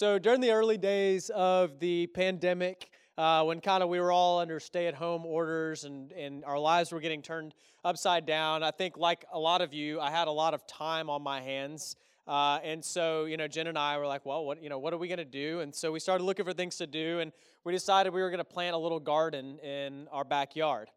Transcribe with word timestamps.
So 0.00 0.18
during 0.18 0.40
the 0.40 0.52
early 0.52 0.78
days 0.78 1.28
of 1.28 1.78
the 1.78 2.06
pandemic, 2.06 2.88
uh, 3.18 3.44
when 3.44 3.60
kind 3.60 3.82
of 3.82 3.90
we 3.90 4.00
were 4.00 4.10
all 4.10 4.38
under 4.38 4.58
stay-at-home 4.58 5.26
orders 5.26 5.84
and 5.84 6.10
and 6.12 6.42
our 6.46 6.58
lives 6.58 6.90
were 6.90 7.00
getting 7.00 7.20
turned 7.20 7.52
upside 7.84 8.24
down, 8.24 8.62
I 8.62 8.70
think 8.70 8.96
like 8.96 9.26
a 9.30 9.38
lot 9.38 9.60
of 9.60 9.74
you, 9.74 10.00
I 10.00 10.10
had 10.10 10.26
a 10.26 10.30
lot 10.30 10.54
of 10.54 10.66
time 10.66 11.10
on 11.10 11.20
my 11.20 11.42
hands. 11.42 11.96
Uh, 12.26 12.60
and 12.64 12.82
so, 12.82 13.26
you 13.26 13.36
know, 13.36 13.46
Jen 13.46 13.66
and 13.66 13.76
I 13.76 13.98
were 13.98 14.06
like, 14.06 14.24
well, 14.24 14.46
what, 14.46 14.62
you 14.62 14.70
know, 14.70 14.78
what 14.78 14.94
are 14.94 14.96
we 14.96 15.06
going 15.06 15.18
to 15.18 15.24
do? 15.26 15.60
And 15.60 15.74
so 15.74 15.92
we 15.92 16.00
started 16.00 16.24
looking 16.24 16.46
for 16.46 16.54
things 16.54 16.76
to 16.76 16.86
do, 16.86 17.18
and 17.18 17.30
we 17.64 17.74
decided 17.74 18.14
we 18.14 18.22
were 18.22 18.30
going 18.30 18.38
to 18.38 18.42
plant 18.42 18.74
a 18.74 18.78
little 18.78 19.00
garden 19.00 19.58
in 19.58 20.08
our 20.10 20.24
backyard. 20.24 20.88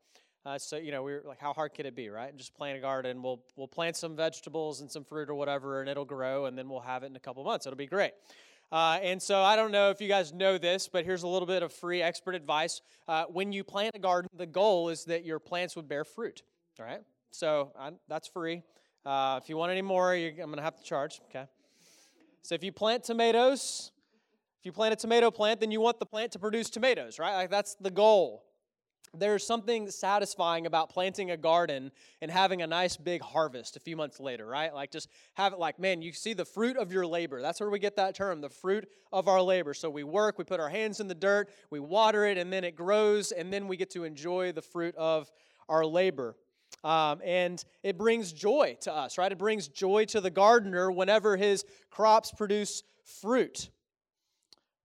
Uh, 0.46 0.58
so, 0.58 0.78
you 0.78 0.94
know, 0.94 1.04
we 1.04 1.12
were 1.12 1.24
like, 1.28 1.42
how 1.42 1.52
hard 1.52 1.74
could 1.74 1.86
it 1.86 1.94
be, 1.94 2.08
right? 2.08 2.34
Just 2.38 2.56
plant 2.56 2.78
a 2.78 2.80
garden. 2.80 3.22
We'll, 3.22 3.44
we'll 3.58 3.68
plant 3.68 3.98
some 3.98 4.16
vegetables 4.16 4.80
and 4.80 4.90
some 4.90 5.04
fruit 5.04 5.30
or 5.30 5.36
whatever, 5.36 5.82
and 5.82 5.90
it'll 5.90 6.06
grow, 6.06 6.46
and 6.46 6.58
then 6.58 6.70
we'll 6.70 6.80
have 6.80 7.04
it 7.04 7.08
in 7.08 7.18
a 7.18 7.20
couple 7.20 7.44
months. 7.44 7.66
It'll 7.66 7.76
be 7.76 7.86
great. 7.86 8.14
Uh, 8.74 8.98
and 9.04 9.22
so 9.22 9.40
I 9.40 9.56
don't 9.56 9.72
know 9.72 9.92
if 9.92 10.02
you 10.02 10.08
guys 10.08 10.34
know 10.34 10.58
this, 10.58 10.88
but 10.88 11.06
here's 11.06 11.22
a 11.22 11.28
little 11.28 11.46
bit 11.46 11.62
of 11.62 11.72
free 11.72 12.02
expert 12.02 12.34
advice. 12.34 12.82
Uh, 13.08 13.26
when 13.26 13.52
you 13.52 13.64
plant 13.64 13.92
a 13.94 14.00
garden, 14.00 14.28
the 14.36 14.48
goal 14.48 14.90
is 14.90 15.06
that 15.06 15.24
your 15.24 15.38
plants 15.38 15.76
would 15.76 15.88
bear 15.88 16.04
fruit. 16.04 16.42
All 16.80 16.86
right? 16.88 17.02
So 17.30 17.72
I, 17.80 17.92
that's 18.10 18.28
free. 18.28 18.64
Uh, 19.06 19.40
if 19.40 19.48
you 19.48 19.58
want 19.58 19.72
any 19.72 19.84
more, 19.84 20.16
I'm 20.16 20.36
going 20.36 20.56
to 20.56 20.64
have 20.64 20.76
to 20.78 20.84
charge. 20.84 21.22
Okay. 21.30 21.46
So 22.42 22.56
if 22.56 22.64
you 22.64 22.72
plant 22.72 23.04
tomatoes, 23.04 23.92
if 24.60 24.66
you 24.66 24.72
plant 24.72 24.92
a 24.92 24.96
tomato 24.96 25.30
plant, 25.30 25.60
then 25.60 25.70
you 25.70 25.80
want 25.80 26.00
the 26.00 26.08
plant 26.08 26.32
to 26.32 26.40
produce 26.40 26.72
tomatoes, 26.72 27.20
right? 27.20 27.36
Like 27.36 27.52
that's 27.52 27.76
the 27.76 27.92
goal 27.92 28.44
there's 29.16 29.46
something 29.46 29.90
satisfying 29.90 30.66
about 30.66 30.90
planting 30.90 31.32
a 31.32 31.38
garden 31.38 31.92
and 32.22 32.32
having 32.32 32.62
a 32.62 32.68
nice 32.68 32.98
big 32.98 33.22
harvest 33.22 33.76
a 33.78 33.80
few 33.80 33.96
months 33.96 34.20
later, 34.20 34.46
right? 34.46 34.74
Like 34.74 34.92
just 34.92 35.08
have 35.36 35.54
it 35.54 35.60
like, 35.60 35.80
man, 35.80 36.02
you 36.02 36.14
see 36.14 36.34
the 36.34 36.46
fruit 36.46 36.78
of 36.78 36.92
your 36.92 37.06
labor. 37.06 37.42
That's 37.42 37.60
where 37.60 37.70
we 37.70 37.80
get 37.80 37.96
that 37.98 38.16
term, 38.16 38.42
the 38.42 38.50
fruit 38.50 38.88
of 39.12 39.28
our 39.28 39.42
labor. 39.42 39.74
So 39.74 39.90
we 39.90 40.04
work, 40.04 40.38
we 40.38 40.44
put 40.44 40.60
our 40.60 40.70
hands 40.70 41.00
in 41.00 41.08
the 41.08 41.16
dirt, 41.16 41.50
we 41.70 41.80
water 41.80 42.26
it, 42.26 42.38
and 42.38 42.52
then 42.52 42.64
it 42.64 42.76
grows, 42.76 43.32
and 43.32 43.54
then 43.54 43.68
we 43.68 43.78
get 43.78 43.92
to 43.92 44.04
enjoy 44.04 44.52
the 44.52 44.62
fruit 44.62 44.96
of 44.96 45.32
our 45.70 45.86
labor. 45.86 46.36
Um, 46.84 47.22
and 47.24 47.64
it 47.84 47.98
brings 47.98 48.34
joy 48.34 48.78
to 48.82 48.94
us, 48.94 49.18
right? 49.18 49.32
It 49.32 49.38
brings 49.38 49.68
joy 49.68 50.06
to 50.06 50.22
the 50.22 50.32
gardener 50.32 50.92
whenever 50.92 51.38
his 51.38 51.66
crops 51.92 52.32
produce 52.32 52.84
fruit. 53.06 53.70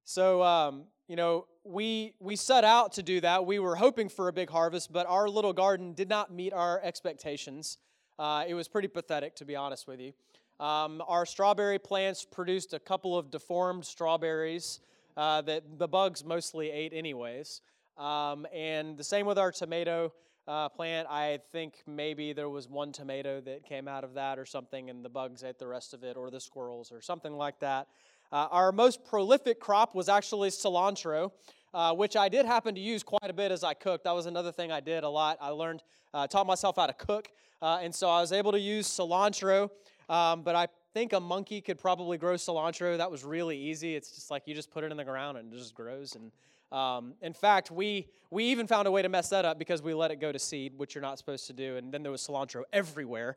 So, 0.04 0.42
um, 0.42 0.84
you 1.08 1.16
know, 1.16 1.46
we 1.68 2.14
we 2.18 2.34
set 2.36 2.64
out 2.64 2.92
to 2.94 3.02
do 3.02 3.20
that. 3.20 3.44
We 3.44 3.58
were 3.58 3.76
hoping 3.76 4.08
for 4.08 4.28
a 4.28 4.32
big 4.32 4.50
harvest, 4.50 4.92
but 4.92 5.06
our 5.06 5.28
little 5.28 5.52
garden 5.52 5.92
did 5.92 6.08
not 6.08 6.32
meet 6.32 6.52
our 6.52 6.80
expectations. 6.82 7.78
Uh, 8.18 8.44
it 8.48 8.54
was 8.54 8.68
pretty 8.68 8.88
pathetic, 8.88 9.36
to 9.36 9.44
be 9.44 9.54
honest 9.54 9.86
with 9.86 10.00
you. 10.00 10.12
Um, 10.58 11.02
our 11.06 11.24
strawberry 11.24 11.78
plants 11.78 12.24
produced 12.24 12.72
a 12.72 12.80
couple 12.80 13.16
of 13.16 13.30
deformed 13.30 13.84
strawberries 13.84 14.80
uh, 15.16 15.42
that 15.42 15.78
the 15.78 15.86
bugs 15.86 16.24
mostly 16.24 16.70
ate, 16.70 16.92
anyways. 16.92 17.60
Um, 17.96 18.46
and 18.52 18.96
the 18.96 19.04
same 19.04 19.26
with 19.26 19.38
our 19.38 19.52
tomato 19.52 20.12
uh, 20.48 20.68
plant. 20.68 21.06
I 21.08 21.40
think 21.52 21.74
maybe 21.86 22.32
there 22.32 22.48
was 22.48 22.68
one 22.68 22.90
tomato 22.90 23.40
that 23.42 23.64
came 23.64 23.86
out 23.86 24.02
of 24.02 24.14
that 24.14 24.38
or 24.38 24.46
something, 24.46 24.90
and 24.90 25.04
the 25.04 25.08
bugs 25.08 25.44
ate 25.44 25.58
the 25.58 25.68
rest 25.68 25.94
of 25.94 26.02
it, 26.02 26.16
or 26.16 26.30
the 26.30 26.40
squirrels, 26.40 26.90
or 26.90 27.00
something 27.00 27.34
like 27.34 27.60
that. 27.60 27.88
Uh, 28.30 28.46
our 28.50 28.72
most 28.72 29.04
prolific 29.04 29.58
crop 29.60 29.94
was 29.94 30.08
actually 30.08 30.50
cilantro 30.50 31.30
uh, 31.74 31.94
which 31.94 32.16
I 32.16 32.28
did 32.28 32.46
happen 32.46 32.74
to 32.74 32.80
use 32.80 33.02
quite 33.02 33.28
a 33.28 33.32
bit 33.32 33.52
as 33.52 33.64
I 33.64 33.74
cooked. 33.74 34.04
That 34.04 34.14
was 34.14 34.26
another 34.26 34.52
thing 34.52 34.72
I 34.72 34.80
did 34.80 35.04
a 35.04 35.08
lot. 35.08 35.38
I 35.40 35.50
learned, 35.50 35.82
uh, 36.14 36.26
taught 36.26 36.46
myself 36.46 36.76
how 36.76 36.86
to 36.86 36.92
cook, 36.92 37.30
uh, 37.62 37.80
and 37.82 37.94
so 37.94 38.08
I 38.08 38.20
was 38.20 38.32
able 38.32 38.52
to 38.52 38.60
use 38.60 38.88
cilantro. 38.88 39.70
Um, 40.08 40.42
but 40.42 40.54
I 40.54 40.68
think 40.94 41.12
a 41.12 41.20
monkey 41.20 41.60
could 41.60 41.78
probably 41.78 42.16
grow 42.18 42.34
cilantro. 42.34 42.96
That 42.96 43.10
was 43.10 43.24
really 43.24 43.58
easy. 43.58 43.94
It's 43.94 44.10
just 44.10 44.30
like 44.30 44.44
you 44.46 44.54
just 44.54 44.70
put 44.70 44.84
it 44.84 44.90
in 44.90 44.96
the 44.96 45.04
ground 45.04 45.36
and 45.38 45.52
it 45.52 45.56
just 45.56 45.74
grows. 45.74 46.16
And 46.16 46.32
um, 46.72 47.14
in 47.22 47.32
fact, 47.32 47.70
we 47.70 48.08
we 48.30 48.44
even 48.44 48.66
found 48.66 48.86
a 48.86 48.90
way 48.90 49.00
to 49.00 49.08
mess 49.08 49.28
that 49.30 49.44
up 49.44 49.58
because 49.58 49.82
we 49.82 49.94
let 49.94 50.10
it 50.10 50.20
go 50.20 50.32
to 50.32 50.38
seed, 50.38 50.74
which 50.76 50.94
you're 50.94 51.02
not 51.02 51.18
supposed 51.18 51.46
to 51.46 51.52
do. 51.52 51.76
And 51.76 51.92
then 51.92 52.02
there 52.02 52.12
was 52.12 52.26
cilantro 52.26 52.62
everywhere. 52.72 53.36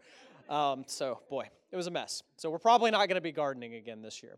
Um, 0.50 0.84
so 0.88 1.20
boy, 1.30 1.50
it 1.72 1.76
was 1.76 1.88
a 1.88 1.92
mess. 1.92 2.24
So 2.38 2.50
we're 2.50 2.60
probably 2.60 2.92
not 2.92 3.08
going 3.08 3.16
to 3.16 3.22
be 3.22 3.32
gardening 3.32 3.76
again 3.76 4.02
this 4.02 4.22
year. 4.22 4.38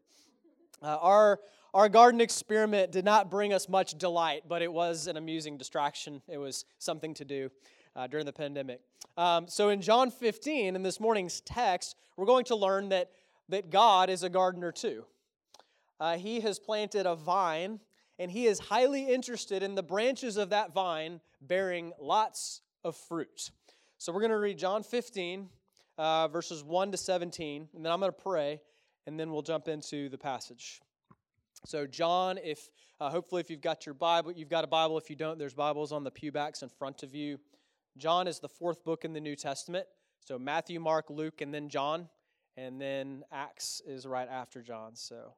Uh, 0.81 0.97
our 1.01 1.39
our 1.73 1.89
garden 1.89 2.21
experiment 2.21 2.91
did 2.91 3.03
not 3.03 3.31
bring 3.31 3.51
us 3.51 3.67
much 3.67 3.97
delight, 3.97 4.43
but 4.47 4.61
it 4.61 4.71
was 4.71 5.07
an 5.07 5.17
amusing 5.17 5.57
distraction. 5.57 6.21
It 6.27 6.37
was 6.37 6.65
something 6.77 7.15
to 7.15 7.25
do 7.25 7.49
uh, 7.95 8.05
during 8.07 8.25
the 8.25 8.33
pandemic. 8.33 8.79
Um, 9.17 9.47
so 9.47 9.69
in 9.69 9.81
John 9.81 10.11
15, 10.11 10.75
in 10.75 10.83
this 10.83 10.99
morning's 10.99 11.41
text, 11.41 11.95
we're 12.15 12.27
going 12.27 12.45
to 12.45 12.55
learn 12.55 12.89
that, 12.89 13.11
that 13.49 13.71
God 13.71 14.09
is 14.09 14.21
a 14.21 14.29
gardener 14.29 14.71
too. 14.71 15.05
Uh, 15.99 16.17
he 16.17 16.41
has 16.41 16.59
planted 16.59 17.07
a 17.07 17.15
vine, 17.15 17.79
and 18.19 18.29
he 18.29 18.45
is 18.45 18.59
highly 18.59 19.07
interested 19.07 19.63
in 19.63 19.73
the 19.73 19.83
branches 19.83 20.37
of 20.37 20.49
that 20.51 20.73
vine 20.73 21.21
bearing 21.41 21.91
lots 21.99 22.61
of 22.83 22.95
fruit. 22.95 23.49
So 23.97 24.11
we're 24.11 24.21
going 24.21 24.31
to 24.31 24.37
read 24.37 24.59
John 24.59 24.83
15, 24.83 25.49
uh, 25.97 26.27
verses 26.27 26.63
1 26.63 26.91
to 26.91 26.97
17, 26.97 27.69
and 27.73 27.85
then 27.85 27.91
I'm 27.91 27.99
going 27.99 28.11
to 28.11 28.21
pray, 28.21 28.61
and 29.07 29.19
then 29.19 29.31
we'll 29.31 29.41
jump 29.41 29.67
into 29.67 30.09
the 30.09 30.17
passage. 30.17 30.81
So, 31.65 31.87
John, 31.87 32.37
if 32.43 32.69
uh, 32.99 33.09
hopefully 33.09 33.39
if 33.39 33.49
you've 33.49 33.61
got 33.61 33.85
your 33.85 33.95
Bible, 33.95 34.31
you've 34.33 34.49
got 34.49 34.65
a 34.65 34.67
Bible. 34.67 34.97
If 34.97 35.09
you 35.09 35.15
don't, 35.15 35.39
there's 35.39 35.53
Bibles 35.53 35.91
on 35.93 36.03
the 36.03 36.11
pew 36.11 36.31
backs 36.31 36.61
in 36.61 36.69
front 36.69 37.03
of 37.03 37.15
you. 37.15 37.39
John 37.97 38.27
is 38.27 38.39
the 38.39 38.49
fourth 38.49 38.83
book 38.83 39.05
in 39.05 39.13
the 39.13 39.21
New 39.21 39.35
Testament. 39.35 39.85
So, 40.25 40.37
Matthew, 40.37 40.79
Mark, 40.79 41.09
Luke, 41.09 41.41
and 41.41 41.53
then 41.53 41.69
John. 41.69 42.09
And 42.57 42.79
then 42.79 43.23
Acts 43.31 43.81
is 43.87 44.05
right 44.05 44.27
after 44.29 44.61
John. 44.61 44.95
So, 44.95 45.33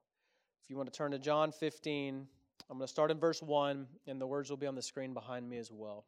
if 0.63 0.69
you 0.69 0.77
want 0.77 0.91
to 0.91 0.97
turn 0.97 1.11
to 1.11 1.19
John 1.19 1.51
15, 1.51 2.27
I'm 2.69 2.77
going 2.77 2.87
to 2.87 2.91
start 2.91 3.11
in 3.11 3.19
verse 3.19 3.41
1, 3.43 3.85
and 4.07 4.19
the 4.19 4.25
words 4.25 4.49
will 4.49 4.57
be 4.57 4.67
on 4.67 4.75
the 4.75 4.81
screen 4.81 5.13
behind 5.13 5.47
me 5.47 5.57
as 5.57 5.71
well. 5.71 6.05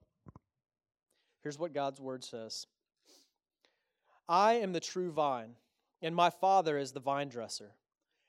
Here's 1.44 1.60
what 1.60 1.74
God's 1.74 2.02
word 2.02 2.24
says 2.24 2.66
I 4.28 4.54
am 4.54 4.74
the 4.74 4.80
true 4.80 5.12
vine, 5.12 5.52
and 6.02 6.16
my 6.16 6.32
Father 6.32 6.78
is 6.78 6.92
the 6.92 7.00
vine 7.00 7.30
dresser. 7.30 7.72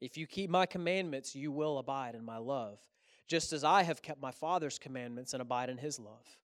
If 0.00 0.16
you 0.16 0.26
keep 0.26 0.50
my 0.50 0.66
commandments, 0.66 1.34
you 1.34 1.50
will 1.50 1.78
abide 1.78 2.14
in 2.14 2.24
my 2.24 2.38
love, 2.38 2.78
just 3.26 3.52
as 3.52 3.64
I 3.64 3.82
have 3.82 4.02
kept 4.02 4.20
my 4.20 4.30
Father's 4.30 4.78
commandments 4.78 5.32
and 5.32 5.42
abide 5.42 5.70
in 5.70 5.78
his 5.78 5.98
love. 5.98 6.38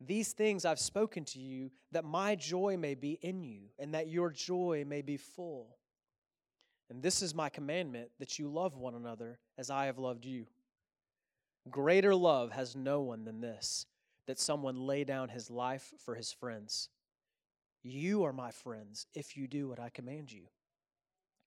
These 0.00 0.32
things 0.32 0.64
I've 0.64 0.80
spoken 0.80 1.24
to 1.26 1.38
you, 1.38 1.70
that 1.92 2.04
my 2.04 2.34
joy 2.34 2.76
may 2.76 2.94
be 2.94 3.18
in 3.22 3.42
you, 3.42 3.70
and 3.78 3.94
that 3.94 4.08
your 4.08 4.30
joy 4.30 4.84
may 4.86 5.02
be 5.02 5.16
full. 5.16 5.76
And 6.90 7.02
this 7.02 7.22
is 7.22 7.34
my 7.34 7.48
commandment 7.48 8.10
that 8.18 8.38
you 8.38 8.48
love 8.48 8.76
one 8.76 8.94
another 8.94 9.38
as 9.56 9.70
I 9.70 9.86
have 9.86 9.98
loved 9.98 10.24
you. 10.24 10.46
Greater 11.70 12.14
love 12.14 12.52
has 12.52 12.76
no 12.76 13.00
one 13.00 13.24
than 13.24 13.40
this, 13.40 13.86
that 14.26 14.38
someone 14.38 14.86
lay 14.86 15.04
down 15.04 15.28
his 15.28 15.50
life 15.50 15.92
for 15.98 16.14
his 16.14 16.32
friends. 16.32 16.88
You 17.82 18.24
are 18.24 18.32
my 18.32 18.50
friends 18.50 19.06
if 19.14 19.36
you 19.36 19.46
do 19.46 19.68
what 19.68 19.80
I 19.80 19.90
command 19.90 20.32
you. 20.32 20.44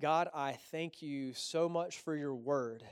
God, 0.00 0.28
I 0.32 0.52
thank 0.70 1.02
you 1.02 1.32
so 1.34 1.68
much 1.68 1.98
for 1.98 2.14
your 2.14 2.34
word. 2.34 2.84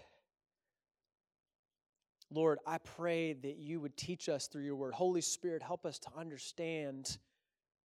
Lord, 2.32 2.58
I 2.67 2.79
pray 2.79 3.32
that 3.32 3.58
you 3.58 3.81
would 3.81 3.97
teach 3.97 4.29
us 4.29 4.49
through 4.49 4.64
your 4.64 4.75
word. 4.75 4.94
Holy 4.94 5.20
Spirit, 5.20 5.62
help 5.62 5.87
us 5.87 6.00
to 6.00 6.08
understand 6.19 7.19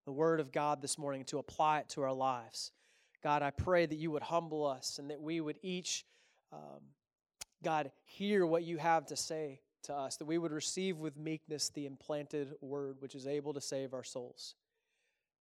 the 0.05 0.11
word 0.11 0.39
of 0.39 0.51
God 0.51 0.81
this 0.81 0.97
morning, 0.97 1.21
and 1.21 1.27
to 1.27 1.37
apply 1.37 1.79
it 1.79 1.89
to 1.89 2.01
our 2.01 2.13
lives. 2.13 2.71
God, 3.21 3.43
I 3.43 3.51
pray 3.51 3.85
that 3.85 3.95
you 3.95 4.09
would 4.09 4.23
humble 4.23 4.65
us 4.65 4.97
and 4.97 5.11
that 5.11 5.21
we 5.21 5.39
would 5.39 5.59
each, 5.61 6.05
um, 6.51 6.81
God, 7.63 7.91
hear 8.05 8.47
what 8.47 8.63
you 8.63 8.77
have 8.77 9.05
to 9.07 9.15
say 9.15 9.61
to 9.83 9.93
us, 9.93 10.17
that 10.17 10.25
we 10.25 10.39
would 10.39 10.51
receive 10.51 10.97
with 10.97 11.17
meekness 11.17 11.69
the 11.69 11.85
implanted 11.85 12.53
word 12.61 12.97
which 12.99 13.13
is 13.13 13.27
able 13.27 13.53
to 13.53 13.61
save 13.61 13.93
our 13.93 14.03
souls. 14.03 14.55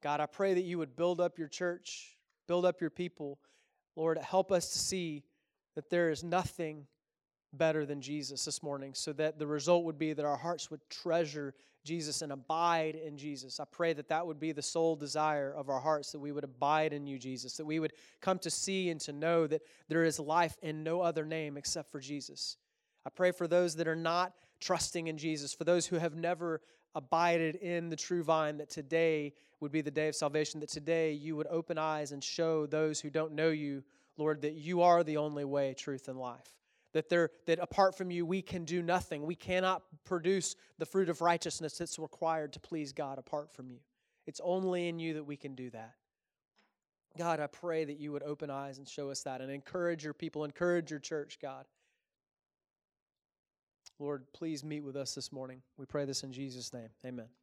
God, 0.03 0.21
I 0.21 0.27
pray 0.27 0.53
that 0.53 0.65
you 0.65 0.77
would 0.77 0.95
build 0.95 1.19
up 1.19 1.39
your 1.39 1.49
church, 1.49 2.19
build 2.47 2.67
up 2.67 2.83
your 2.83 2.91
people. 2.91 3.39
Lord, 3.97 4.19
help 4.19 4.53
us 4.53 4.71
to 4.71 4.79
see 4.79 5.25
that 5.75 5.91
there 5.91 6.11
is 6.11 6.25
nothing 6.25 6.87
better 7.53 7.85
than 7.85 8.01
Jesus 8.01 8.45
this 8.45 8.63
morning, 8.63 8.95
so 8.95 9.13
that 9.15 9.39
the 9.39 9.47
result 9.47 9.85
would 9.85 9.99
be 9.99 10.13
that 10.13 10.25
our 10.25 10.37
hearts 10.37 10.71
would 10.71 10.81
treasure 10.89 11.55
Jesus 11.85 12.23
and 12.23 12.31
abide 12.31 12.95
in 12.95 13.17
Jesus. 13.17 13.59
I 13.59 13.65
pray 13.65 13.93
that 13.95 14.09
that 14.09 14.27
would 14.27 14.39
be 14.39 14.53
the 14.53 14.63
sole 14.63 14.95
desire 14.95 15.53
of 15.53 15.69
our 15.69 15.81
hearts, 15.81 16.13
that 16.13 16.21
we 16.21 16.31
would 16.31 16.45
abide 16.45 16.93
in 16.93 17.07
you, 17.07 17.19
Jesus, 17.19 17.57
that 17.57 17.65
we 17.65 17.81
would 17.81 17.93
come 18.21 18.39
to 18.41 18.51
see 18.51 18.91
and 18.91 19.01
to 19.01 19.13
know 19.13 19.47
that 19.47 19.63
there 19.89 20.05
is 20.05 20.21
life 20.21 20.57
in 20.63 20.85
no 20.85 21.01
other 21.01 21.25
name 21.25 21.57
except 21.57 21.91
for 21.91 21.99
Jesus. 21.99 22.57
I 23.05 23.11
pray 23.11 23.33
for 23.33 23.49
those 23.49 23.77
that 23.77 23.89
are 23.89 23.97
not 23.97 24.35
trusting 24.61 25.09
in 25.09 25.17
Jesus, 25.17 25.55
for 25.55 25.65
those 25.65 25.87
who 25.87 25.97
have 25.97 26.15
never 26.15 26.61
abided 26.95 27.57
in 27.57 27.89
the 27.89 27.97
true 27.97 28.23
vine, 28.23 28.59
that 28.59 28.69
today 28.69 29.33
would 29.61 29.73
be 29.73 29.83
the 29.83 29.91
day 29.91 30.09
of 30.09 30.15
salvation, 30.17 30.61
that 30.61 30.71
today 30.71 31.13
you 31.13 31.37
would 31.37 31.47
open 31.49 31.79
eyes 31.79 32.13
and 32.13 32.25
show 32.25 32.67
those 32.67 33.01
who 33.01 33.11
don't 33.11 33.33
know 33.33 33.51
you, 33.51 33.85
Lord, 34.17 34.43
that 34.43 34.55
you 34.55 34.83
are 34.83 35.05
the 35.05 35.19
only 35.19 35.45
way, 35.45 35.75
truth, 35.75 36.09
and 36.09 36.19
life. 36.19 36.57
That 36.93 37.09
there 37.09 37.31
that 37.47 37.61
apart 37.61 37.97
from 37.97 38.11
you 38.11 38.27
we 38.27 38.43
can 38.43 38.65
do 38.65 38.83
nothing. 38.83 39.25
We 39.25 39.37
cannot 39.37 39.83
produce 40.05 40.57
the 40.79 40.87
fruit 40.87 41.09
of 41.09 41.21
righteousness 41.21 41.79
that's 41.79 41.99
required 42.01 42.53
to 42.55 42.61
please 42.61 42.93
god 42.93 43.19
apart 43.19 43.55
from 43.55 43.71
you. 43.71 43.79
It's 44.27 44.41
only 44.43 44.89
in 44.89 44.99
you 44.99 45.15
that 45.15 45.25
we 45.25 45.37
can 45.37 45.55
do 45.55 45.71
that. 45.71 45.95
God 47.17 47.41
i 47.41 47.47
pray 47.47 47.85
that 47.85 47.99
you 47.99 48.13
would 48.13 48.23
open 48.23 48.51
eyes 48.51 48.79
and 48.79 48.89
show 48.89 49.11
us 49.11 49.23
that 49.23 49.41
and 49.41 49.51
encourage 49.51 50.05
your 50.05 50.15
people 50.15 50.45
encourage 50.45 50.91
your 50.91 51.01
church 51.01 51.39
god. 51.41 51.67
Lord 54.01 54.25
please 54.33 54.65
meet 54.65 54.81
with 54.81 54.97
us 54.97 55.15
this 55.15 55.31
morning. 55.31 55.63
We 55.77 55.87
pray 55.87 56.07
this 56.07 56.25
in 56.25 56.33
jesus 56.33 56.73
name. 56.73 56.89
Amen 57.05 57.40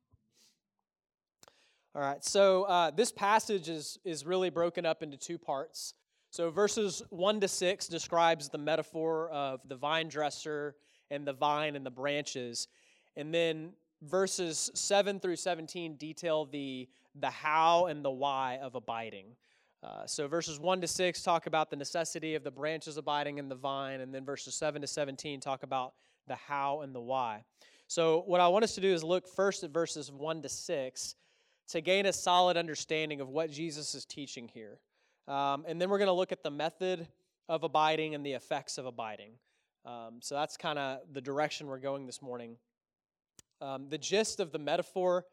all 1.97 2.03
right 2.03 2.23
so 2.23 2.63
uh, 2.63 2.91
this 2.91 3.11
passage 3.11 3.67
is 3.67 3.99
is 4.05 4.25
really 4.25 4.49
broken 4.49 4.85
up 4.85 5.03
into 5.03 5.17
two 5.17 5.38
parts 5.38 5.94
so, 6.29 6.51
verses 6.51 7.01
1 7.09 7.39
to 7.39 7.47
6 7.47 7.88
describes 7.88 8.49
the 8.49 8.57
metaphor 8.57 9.29
of 9.29 9.61
the 9.67 9.75
vine 9.75 10.07
dresser 10.07 10.75
and 11.09 11.25
the 11.25 11.33
vine 11.33 11.75
and 11.75 11.85
the 11.85 11.91
branches. 11.91 12.67
And 13.15 13.33
then 13.33 13.71
verses 14.03 14.69
7 14.75 15.19
through 15.19 15.38
17 15.38 15.95
detail 15.95 16.45
the, 16.45 16.88
the 17.15 17.29
how 17.29 17.88
and 17.88 18.03
the 18.03 18.11
why 18.11 18.59
of 18.61 18.75
abiding. 18.75 19.35
Uh, 19.81 20.05
so, 20.05 20.27
verses 20.27 20.59
1 20.59 20.81
to 20.81 20.88
6 20.88 21.23
talk 21.23 21.47
about 21.47 21.69
the 21.69 21.75
necessity 21.75 22.35
of 22.35 22.43
the 22.43 22.51
branches 22.51 22.97
abiding 22.97 23.38
in 23.38 23.47
the 23.47 23.55
vine, 23.55 24.01
and 24.01 24.13
then 24.13 24.25
verses 24.25 24.53
7 24.55 24.81
to 24.81 24.88
17 24.88 25.39
talk 25.39 25.63
about 25.63 25.93
the 26.27 26.35
how 26.35 26.81
and 26.81 26.93
the 26.93 27.01
why. 27.01 27.43
So, 27.88 28.23
what 28.25 28.41
I 28.41 28.47
want 28.50 28.63
us 28.63 28.75
to 28.75 28.81
do 28.81 28.93
is 28.93 29.03
look 29.03 29.27
first 29.27 29.63
at 29.63 29.71
verses 29.71 30.11
1 30.11 30.41
to 30.41 30.50
6 30.50 31.15
to 31.69 31.81
gain 31.81 32.05
a 32.05 32.13
solid 32.13 32.57
understanding 32.57 33.21
of 33.21 33.29
what 33.29 33.51
Jesus 33.51 33.93
is 33.95 34.05
teaching 34.05 34.47
here. 34.47 34.79
Um, 35.27 35.65
and 35.67 35.81
then 35.81 35.89
we're 35.89 35.97
going 35.97 36.07
to 36.07 36.13
look 36.13 36.31
at 36.31 36.43
the 36.43 36.51
method 36.51 37.07
of 37.49 37.63
abiding 37.63 38.15
and 38.15 38.25
the 38.25 38.33
effects 38.33 38.77
of 38.77 38.85
abiding. 38.85 39.31
Um, 39.85 40.19
so 40.21 40.35
that's 40.35 40.57
kind 40.57 40.79
of 40.79 40.99
the 41.11 41.21
direction 41.21 41.67
we're 41.67 41.79
going 41.79 42.05
this 42.05 42.21
morning. 42.21 42.57
Um, 43.61 43.87
the 43.89 43.97
gist 43.97 44.39
of 44.39 44.51
the 44.51 44.59
metaphor 44.59 45.25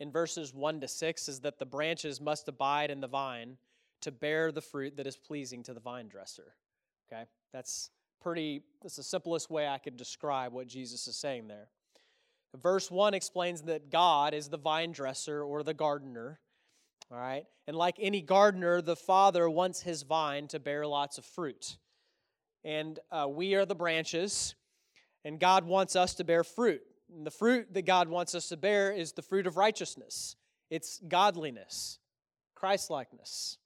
in 0.00 0.10
verses 0.10 0.54
1 0.54 0.80
to 0.80 0.88
6 0.88 1.28
is 1.28 1.40
that 1.40 1.58
the 1.58 1.66
branches 1.66 2.20
must 2.20 2.48
abide 2.48 2.90
in 2.90 3.00
the 3.00 3.08
vine 3.08 3.56
to 4.02 4.12
bear 4.12 4.52
the 4.52 4.60
fruit 4.60 4.96
that 4.96 5.06
is 5.06 5.16
pleasing 5.16 5.62
to 5.64 5.74
the 5.74 5.80
vine 5.80 6.08
dresser. 6.08 6.54
Okay? 7.10 7.24
That's 7.52 7.90
pretty, 8.20 8.62
that's 8.82 8.96
the 8.96 9.02
simplest 9.02 9.50
way 9.50 9.66
I 9.66 9.78
could 9.78 9.96
describe 9.96 10.52
what 10.52 10.66
Jesus 10.66 11.06
is 11.06 11.16
saying 11.16 11.48
there. 11.48 11.68
Verse 12.56 12.90
1 12.90 13.14
explains 13.14 13.62
that 13.62 13.90
God 13.90 14.34
is 14.34 14.48
the 14.48 14.58
vine 14.58 14.92
dresser 14.92 15.42
or 15.42 15.62
the 15.62 15.74
gardener 15.74 16.40
all 17.10 17.18
right? 17.18 17.44
And 17.66 17.76
like 17.76 17.96
any 18.00 18.20
gardener, 18.20 18.82
the 18.82 18.96
Father 18.96 19.48
wants 19.48 19.80
his 19.82 20.02
vine 20.02 20.48
to 20.48 20.58
bear 20.58 20.86
lots 20.86 21.18
of 21.18 21.24
fruit. 21.24 21.78
And 22.64 22.98
uh, 23.10 23.28
we 23.28 23.54
are 23.54 23.64
the 23.64 23.74
branches, 23.74 24.54
and 25.24 25.40
God 25.40 25.64
wants 25.64 25.96
us 25.96 26.14
to 26.14 26.24
bear 26.24 26.44
fruit. 26.44 26.82
And 27.14 27.26
the 27.26 27.30
fruit 27.30 27.72
that 27.72 27.86
God 27.86 28.08
wants 28.08 28.34
us 28.34 28.48
to 28.48 28.56
bear 28.56 28.92
is 28.92 29.12
the 29.12 29.22
fruit 29.22 29.46
of 29.46 29.56
righteousness, 29.56 30.36
it's 30.70 31.00
godliness, 31.08 31.98
Christlikeness. 32.54 33.58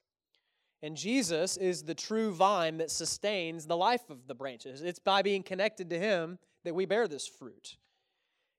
And 0.85 0.97
Jesus 0.97 1.57
is 1.57 1.85
the 1.85 1.95
true 1.95 2.33
vine 2.33 2.79
that 2.79 2.91
sustains 2.91 3.67
the 3.67 3.77
life 3.77 4.11
of 4.11 4.27
the 4.27 4.35
branches. 4.35 4.83
It's 4.83 4.99
by 4.99 5.23
being 5.23 5.45
connected 5.45 5.91
to 5.91 5.99
Him 5.99 6.41
that 6.65 6.75
we 6.75 6.87
bear 6.87 7.07
this 7.07 7.27
fruit. 7.27 7.77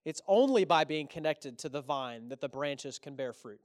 It's 0.05 0.21
only 0.27 0.65
by 0.65 0.83
being 0.83 1.07
connected 1.07 1.57
to 1.59 1.69
the 1.69 1.81
vine 1.81 2.29
that 2.29 2.41
the 2.41 2.49
branches 2.49 2.99
can 2.99 3.15
bear 3.15 3.33
fruit. 3.33 3.61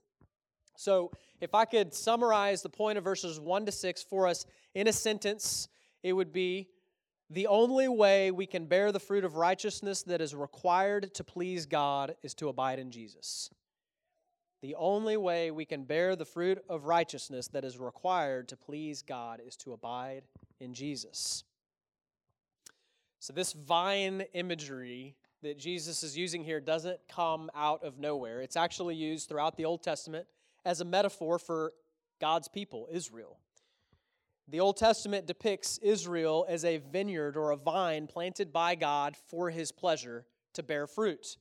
So, 0.77 1.11
if 1.41 1.53
I 1.53 1.65
could 1.65 1.93
summarize 1.93 2.61
the 2.61 2.69
point 2.69 2.97
of 2.97 3.03
verses 3.03 3.39
1 3.39 3.65
to 3.65 3.71
6 3.71 4.03
for 4.03 4.27
us 4.27 4.45
in 4.73 4.87
a 4.87 4.93
sentence, 4.93 5.67
it 6.03 6.13
would 6.13 6.31
be 6.31 6.69
the 7.29 7.47
only 7.47 7.89
way 7.89 8.31
we 8.31 8.45
can 8.45 8.65
bear 8.65 8.91
the 8.91 8.99
fruit 8.99 9.25
of 9.25 9.35
righteousness 9.35 10.03
that 10.03 10.21
is 10.21 10.33
required 10.33 11.13
to 11.15 11.23
please 11.23 11.65
God 11.65 12.15
is 12.23 12.33
to 12.35 12.47
abide 12.47 12.79
in 12.79 12.91
Jesus. 12.91 13.49
The 14.61 14.75
only 14.75 15.15
way 15.15 15.51
we 15.51 15.65
can 15.65 15.83
bear 15.83 16.15
the 16.15 16.25
fruit 16.25 16.63
of 16.69 16.85
righteousness 16.85 17.47
that 17.49 17.63
is 17.63 17.77
required 17.77 18.49
to 18.49 18.57
please 18.57 19.01
God 19.01 19.41
is 19.45 19.55
to 19.57 19.73
abide 19.73 20.23
in 20.59 20.73
Jesus. 20.73 21.43
So, 23.19 23.33
this 23.33 23.53
vine 23.53 24.23
imagery 24.33 25.15
that 25.41 25.57
Jesus 25.57 26.03
is 26.03 26.17
using 26.17 26.43
here 26.43 26.59
doesn't 26.59 26.99
come 27.07 27.49
out 27.55 27.83
of 27.83 27.97
nowhere. 27.97 28.41
It's 28.41 28.57
actually 28.57 28.95
used 28.95 29.29
throughout 29.29 29.55
the 29.57 29.65
Old 29.65 29.83
Testament 29.83 30.27
as 30.65 30.81
a 30.81 30.85
metaphor 30.85 31.39
for 31.39 31.73
God's 32.19 32.47
people, 32.47 32.87
Israel. 32.91 33.39
The 34.47 34.59
Old 34.59 34.77
Testament 34.77 35.27
depicts 35.27 35.77
Israel 35.77 36.45
as 36.49 36.65
a 36.65 36.77
vineyard 36.77 37.37
or 37.37 37.51
a 37.51 37.55
vine 37.55 38.07
planted 38.07 38.51
by 38.51 38.75
God 38.75 39.15
for 39.27 39.49
his 39.49 39.71
pleasure 39.71 40.25
to 40.53 40.63
bear 40.63 40.87
fruit. 40.87 41.37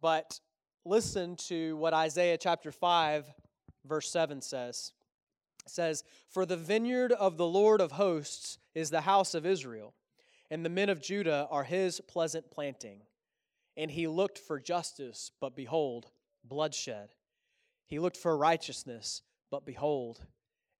But 0.00 0.40
listen 0.84 1.36
to 1.48 1.76
what 1.76 1.94
Isaiah 1.94 2.36
chapter 2.36 2.72
5, 2.72 3.32
verse 3.86 4.10
7 4.10 4.40
says. 4.40 4.92
It 5.64 5.70
says, 5.70 6.02
For 6.28 6.44
the 6.44 6.56
vineyard 6.56 7.12
of 7.12 7.36
the 7.36 7.46
Lord 7.46 7.80
of 7.80 7.92
hosts 7.92 8.58
is 8.74 8.90
the 8.90 9.02
house 9.02 9.34
of 9.34 9.46
Israel, 9.46 9.94
and 10.50 10.64
the 10.64 10.70
men 10.70 10.88
of 10.88 11.00
Judah 11.00 11.46
are 11.50 11.64
his 11.64 12.00
pleasant 12.00 12.50
planting. 12.50 13.02
And 13.76 13.90
he 13.90 14.06
looked 14.06 14.38
for 14.38 14.58
justice, 14.58 15.30
but 15.40 15.54
behold, 15.54 16.06
bloodshed. 16.44 17.10
He 17.86 17.98
looked 17.98 18.16
for 18.16 18.36
righteousness, 18.36 19.22
but 19.50 19.64
behold, 19.64 20.20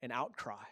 an 0.03 0.11
outcry. 0.11 0.65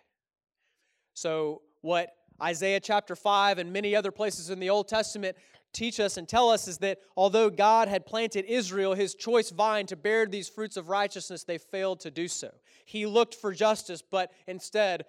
So, 1.14 1.62
what 1.82 2.10
Isaiah 2.42 2.80
chapter 2.80 3.16
5 3.16 3.58
and 3.58 3.72
many 3.72 3.94
other 3.94 4.10
places 4.10 4.50
in 4.50 4.60
the 4.60 4.70
Old 4.70 4.88
Testament 4.88 5.36
teach 5.72 6.00
us 6.00 6.16
and 6.16 6.28
tell 6.28 6.50
us 6.50 6.68
is 6.68 6.78
that 6.78 6.98
although 7.16 7.48
God 7.48 7.88
had 7.88 8.06
planted 8.06 8.44
Israel, 8.46 8.94
his 8.94 9.14
choice 9.14 9.50
vine, 9.50 9.86
to 9.86 9.96
bear 9.96 10.26
these 10.26 10.48
fruits 10.48 10.76
of 10.76 10.88
righteousness, 10.88 11.44
they 11.44 11.58
failed 11.58 12.00
to 12.00 12.10
do 12.10 12.28
so. 12.28 12.50
He 12.86 13.04
looked 13.04 13.34
for 13.34 13.52
justice, 13.52 14.00
but 14.00 14.30
instead 14.46 15.06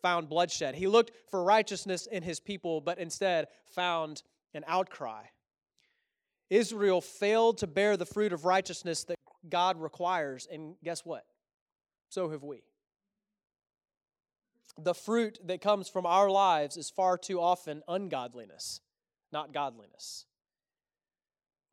found 0.00 0.28
bloodshed. 0.28 0.76
He 0.76 0.86
looked 0.86 1.10
for 1.28 1.42
righteousness 1.42 2.06
in 2.06 2.22
his 2.22 2.38
people, 2.38 2.80
but 2.80 2.98
instead 2.98 3.48
found 3.66 4.22
an 4.54 4.62
outcry. 4.68 5.24
Israel 6.50 7.00
failed 7.00 7.58
to 7.58 7.66
bear 7.66 7.96
the 7.96 8.06
fruit 8.06 8.32
of 8.32 8.44
righteousness 8.44 9.02
that 9.04 9.18
God 9.48 9.80
requires, 9.80 10.46
and 10.50 10.76
guess 10.84 11.04
what? 11.04 11.24
So 12.10 12.30
have 12.30 12.44
we. 12.44 12.62
The 14.78 14.94
fruit 14.94 15.40
that 15.44 15.60
comes 15.60 15.88
from 15.88 16.06
our 16.06 16.30
lives 16.30 16.76
is 16.76 16.90
far 16.90 17.18
too 17.18 17.40
often 17.40 17.82
ungodliness, 17.88 18.80
not 19.32 19.52
godliness. 19.52 20.26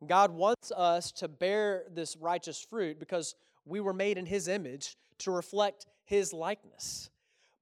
God 0.05 0.31
wants 0.31 0.71
us 0.71 1.11
to 1.13 1.27
bear 1.27 1.83
this 1.91 2.17
righteous 2.17 2.59
fruit 2.59 2.99
because 2.99 3.35
we 3.65 3.79
were 3.79 3.93
made 3.93 4.17
in 4.17 4.25
His 4.25 4.47
image 4.47 4.95
to 5.19 5.31
reflect 5.31 5.85
his 6.05 6.33
likeness. 6.33 7.09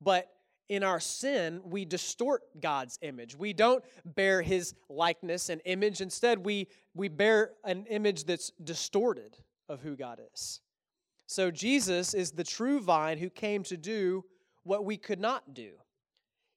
But 0.01 0.29
in 0.67 0.83
our 0.83 0.99
sin, 0.99 1.61
we 1.63 1.85
distort 1.85 2.43
God's 2.59 2.97
image. 3.01 3.37
We 3.37 3.53
don't 3.53 3.83
bear 4.03 4.41
his 4.41 4.73
likeness 4.89 5.49
and 5.49 5.61
image. 5.65 6.01
Instead, 6.01 6.43
we, 6.45 6.67
we 6.93 7.07
bear 7.07 7.51
an 7.63 7.85
image 7.89 8.23
that's 8.23 8.51
distorted 8.63 9.37
of 9.69 9.81
who 9.81 9.95
God 9.95 10.19
is. 10.33 10.61
So, 11.27 11.49
Jesus 11.49 12.13
is 12.13 12.31
the 12.31 12.43
true 12.43 12.79
vine 12.79 13.17
who 13.17 13.29
came 13.29 13.63
to 13.63 13.77
do 13.77 14.25
what 14.63 14.85
we 14.85 14.97
could 14.97 15.19
not 15.19 15.53
do. 15.53 15.71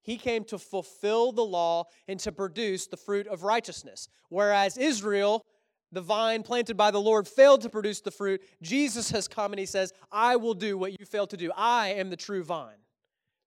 He 0.03 0.17
came 0.17 0.45
to 0.45 0.59
fulfill 0.59 1.33
the 1.33 1.45
law 1.45 1.85
and 2.07 2.19
to 2.21 2.33
produce 2.33 2.87
the 2.87 2.97
fruit 2.97 3.27
of 3.27 3.43
righteousness. 3.43 4.09
Whereas 4.31 4.79
Israel, 4.79 5.45
the 5.93 6.01
vine 6.01 6.43
planted 6.43 6.77
by 6.77 6.91
the 6.91 7.01
Lord, 7.01 7.27
failed 7.27 7.63
to 7.63 7.71
produce 7.71 8.01
the 8.01 8.11
fruit, 8.11 8.43
Jesus 8.63 9.11
has 9.11 9.27
come 9.27 9.53
and 9.53 9.61
he 9.61 9.67
says, 9.67 9.93
I 10.13 10.37
will 10.37 10.55
do 10.55 10.77
what 10.77 10.99
you 10.99 11.07
failed 11.07 11.31
to 11.31 11.37
do. 11.37 11.51
I 11.57 11.95
am 11.95 12.11
the 12.11 12.17
true 12.17 12.45
vine 12.45 12.77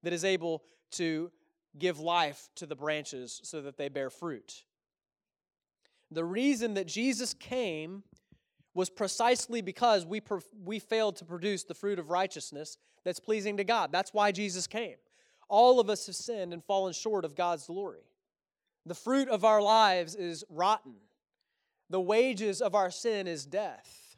that 0.03 0.13
is 0.13 0.25
able 0.25 0.63
to 0.91 1.31
give 1.77 2.00
life 2.00 2.50
to 2.55 2.65
the 2.65 2.75
branches 2.75 3.39
so 3.43 3.62
that 3.62 3.77
they 3.77 3.89
bear 3.89 4.10
fruit. 4.10 4.63
The 6.10 6.25
reason 6.25 6.74
that 6.74 6.88
Jesus 6.88 7.33
came 7.33 8.03
was 8.74 8.89
precisely 8.89 9.62
because 9.62 10.05
we, 10.05 10.21
we 10.63 10.79
failed 10.79 11.17
to 11.17 11.25
produce 11.25 11.63
the 11.63 11.74
fruit 11.74 12.00
of 12.00 12.10
righteousness 12.10 12.77
that's 13.03 13.19
pleasing 13.19 13.57
to 13.57 13.63
God. 13.63 13.91
That's 13.91 14.13
why 14.13 14.31
Jesus 14.31 14.67
came. 14.67 14.95
All 15.50 15.79
of 15.79 15.89
us 15.89 16.05
have 16.07 16.15
sinned 16.15 16.53
and 16.53 16.63
fallen 16.63 16.93
short 16.93 17.25
of 17.25 17.36
God's 17.36 17.65
glory. 17.65 18.03
The 18.86 18.95
fruit 18.95 19.29
of 19.29 19.45
our 19.45 19.62
lives 19.62 20.15
is 20.15 20.43
rotten. 20.50 20.95
The 21.91 22.00
wages 22.00 22.62
of 22.62 22.74
our 22.74 22.89
sin 22.89 23.27
is 23.27 23.45
death. 23.45 24.15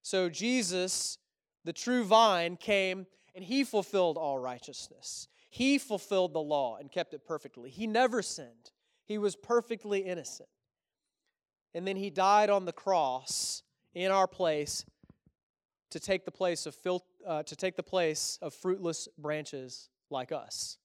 So 0.00 0.28
Jesus, 0.28 1.18
the 1.64 1.72
true 1.72 2.04
vine, 2.04 2.56
came 2.56 3.06
and 3.34 3.44
he 3.44 3.64
fulfilled 3.64 4.16
all 4.16 4.38
righteousness. 4.38 5.26
He 5.50 5.76
fulfilled 5.76 6.32
the 6.32 6.40
law 6.40 6.76
and 6.76 6.90
kept 6.90 7.14
it 7.14 7.26
perfectly. 7.26 7.68
He 7.68 7.88
never 7.88 8.22
sinned, 8.22 8.70
he 9.04 9.18
was 9.18 9.34
perfectly 9.34 10.00
innocent. 10.00 10.48
And 11.74 11.84
then 11.84 11.96
he 11.96 12.10
died 12.10 12.48
on 12.48 12.64
the 12.64 12.72
cross 12.72 13.64
in 13.92 14.12
our 14.12 14.28
place 14.28 14.84
to 15.90 15.98
take 15.98 16.24
the 16.24 16.30
place 16.30 16.64
of 16.66 16.76
filth, 16.76 17.02
uh, 17.26 17.42
to 17.42 17.56
take 17.56 17.74
the 17.74 17.82
place 17.82 18.38
of 18.40 18.54
fruitless 18.54 19.08
branches 19.18 19.88
like 20.10 20.30
us. 20.30 20.78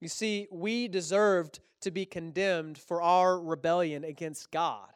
You 0.00 0.08
see, 0.08 0.46
we 0.50 0.88
deserved 0.88 1.60
to 1.80 1.90
be 1.90 2.04
condemned 2.04 2.78
for 2.78 3.02
our 3.02 3.40
rebellion 3.40 4.04
against 4.04 4.50
God 4.50 4.90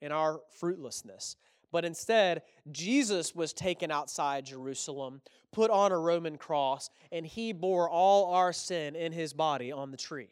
and 0.00 0.12
our 0.12 0.40
fruitlessness. 0.58 1.36
But 1.70 1.84
instead, 1.84 2.42
Jesus 2.70 3.34
was 3.34 3.52
taken 3.52 3.90
outside 3.90 4.46
Jerusalem, 4.46 5.20
put 5.52 5.70
on 5.70 5.92
a 5.92 5.98
Roman 5.98 6.38
cross, 6.38 6.88
and 7.12 7.26
he 7.26 7.52
bore 7.52 7.88
all 7.90 8.32
our 8.34 8.52
sin 8.52 8.96
in 8.96 9.12
his 9.12 9.34
body 9.34 9.70
on 9.70 9.90
the 9.90 9.96
tree. 9.96 10.30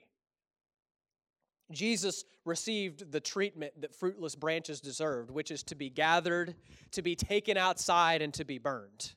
Jesus 1.72 2.24
received 2.44 3.10
the 3.10 3.20
treatment 3.20 3.80
that 3.80 3.94
fruitless 3.94 4.36
branches 4.36 4.80
deserved, 4.80 5.30
which 5.30 5.50
is 5.50 5.62
to 5.64 5.74
be 5.74 5.90
gathered, 5.90 6.54
to 6.92 7.02
be 7.02 7.16
taken 7.16 7.56
outside, 7.56 8.22
and 8.22 8.32
to 8.34 8.44
be 8.44 8.58
burned. 8.58 9.14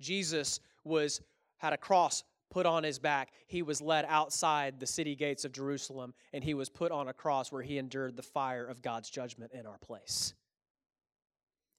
Jesus 0.00 0.60
was 0.84 1.20
had 1.58 1.72
a 1.72 1.76
cross 1.76 2.24
put 2.50 2.66
on 2.66 2.82
his 2.82 2.98
back. 2.98 3.30
He 3.46 3.62
was 3.62 3.80
led 3.80 4.04
outside 4.08 4.78
the 4.78 4.86
city 4.86 5.14
gates 5.14 5.44
of 5.44 5.52
Jerusalem, 5.52 6.14
and 6.32 6.44
he 6.44 6.54
was 6.54 6.68
put 6.68 6.92
on 6.92 7.08
a 7.08 7.12
cross 7.12 7.50
where 7.50 7.62
he 7.62 7.78
endured 7.78 8.16
the 8.16 8.22
fire 8.22 8.66
of 8.66 8.82
God's 8.82 9.08
judgment 9.08 9.52
in 9.52 9.66
our 9.66 9.78
place. 9.78 10.34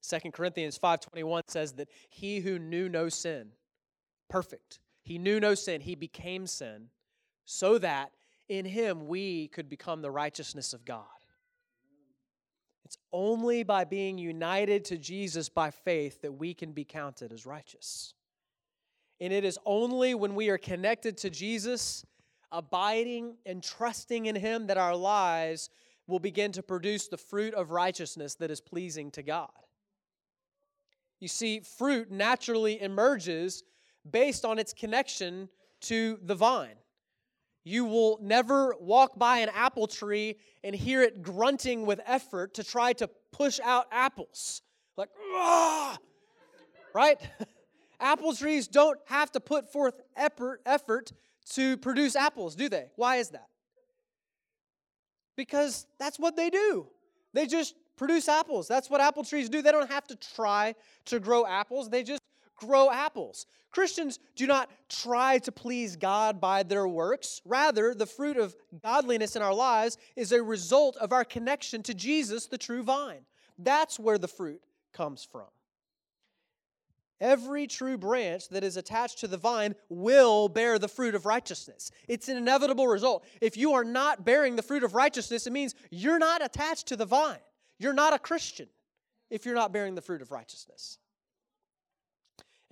2 0.02 0.32
Corinthians 0.32 0.78
5:21 0.78 1.42
says 1.46 1.74
that 1.74 1.88
he 2.08 2.40
who 2.40 2.58
knew 2.58 2.88
no 2.88 3.08
sin, 3.08 3.52
perfect, 4.28 4.80
he 5.02 5.18
knew 5.18 5.38
no 5.38 5.54
sin, 5.54 5.80
he 5.80 5.94
became 5.94 6.46
sin 6.46 6.90
so 7.44 7.78
that 7.78 8.12
in 8.48 8.64
him 8.64 9.06
we 9.06 9.48
could 9.48 9.68
become 9.68 10.02
the 10.02 10.10
righteousness 10.10 10.72
of 10.72 10.84
God. 10.84 11.06
It's 12.84 12.98
only 13.12 13.62
by 13.62 13.84
being 13.84 14.18
united 14.18 14.84
to 14.86 14.98
Jesus 14.98 15.48
by 15.48 15.70
faith 15.70 16.22
that 16.22 16.32
we 16.32 16.52
can 16.52 16.72
be 16.72 16.84
counted 16.84 17.32
as 17.32 17.46
righteous. 17.46 18.14
And 19.22 19.32
it 19.32 19.44
is 19.44 19.56
only 19.64 20.16
when 20.16 20.34
we 20.34 20.48
are 20.48 20.58
connected 20.58 21.16
to 21.18 21.30
Jesus, 21.30 22.04
abiding 22.50 23.36
and 23.46 23.62
trusting 23.62 24.26
in 24.26 24.34
him, 24.34 24.66
that 24.66 24.76
our 24.76 24.96
lives 24.96 25.70
will 26.08 26.18
begin 26.18 26.50
to 26.50 26.62
produce 26.62 27.06
the 27.06 27.16
fruit 27.16 27.54
of 27.54 27.70
righteousness 27.70 28.34
that 28.34 28.50
is 28.50 28.60
pleasing 28.60 29.12
to 29.12 29.22
God. 29.22 29.52
You 31.20 31.28
see, 31.28 31.60
fruit 31.60 32.10
naturally 32.10 32.82
emerges 32.82 33.62
based 34.10 34.44
on 34.44 34.58
its 34.58 34.74
connection 34.74 35.48
to 35.82 36.18
the 36.24 36.34
vine. 36.34 36.74
You 37.62 37.84
will 37.84 38.18
never 38.20 38.74
walk 38.80 39.20
by 39.20 39.38
an 39.38 39.50
apple 39.54 39.86
tree 39.86 40.34
and 40.64 40.74
hear 40.74 41.00
it 41.00 41.22
grunting 41.22 41.86
with 41.86 42.00
effort 42.06 42.54
to 42.54 42.64
try 42.64 42.92
to 42.94 43.08
push 43.30 43.60
out 43.62 43.86
apples. 43.92 44.62
Like, 44.96 45.10
right? 46.92 47.20
apple 48.02 48.34
trees 48.34 48.68
don't 48.68 48.98
have 49.06 49.32
to 49.32 49.40
put 49.40 49.72
forth 49.72 49.94
effort, 50.16 51.12
to 51.50 51.76
produce 51.78 52.14
apples, 52.14 52.54
do 52.54 52.68
they? 52.68 52.90
Why 52.96 53.16
is 53.16 53.30
that? 53.30 53.48
Because 55.36 55.86
that's 55.98 56.18
what 56.18 56.36
they 56.36 56.50
do. 56.50 56.86
They 57.32 57.46
just 57.46 57.74
produce 57.96 58.28
apples. 58.28 58.68
That's 58.68 58.90
what 58.90 59.00
apple 59.00 59.24
trees 59.24 59.48
do. 59.48 59.62
They 59.62 59.72
don't 59.72 59.90
have 59.90 60.06
to 60.08 60.16
try 60.16 60.74
to 61.06 61.18
grow 61.18 61.46
apples, 61.46 61.88
they 61.88 62.02
just 62.02 62.22
grow 62.56 62.90
apples. 62.90 63.46
Christians 63.70 64.18
do 64.36 64.46
not 64.46 64.70
try 64.88 65.38
to 65.38 65.50
please 65.50 65.96
God 65.96 66.40
by 66.40 66.62
their 66.62 66.86
works. 66.86 67.40
Rather, 67.44 67.94
the 67.94 68.06
fruit 68.06 68.36
of 68.36 68.54
godliness 68.82 69.34
in 69.34 69.42
our 69.42 69.54
lives 69.54 69.96
is 70.14 70.30
a 70.30 70.42
result 70.42 70.96
of 70.98 71.12
our 71.12 71.24
connection 71.24 71.82
to 71.84 71.94
Jesus, 71.94 72.46
the 72.46 72.58
true 72.58 72.82
vine. 72.82 73.24
That's 73.58 73.98
where 73.98 74.18
the 74.18 74.28
fruit 74.28 74.62
comes 74.92 75.24
from. 75.24 75.46
Every 77.22 77.68
true 77.68 77.96
branch 77.96 78.48
that 78.48 78.64
is 78.64 78.76
attached 78.76 79.20
to 79.20 79.28
the 79.28 79.36
vine 79.36 79.76
will 79.88 80.48
bear 80.48 80.76
the 80.76 80.88
fruit 80.88 81.14
of 81.14 81.24
righteousness. 81.24 81.92
It's 82.08 82.28
an 82.28 82.36
inevitable 82.36 82.88
result. 82.88 83.24
If 83.40 83.56
you 83.56 83.74
are 83.74 83.84
not 83.84 84.24
bearing 84.24 84.56
the 84.56 84.62
fruit 84.62 84.82
of 84.82 84.96
righteousness, 84.96 85.46
it 85.46 85.52
means 85.52 85.76
you're 85.92 86.18
not 86.18 86.44
attached 86.44 86.88
to 86.88 86.96
the 86.96 87.06
vine. 87.06 87.38
You're 87.78 87.92
not 87.92 88.12
a 88.12 88.18
Christian 88.18 88.66
if 89.30 89.46
you're 89.46 89.54
not 89.54 89.72
bearing 89.72 89.94
the 89.94 90.02
fruit 90.02 90.20
of 90.20 90.32
righteousness. 90.32 90.98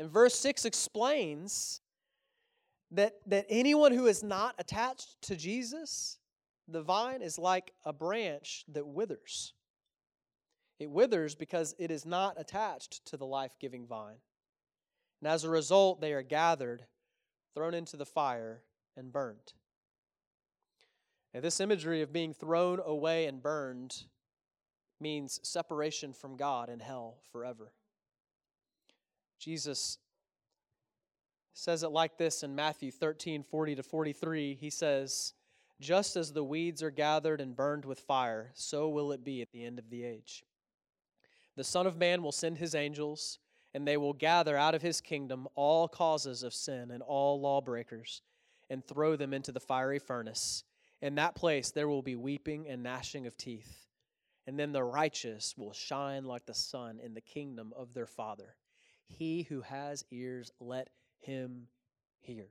And 0.00 0.10
verse 0.10 0.34
6 0.34 0.64
explains 0.64 1.80
that, 2.90 3.20
that 3.26 3.46
anyone 3.48 3.92
who 3.92 4.08
is 4.08 4.24
not 4.24 4.56
attached 4.58 5.22
to 5.22 5.36
Jesus, 5.36 6.18
the 6.66 6.82
vine, 6.82 7.22
is 7.22 7.38
like 7.38 7.72
a 7.84 7.92
branch 7.92 8.64
that 8.72 8.84
withers. 8.84 9.52
It 10.80 10.90
withers 10.90 11.36
because 11.36 11.72
it 11.78 11.92
is 11.92 12.04
not 12.04 12.34
attached 12.36 13.06
to 13.06 13.16
the 13.16 13.26
life 13.26 13.54
giving 13.60 13.86
vine. 13.86 14.16
And 15.20 15.28
as 15.30 15.44
a 15.44 15.50
result, 15.50 16.00
they 16.00 16.12
are 16.12 16.22
gathered, 16.22 16.84
thrown 17.54 17.74
into 17.74 17.96
the 17.96 18.06
fire, 18.06 18.62
and 18.96 19.12
burned. 19.12 19.54
Now, 21.34 21.40
this 21.40 21.60
imagery 21.60 22.02
of 22.02 22.12
being 22.12 22.34
thrown 22.34 22.80
away 22.84 23.26
and 23.26 23.42
burned 23.42 24.04
means 25.00 25.40
separation 25.42 26.12
from 26.12 26.36
God 26.36 26.68
in 26.68 26.80
hell 26.80 27.18
forever. 27.30 27.72
Jesus 29.38 29.98
says 31.54 31.82
it 31.82 31.90
like 31.90 32.18
this 32.18 32.42
in 32.42 32.54
Matthew 32.54 32.90
13 32.90 33.42
40 33.42 33.76
to 33.76 33.82
43. 33.82 34.54
He 34.54 34.70
says, 34.70 35.34
Just 35.80 36.16
as 36.16 36.32
the 36.32 36.44
weeds 36.44 36.82
are 36.82 36.90
gathered 36.90 37.40
and 37.40 37.56
burned 37.56 37.84
with 37.84 38.00
fire, 38.00 38.50
so 38.54 38.88
will 38.88 39.12
it 39.12 39.24
be 39.24 39.40
at 39.40 39.52
the 39.52 39.64
end 39.64 39.78
of 39.78 39.90
the 39.90 40.04
age. 40.04 40.44
The 41.56 41.64
Son 41.64 41.86
of 41.86 41.96
Man 41.96 42.22
will 42.22 42.32
send 42.32 42.58
his 42.58 42.74
angels, 42.74 43.38
and 43.74 43.86
they 43.86 43.96
will 43.96 44.12
gather 44.12 44.56
out 44.56 44.74
of 44.74 44.82
his 44.82 45.00
kingdom 45.00 45.46
all 45.54 45.88
causes 45.88 46.42
of 46.42 46.54
sin 46.54 46.90
and 46.90 47.02
all 47.02 47.40
lawbreakers, 47.40 48.22
and 48.68 48.84
throw 48.84 49.16
them 49.16 49.32
into 49.32 49.52
the 49.52 49.60
fiery 49.60 49.98
furnace. 49.98 50.64
In 51.02 51.14
that 51.16 51.34
place 51.34 51.70
there 51.70 51.88
will 51.88 52.02
be 52.02 52.16
weeping 52.16 52.68
and 52.68 52.82
gnashing 52.82 53.26
of 53.26 53.36
teeth 53.36 53.80
and 54.50 54.58
then 54.58 54.72
the 54.72 54.82
righteous 54.82 55.54
will 55.56 55.72
shine 55.72 56.24
like 56.24 56.44
the 56.44 56.54
sun 56.54 56.98
in 57.00 57.14
the 57.14 57.20
kingdom 57.20 57.72
of 57.76 57.94
their 57.94 58.08
Father. 58.08 58.56
He 59.06 59.42
who 59.42 59.60
has 59.60 60.04
ears, 60.10 60.50
let 60.58 60.88
him 61.20 61.68
hear. 62.18 62.48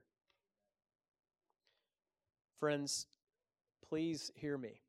Friends, 2.57 3.07
please 3.87 4.31
hear 4.35 4.57
me. 4.57 4.81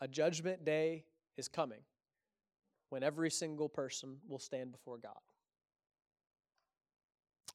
A 0.00 0.06
judgment 0.06 0.66
day 0.66 1.04
is 1.38 1.48
coming 1.48 1.80
when 2.96 3.02
every 3.02 3.30
single 3.30 3.68
person 3.68 4.16
will 4.26 4.38
stand 4.38 4.72
before 4.72 4.96
God. 4.96 5.20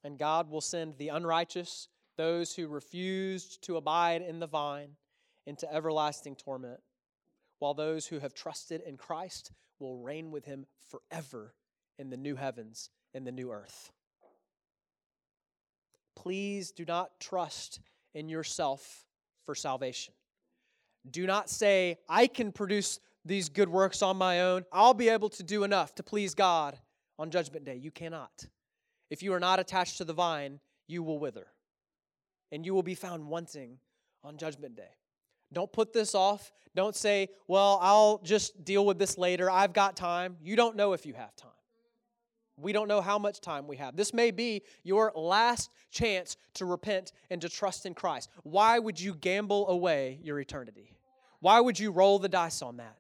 And 0.03 0.19
God 0.19 0.51
will 0.51 0.61
send 0.61 0.99
the 0.99 1.07
unrighteous, 1.07 1.87
those 2.15 2.53
who 2.53 2.67
refused 2.67 3.63
to 3.63 3.77
abide 3.77 4.21
in 4.21 4.39
the 4.39 4.45
vine, 4.45 4.89
into 5.47 5.67
everlasting 5.73 6.35
torment 6.35 6.79
while 7.57 7.73
those 7.73 8.05
who 8.05 8.19
have 8.19 8.35
trusted 8.35 8.81
in 8.85 8.97
Christ 8.97 9.51
will 9.79 9.97
reign 9.97 10.29
with 10.29 10.45
him 10.45 10.67
forever 10.91 11.55
in 11.97 12.11
the 12.11 12.17
new 12.17 12.35
heavens 12.35 12.91
and 13.15 13.25
the 13.25 13.31
new 13.31 13.51
earth. 13.51 13.91
Please 16.15 16.71
do 16.71 16.85
not 16.85 17.19
trust 17.19 17.79
in 18.13 18.29
yourself 18.29 19.07
for 19.47 19.55
salvation. 19.55 20.13
Do 21.09 21.25
not 21.25 21.49
say, 21.49 21.97
I 22.07 22.27
can 22.27 22.51
produce 22.51 22.99
these 23.25 23.49
good 23.49 23.69
works 23.69 24.01
on 24.01 24.17
my 24.17 24.41
own. 24.41 24.65
I'll 24.71 24.93
be 24.93 25.09
able 25.09 25.29
to 25.29 25.43
do 25.43 25.63
enough 25.63 25.95
to 25.95 26.03
please 26.03 26.33
God 26.33 26.77
on 27.19 27.29
Judgment 27.29 27.65
Day. 27.65 27.75
You 27.75 27.91
cannot. 27.91 28.47
If 29.09 29.21
you 29.21 29.33
are 29.33 29.39
not 29.39 29.59
attached 29.59 29.97
to 29.97 30.05
the 30.05 30.13
vine, 30.13 30.59
you 30.87 31.03
will 31.03 31.19
wither, 31.19 31.47
and 32.51 32.65
you 32.65 32.73
will 32.73 32.83
be 32.83 32.95
found 32.95 33.27
wanting 33.27 33.77
on 34.23 34.37
Judgment 34.37 34.75
Day. 34.75 34.95
Don't 35.53 35.71
put 35.71 35.93
this 35.93 36.15
off. 36.15 36.51
Don't 36.75 36.95
say, 36.95 37.27
Well, 37.47 37.77
I'll 37.81 38.19
just 38.23 38.63
deal 38.63 38.85
with 38.85 38.97
this 38.97 39.17
later. 39.17 39.49
I've 39.49 39.73
got 39.73 39.97
time. 39.97 40.37
You 40.41 40.55
don't 40.55 40.75
know 40.75 40.93
if 40.93 41.05
you 41.05 41.13
have 41.13 41.35
time. 41.35 41.51
We 42.57 42.73
don't 42.73 42.87
know 42.87 43.01
how 43.01 43.17
much 43.17 43.41
time 43.41 43.67
we 43.67 43.77
have. 43.77 43.95
This 43.95 44.13
may 44.13 44.31
be 44.31 44.61
your 44.83 45.11
last 45.15 45.71
chance 45.89 46.37
to 46.55 46.65
repent 46.65 47.11
and 47.29 47.41
to 47.41 47.49
trust 47.49 47.85
in 47.85 47.93
Christ. 47.93 48.29
Why 48.43 48.77
would 48.77 48.99
you 48.99 49.15
gamble 49.15 49.67
away 49.67 50.19
your 50.21 50.39
eternity? 50.39 50.95
Why 51.39 51.59
would 51.59 51.79
you 51.79 51.91
roll 51.91 52.19
the 52.19 52.29
dice 52.29 52.61
on 52.61 52.77
that? 52.77 52.97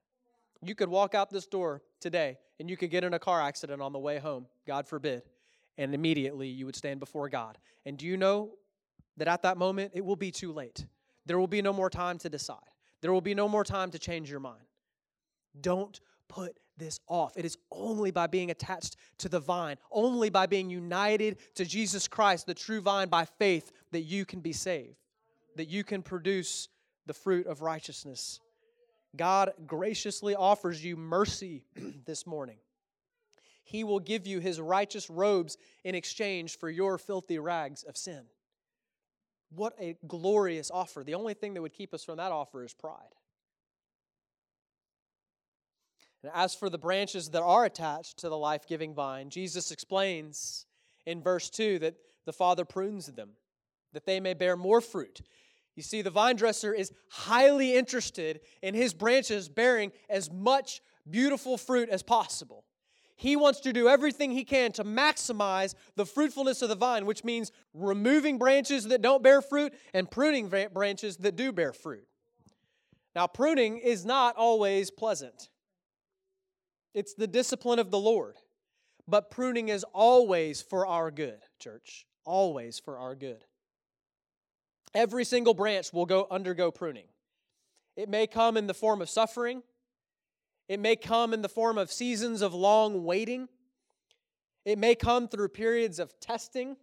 You 0.63 0.75
could 0.75 0.89
walk 0.89 1.15
out 1.15 1.29
this 1.29 1.47
door 1.47 1.81
today 1.99 2.37
and 2.59 2.69
you 2.69 2.77
could 2.77 2.91
get 2.91 3.03
in 3.03 3.13
a 3.13 3.19
car 3.19 3.41
accident 3.41 3.81
on 3.81 3.93
the 3.93 3.99
way 3.99 4.19
home, 4.19 4.45
God 4.67 4.87
forbid, 4.87 5.23
and 5.77 5.93
immediately 5.95 6.47
you 6.47 6.65
would 6.65 6.75
stand 6.75 6.99
before 6.99 7.29
God. 7.29 7.57
And 7.85 7.97
do 7.97 8.05
you 8.05 8.17
know 8.17 8.51
that 9.17 9.27
at 9.27 9.41
that 9.41 9.57
moment 9.57 9.91
it 9.95 10.05
will 10.05 10.15
be 10.15 10.31
too 10.31 10.51
late? 10.51 10.85
There 11.25 11.39
will 11.39 11.47
be 11.47 11.61
no 11.61 11.73
more 11.73 11.89
time 11.89 12.17
to 12.19 12.29
decide, 12.29 12.57
there 13.01 13.11
will 13.11 13.21
be 13.21 13.33
no 13.33 13.47
more 13.47 13.63
time 13.63 13.91
to 13.91 13.99
change 13.99 14.29
your 14.29 14.39
mind. 14.39 14.63
Don't 15.59 15.99
put 16.27 16.59
this 16.77 16.99
off. 17.07 17.35
It 17.35 17.45
is 17.45 17.57
only 17.71 18.11
by 18.11 18.27
being 18.27 18.51
attached 18.51 18.95
to 19.19 19.29
the 19.29 19.39
vine, 19.39 19.77
only 19.91 20.29
by 20.29 20.45
being 20.45 20.69
united 20.69 21.37
to 21.55 21.65
Jesus 21.65 22.07
Christ, 22.07 22.45
the 22.45 22.53
true 22.53 22.81
vine, 22.81 23.09
by 23.09 23.25
faith, 23.25 23.71
that 23.91 24.01
you 24.01 24.25
can 24.25 24.39
be 24.39 24.53
saved, 24.53 24.95
that 25.57 25.67
you 25.67 25.83
can 25.83 26.01
produce 26.01 26.69
the 27.05 27.13
fruit 27.13 27.47
of 27.47 27.61
righteousness. 27.61 28.39
God 29.15 29.53
graciously 29.65 30.35
offers 30.35 30.83
you 30.83 30.95
mercy 30.95 31.63
this 32.05 32.25
morning. 32.25 32.57
He 33.63 33.83
will 33.83 33.99
give 33.99 34.27
you 34.27 34.39
his 34.39 34.59
righteous 34.59 35.09
robes 35.09 35.57
in 35.83 35.95
exchange 35.95 36.57
for 36.57 36.69
your 36.69 36.97
filthy 36.97 37.39
rags 37.39 37.83
of 37.83 37.95
sin. 37.95 38.23
What 39.53 39.73
a 39.79 39.97
glorious 40.07 40.71
offer. 40.71 41.03
The 41.03 41.15
only 41.15 41.33
thing 41.33 41.53
that 41.53 41.61
would 41.61 41.73
keep 41.73 41.93
us 41.93 42.03
from 42.03 42.17
that 42.17 42.31
offer 42.31 42.63
is 42.63 42.73
pride. 42.73 43.15
And 46.23 46.31
as 46.33 46.53
for 46.53 46.69
the 46.69 46.77
branches 46.77 47.29
that 47.29 47.41
are 47.41 47.65
attached 47.65 48.17
to 48.19 48.29
the 48.29 48.37
life 48.37 48.67
giving 48.67 48.93
vine, 48.93 49.29
Jesus 49.29 49.71
explains 49.71 50.65
in 51.05 51.21
verse 51.21 51.49
2 51.49 51.79
that 51.79 51.95
the 52.25 52.33
Father 52.33 52.63
prunes 52.63 53.07
them, 53.07 53.31
that 53.93 54.05
they 54.05 54.19
may 54.19 54.33
bear 54.33 54.55
more 54.55 54.81
fruit. 54.81 55.21
You 55.75 55.83
see, 55.83 56.01
the 56.01 56.09
vine 56.09 56.35
dresser 56.35 56.73
is 56.73 56.91
highly 57.09 57.75
interested 57.75 58.41
in 58.61 58.73
his 58.73 58.93
branches 58.93 59.49
bearing 59.49 59.91
as 60.09 60.31
much 60.31 60.81
beautiful 61.09 61.57
fruit 61.57 61.89
as 61.89 62.03
possible. 62.03 62.65
He 63.15 63.35
wants 63.35 63.59
to 63.61 63.73
do 63.73 63.87
everything 63.87 64.31
he 64.31 64.43
can 64.43 64.71
to 64.73 64.83
maximize 64.83 65.75
the 65.95 66.05
fruitfulness 66.05 66.61
of 66.61 66.69
the 66.69 66.75
vine, 66.75 67.05
which 67.05 67.23
means 67.23 67.51
removing 67.73 68.37
branches 68.37 68.85
that 68.85 69.01
don't 69.01 69.21
bear 69.21 69.41
fruit 69.41 69.73
and 69.93 70.09
pruning 70.09 70.49
branches 70.73 71.17
that 71.17 71.35
do 71.35 71.51
bear 71.51 71.71
fruit. 71.71 72.07
Now, 73.15 73.27
pruning 73.27 73.77
is 73.77 74.05
not 74.05 74.35
always 74.37 74.89
pleasant. 74.89 75.49
It's 76.93 77.13
the 77.13 77.27
discipline 77.27 77.79
of 77.79 77.91
the 77.91 77.99
Lord. 77.99 78.37
But 79.07 79.29
pruning 79.29 79.69
is 79.69 79.85
always 79.93 80.61
for 80.61 80.87
our 80.87 81.11
good, 81.11 81.41
church. 81.59 82.07
Always 82.25 82.79
for 82.79 82.97
our 82.97 83.15
good. 83.15 83.43
Every 84.93 85.23
single 85.23 85.53
branch 85.53 85.93
will 85.93 86.05
go 86.05 86.27
undergo 86.29 86.71
pruning. 86.71 87.05
It 87.95 88.09
may 88.09 88.27
come 88.27 88.57
in 88.57 88.67
the 88.67 88.73
form 88.73 89.01
of 89.01 89.09
suffering. 89.09 89.63
It 90.67 90.79
may 90.79 90.95
come 90.95 91.33
in 91.33 91.41
the 91.41 91.49
form 91.49 91.77
of 91.77 91.91
seasons 91.91 92.41
of 92.41 92.53
long 92.53 93.03
waiting. 93.03 93.47
It 94.65 94.77
may 94.77 94.95
come 94.95 95.27
through 95.27 95.49
periods 95.49 95.99
of 95.99 96.17
testing. 96.19 96.77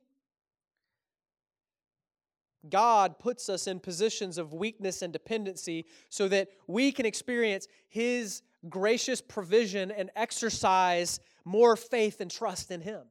God 2.69 3.19
puts 3.19 3.49
us 3.49 3.67
in 3.67 3.81
positions 3.81 4.37
of 4.37 4.53
weakness 4.53 5.03
and 5.03 5.13
dependency 5.13 5.87
so 6.09 6.29
that 6.29 6.49
we 6.67 6.93
can 6.93 7.07
experience 7.07 7.69
His 7.89 8.43
gracious 8.69 9.21
provision 9.21 9.91
and 9.91 10.11
exercise 10.17 11.21
more 11.45 11.77
faith 11.77 12.21
and 12.21 12.31
trust 12.31 12.71
in 12.71 12.81
Him. 12.81 13.03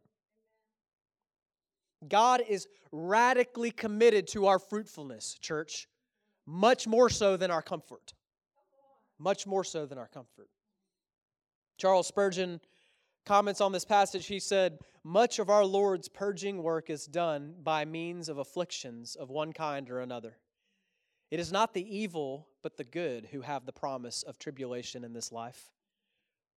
God 2.07 2.41
is 2.47 2.67
radically 2.91 3.71
committed 3.71 4.27
to 4.29 4.47
our 4.47 4.59
fruitfulness, 4.59 5.37
church, 5.39 5.87
much 6.45 6.87
more 6.87 7.09
so 7.09 7.37
than 7.37 7.51
our 7.51 7.61
comfort. 7.61 8.13
Much 9.19 9.47
more 9.47 9.63
so 9.63 9.85
than 9.85 9.97
our 9.97 10.07
comfort. 10.07 10.49
Charles 11.77 12.07
Spurgeon 12.07 12.59
comments 13.25 13.61
on 13.61 13.71
this 13.71 13.85
passage. 13.85 14.27
He 14.27 14.39
said, 14.39 14.79
Much 15.03 15.39
of 15.39 15.49
our 15.49 15.65
Lord's 15.65 16.07
purging 16.07 16.63
work 16.63 16.89
is 16.89 17.05
done 17.05 17.55
by 17.63 17.85
means 17.85 18.29
of 18.29 18.37
afflictions 18.37 19.15
of 19.15 19.29
one 19.29 19.53
kind 19.53 19.89
or 19.89 19.99
another. 19.99 20.37
It 21.29 21.39
is 21.39 21.51
not 21.51 21.73
the 21.73 21.97
evil, 21.97 22.47
but 22.63 22.77
the 22.77 22.83
good 22.83 23.27
who 23.31 23.41
have 23.41 23.65
the 23.65 23.73
promise 23.73 24.23
of 24.23 24.39
tribulation 24.39 25.03
in 25.03 25.13
this 25.13 25.31
life. 25.31 25.71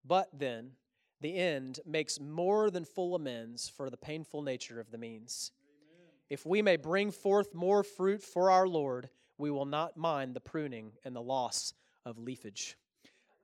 But 0.05 0.29
then, 0.33 0.73
the 1.21 1.37
end 1.37 1.81
makes 1.87 2.19
more 2.19 2.71
than 2.71 2.85
full 2.85 3.15
amends 3.15 3.69
for 3.69 3.91
the 3.91 3.97
painful 3.97 4.43
nature 4.43 4.81
of 4.81 4.91
the 4.91 4.99
means. 4.99 5.53
Amen. 5.63 6.09
If 6.31 6.47
we 6.47 6.63
may 6.63 6.77
bring 6.77 7.11
forth 7.11 7.55
more 7.55 7.83
fruit 7.83 8.23
for 8.23 8.51
our 8.51 8.67
Lord, 8.67 9.11
we 9.37 9.51
will 9.51 9.67
not 9.67 9.97
mind 9.97 10.35
the 10.35 10.41
pruning 10.41 10.93
and 11.05 11.15
the 11.15 11.23
loss 11.23 11.75
of 12.07 12.19
leafage. 12.19 12.77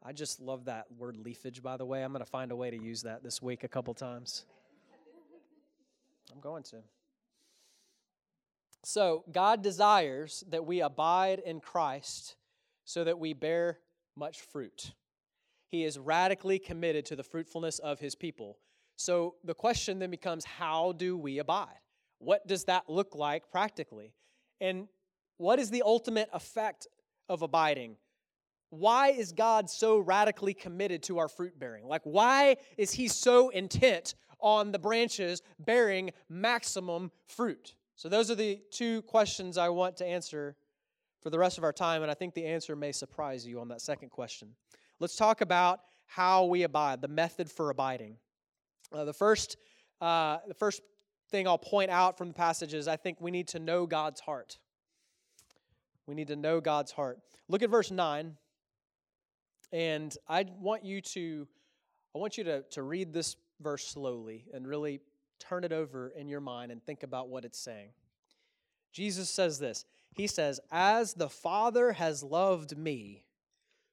I 0.03 0.13
just 0.13 0.41
love 0.41 0.67
that 0.67 0.87
word 0.97 1.17
leafage, 1.17 1.63
by 1.63 1.77
the 1.77 1.85
way. 1.85 2.03
I'm 2.03 2.13
going 2.13 2.25
to 2.25 2.31
find 2.31 2.53
a 2.53 2.57
way 2.57 2.71
to 2.71 2.81
use 2.81 3.03
that 3.03 3.23
this 3.23 3.43
week 3.43 3.65
a 3.65 3.69
couple 3.69 3.93
times. 3.93 4.45
I'm 6.33 6.41
going 6.41 6.63
to. 6.65 6.77
So, 8.85 9.25
God 9.33 9.63
desires 9.63 10.45
that 10.51 10.65
we 10.65 10.81
abide 10.81 11.41
in 11.41 11.61
Christ 11.61 12.37
so 12.85 13.03
that 13.03 13.19
we 13.19 13.33
bear 13.33 13.81
much 14.15 14.43
fruit. 14.43 14.93
He 15.69 15.85
is 15.85 15.99
radically 15.99 16.59
committed 16.59 17.05
to 17.07 17.17
the 17.17 17.23
fruitfulness 17.23 17.79
of 17.79 18.01
his 18.01 18.15
people. 18.15 18.59
So, 18.97 19.35
the 19.45 19.55
question 19.55 19.99
then 19.99 20.11
becomes 20.11 20.45
how 20.45 20.93
do 20.93 21.17
we 21.17 21.39
abide? 21.39 21.81
What 22.19 22.47
does 22.47 22.65
that 22.65 22.89
look 22.89 23.15
like 23.15 23.51
practically? 23.51 24.15
And 24.61 24.89
what 25.37 25.59
is 25.59 25.71
the 25.71 25.83
ultimate 25.85 26.31
effect 26.33 26.87
of 27.29 27.43
abiding? 27.43 27.97
Why 28.71 29.09
is 29.09 29.33
God 29.33 29.69
so 29.69 29.99
radically 29.99 30.55
committed 30.55 31.03
to 31.05 31.19
our 31.19 31.29
fruit 31.29 31.59
bearing? 31.59 31.87
Like, 31.87 32.03
why 32.05 32.57
is 32.79 32.93
He 32.93 33.09
so 33.09 33.51
intent 33.51 34.15
on 34.41 34.73
the 34.73 34.79
branches 34.79 35.43
bearing 35.59 36.11
maximum 36.29 37.11
fruit? 37.27 37.75
So, 37.97 38.09
those 38.09 38.31
are 38.31 38.35
the 38.35 38.61
two 38.71 39.03
questions 39.03 39.59
I 39.59 39.69
want 39.69 39.99
to 39.99 40.07
answer 40.07 40.57
for 41.21 41.31
the 41.31 41.39
rest 41.39 41.59
of 41.59 41.65
our 41.65 41.73
time, 41.73 42.03
and 42.03 42.11
I 42.11 42.15
think 42.15 42.35
the 42.35 42.47
answer 42.47 42.77
may 42.77 42.93
surprise 42.93 43.47
you 43.47 43.61
on 43.61 43.69
that 43.69 43.81
second 43.81 44.11
question. 44.11 44.55
Let's 44.99 45.17
talk 45.17 45.41
about 45.41 45.81
how 46.07 46.45
we 46.45 46.63
abide, 46.63 47.03
the 47.03 47.09
method 47.09 47.51
for 47.51 47.71
abiding. 47.71 48.17
Uh, 48.93 49.05
the 49.05 49.13
first, 49.13 49.57
uh, 50.01 50.39
the 50.47 50.55
first 50.55 50.81
thing 51.31 51.47
I'll 51.47 51.59
point 51.59 51.91
out 51.91 52.17
from 52.17 52.29
the 52.29 52.35
passage 52.35 52.73
is 52.73 52.89
I 52.89 52.97
think 52.97 53.21
we 53.21 53.31
need 53.31 53.49
to 53.49 53.59
know 53.59 53.87
God's 53.87 54.21
heart. 54.21 54.59
We 56.07 56.15
need 56.15 56.29
to 56.29 56.37
know 56.37 56.61
God's 56.61 56.93
heart. 56.93 57.19
Look 57.49 57.63
at 57.63 57.71
verse 57.71 57.91
9. 57.91 58.37
And 59.73 60.17
I 60.29 60.47
want 60.61 60.85
you 60.85 61.01
to 61.01 61.47
I 62.15 62.19
want 62.19 62.39
you 62.39 62.45
to, 62.45 62.63
to 62.71 62.83
read 62.83 63.13
this 63.13 63.37
verse 63.61 63.87
slowly 63.87 64.47
and 64.55 64.67
really 64.67 65.01
turn 65.39 65.65
it 65.65 65.73
over 65.73 66.09
in 66.17 66.29
your 66.29 66.41
mind 66.41 66.73
and 66.73 66.83
think 66.83 67.03
about 67.03 67.29
what 67.29 67.45
it's 67.45 67.59
saying. 67.59 67.91
Jesus 68.91 69.29
says 69.29 69.59
this 69.59 69.85
He 70.15 70.27
says, 70.27 70.59
As 70.73 71.13
the 71.13 71.29
Father 71.29 71.93
has 71.93 72.23
loved 72.23 72.75
me, 72.79 73.26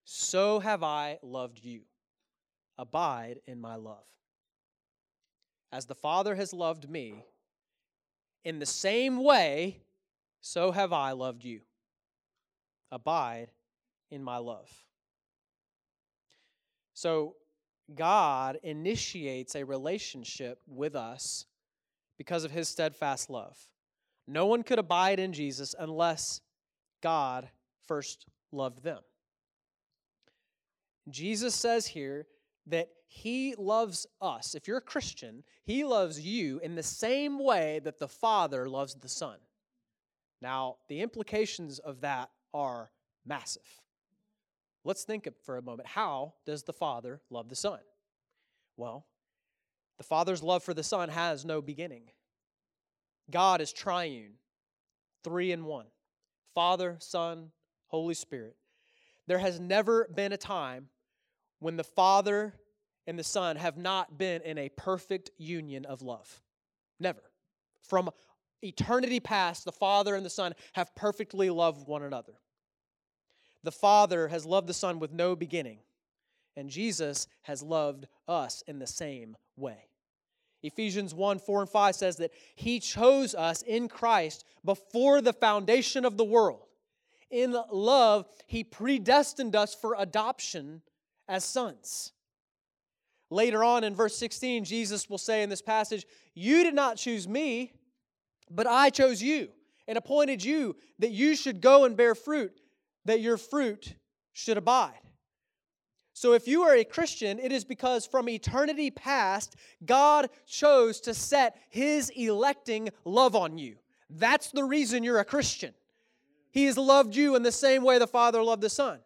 so 0.06 0.60
have 0.60 0.84
I 0.84 1.20
loved 1.22 1.64
you. 1.64 1.82
Abide 2.78 3.40
in 3.46 3.60
my 3.60 3.76
love. 3.76 4.06
As 5.72 5.86
the 5.86 5.96
Father 5.96 6.36
has 6.36 6.54
loved 6.54 6.90
me, 6.90 7.26
in 8.44 8.60
the 8.60 8.66
same 8.66 9.24
way, 9.24 9.78
so 10.42 10.72
have 10.72 10.92
I 10.92 11.12
loved 11.12 11.44
you. 11.44 11.62
Abide 12.92 13.52
in 14.12 14.24
my 14.24 14.38
love. 14.38 14.70
So, 16.94 17.36
God 17.96 18.60
initiates 18.64 19.56
a 19.56 19.64
relationship 19.64 20.62
with 20.68 20.96
us 20.96 21.46
because 22.18 22.44
of 22.44 22.52
his 22.52 22.70
steadfast 22.70 23.30
love. 23.30 23.58
No 24.28 24.46
one 24.46 24.64
could 24.64 24.80
abide 24.80 25.20
in 25.20 25.34
Jesus 25.34 25.76
unless 25.78 26.42
God 27.02 27.50
first 27.86 28.26
loved 28.52 28.84
them. 28.84 29.02
Jesus 31.10 31.54
says 31.54 31.88
here 31.88 32.28
that 32.68 32.90
He 33.08 33.56
loves 33.58 34.08
us. 34.22 34.56
If 34.56 34.68
you're 34.68 34.78
a 34.78 34.82
Christian, 34.82 35.44
He 35.64 35.84
loves 35.84 36.20
you 36.20 36.60
in 36.60 36.76
the 36.76 36.84
same 36.84 37.44
way 37.44 37.80
that 37.84 38.00
the 38.00 38.08
Father 38.08 38.70
loves 38.70 38.96
the 38.96 39.10
Son. 39.10 39.38
Now, 40.42 40.78
the 40.90 41.02
implications 41.02 41.80
of 41.80 42.02
that 42.02 42.30
are 42.54 42.92
massive. 43.26 43.64
Let's 44.84 45.04
think 45.04 45.28
for 45.44 45.58
a 45.58 45.62
moment. 45.62 45.88
How 45.88 46.34
does 46.46 46.64
the 46.64 46.74
Father 46.74 47.22
love 47.30 47.50
the 47.50 47.56
Son? 47.56 47.80
Well, 48.76 49.06
the 49.98 50.04
Father's 50.04 50.44
love 50.44 50.64
for 50.64 50.74
the 50.74 50.84
Son 50.84 51.10
has 51.10 51.46
no 51.46 51.62
beginning. 51.62 52.04
God 53.32 53.62
is 53.62 53.72
triune, 53.72 54.34
three 55.24 55.52
in 55.52 55.66
one 55.66 55.86
Father, 56.54 56.98
Son, 57.00 57.52
Holy 57.88 58.14
Spirit. 58.14 58.56
There 59.28 59.40
has 59.40 59.60
never 59.60 60.10
been 60.14 60.34
a 60.34 60.38
time 60.38 60.90
when 61.64 61.78
the 61.78 61.84
Father 61.84 62.54
and 63.08 63.18
the 63.18 63.24
Son 63.24 63.56
have 63.56 63.78
not 63.78 64.18
been 64.18 64.42
in 64.42 64.58
a 64.58 64.70
perfect 64.70 65.32
union 65.38 65.86
of 65.86 66.02
love. 66.02 66.42
Never. 67.00 67.22
From 67.82 68.10
eternity 68.62 69.20
past, 69.20 69.66
the 69.66 69.72
Father 69.72 70.16
and 70.16 70.26
the 70.26 70.30
Son 70.30 70.54
have 70.74 70.94
perfectly 70.96 71.50
loved 71.50 71.88
one 71.88 72.04
another. 72.04 72.34
The 73.64 73.72
Father 73.72 74.28
has 74.28 74.46
loved 74.46 74.68
the 74.68 74.74
Son 74.74 75.00
with 75.00 75.14
no 75.14 75.36
beginning, 75.36 75.80
and 76.58 76.70
Jesus 76.70 77.28
has 77.44 77.64
loved 77.64 78.08
us 78.28 78.62
in 78.68 78.80
the 78.80 78.88
same 78.88 79.38
way. 79.56 79.88
Ephesians 80.64 81.14
1 81.14 81.40
4 81.40 81.62
and 81.62 81.70
5 81.70 81.96
says 81.96 82.18
that 82.18 82.32
He 82.56 82.80
chose 82.80 83.34
us 83.36 83.62
in 83.62 83.88
Christ 83.88 84.44
before 84.66 85.22
the 85.22 85.34
foundation 85.34 86.04
of 86.04 86.18
the 86.18 86.24
world. 86.26 86.68
In 87.32 87.56
love, 87.72 88.28
He 88.48 88.64
predestined 88.64 89.56
us 89.56 89.74
for 89.74 89.96
adoption 89.98 90.82
as 91.34 91.44
sons. 91.44 92.12
Later 93.32 93.64
on 93.64 93.84
in 93.84 93.96
verse 93.96 94.16
16, 94.16 94.66
Jesus 94.66 95.10
will 95.10 95.18
say 95.18 95.42
in 95.42 95.50
this 95.50 95.64
passage, 95.64 96.06
You 96.36 96.64
did 96.64 96.76
not 96.76 96.96
choose 96.96 97.28
me, 97.28 97.74
but 98.52 98.68
I 98.68 98.92
chose 98.92 99.20
you 99.20 99.50
and 99.88 99.98
appointed 99.98 100.44
you 100.44 100.76
that 101.00 101.10
you 101.10 101.36
should 101.36 101.60
go 101.60 101.86
and 101.86 101.98
bear 101.98 102.14
fruit, 102.14 102.62
that 103.06 103.20
your 103.20 103.38
fruit 103.38 103.96
should 104.34 104.58
abide. 104.58 105.00
So, 106.14 106.34
if 106.34 106.48
you 106.48 106.62
are 106.62 106.76
a 106.76 106.84
Christian, 106.84 107.40
it 107.40 107.52
is 107.52 107.66
because 107.66 108.06
from 108.06 108.30
eternity 108.30 108.92
past, 108.92 109.56
God 109.84 110.30
chose 110.46 111.02
to 111.02 111.16
set 111.16 111.58
His 111.72 112.12
electing 112.12 112.90
love 113.06 113.36
on 113.36 113.58
you. 113.58 113.78
That's 114.08 114.52
the 114.52 114.64
reason 114.64 115.04
you're 115.04 115.18
a 115.18 115.26
Christian. 115.26 115.74
He 116.52 116.66
has 116.66 116.78
loved 116.78 117.16
you 117.16 117.36
in 117.36 117.42
the 117.42 117.52
same 117.52 117.84
way 117.84 117.98
the 117.98 118.06
Father 118.06 118.44
loved 118.44 118.62
the 118.62 118.70
Son. 118.70 119.00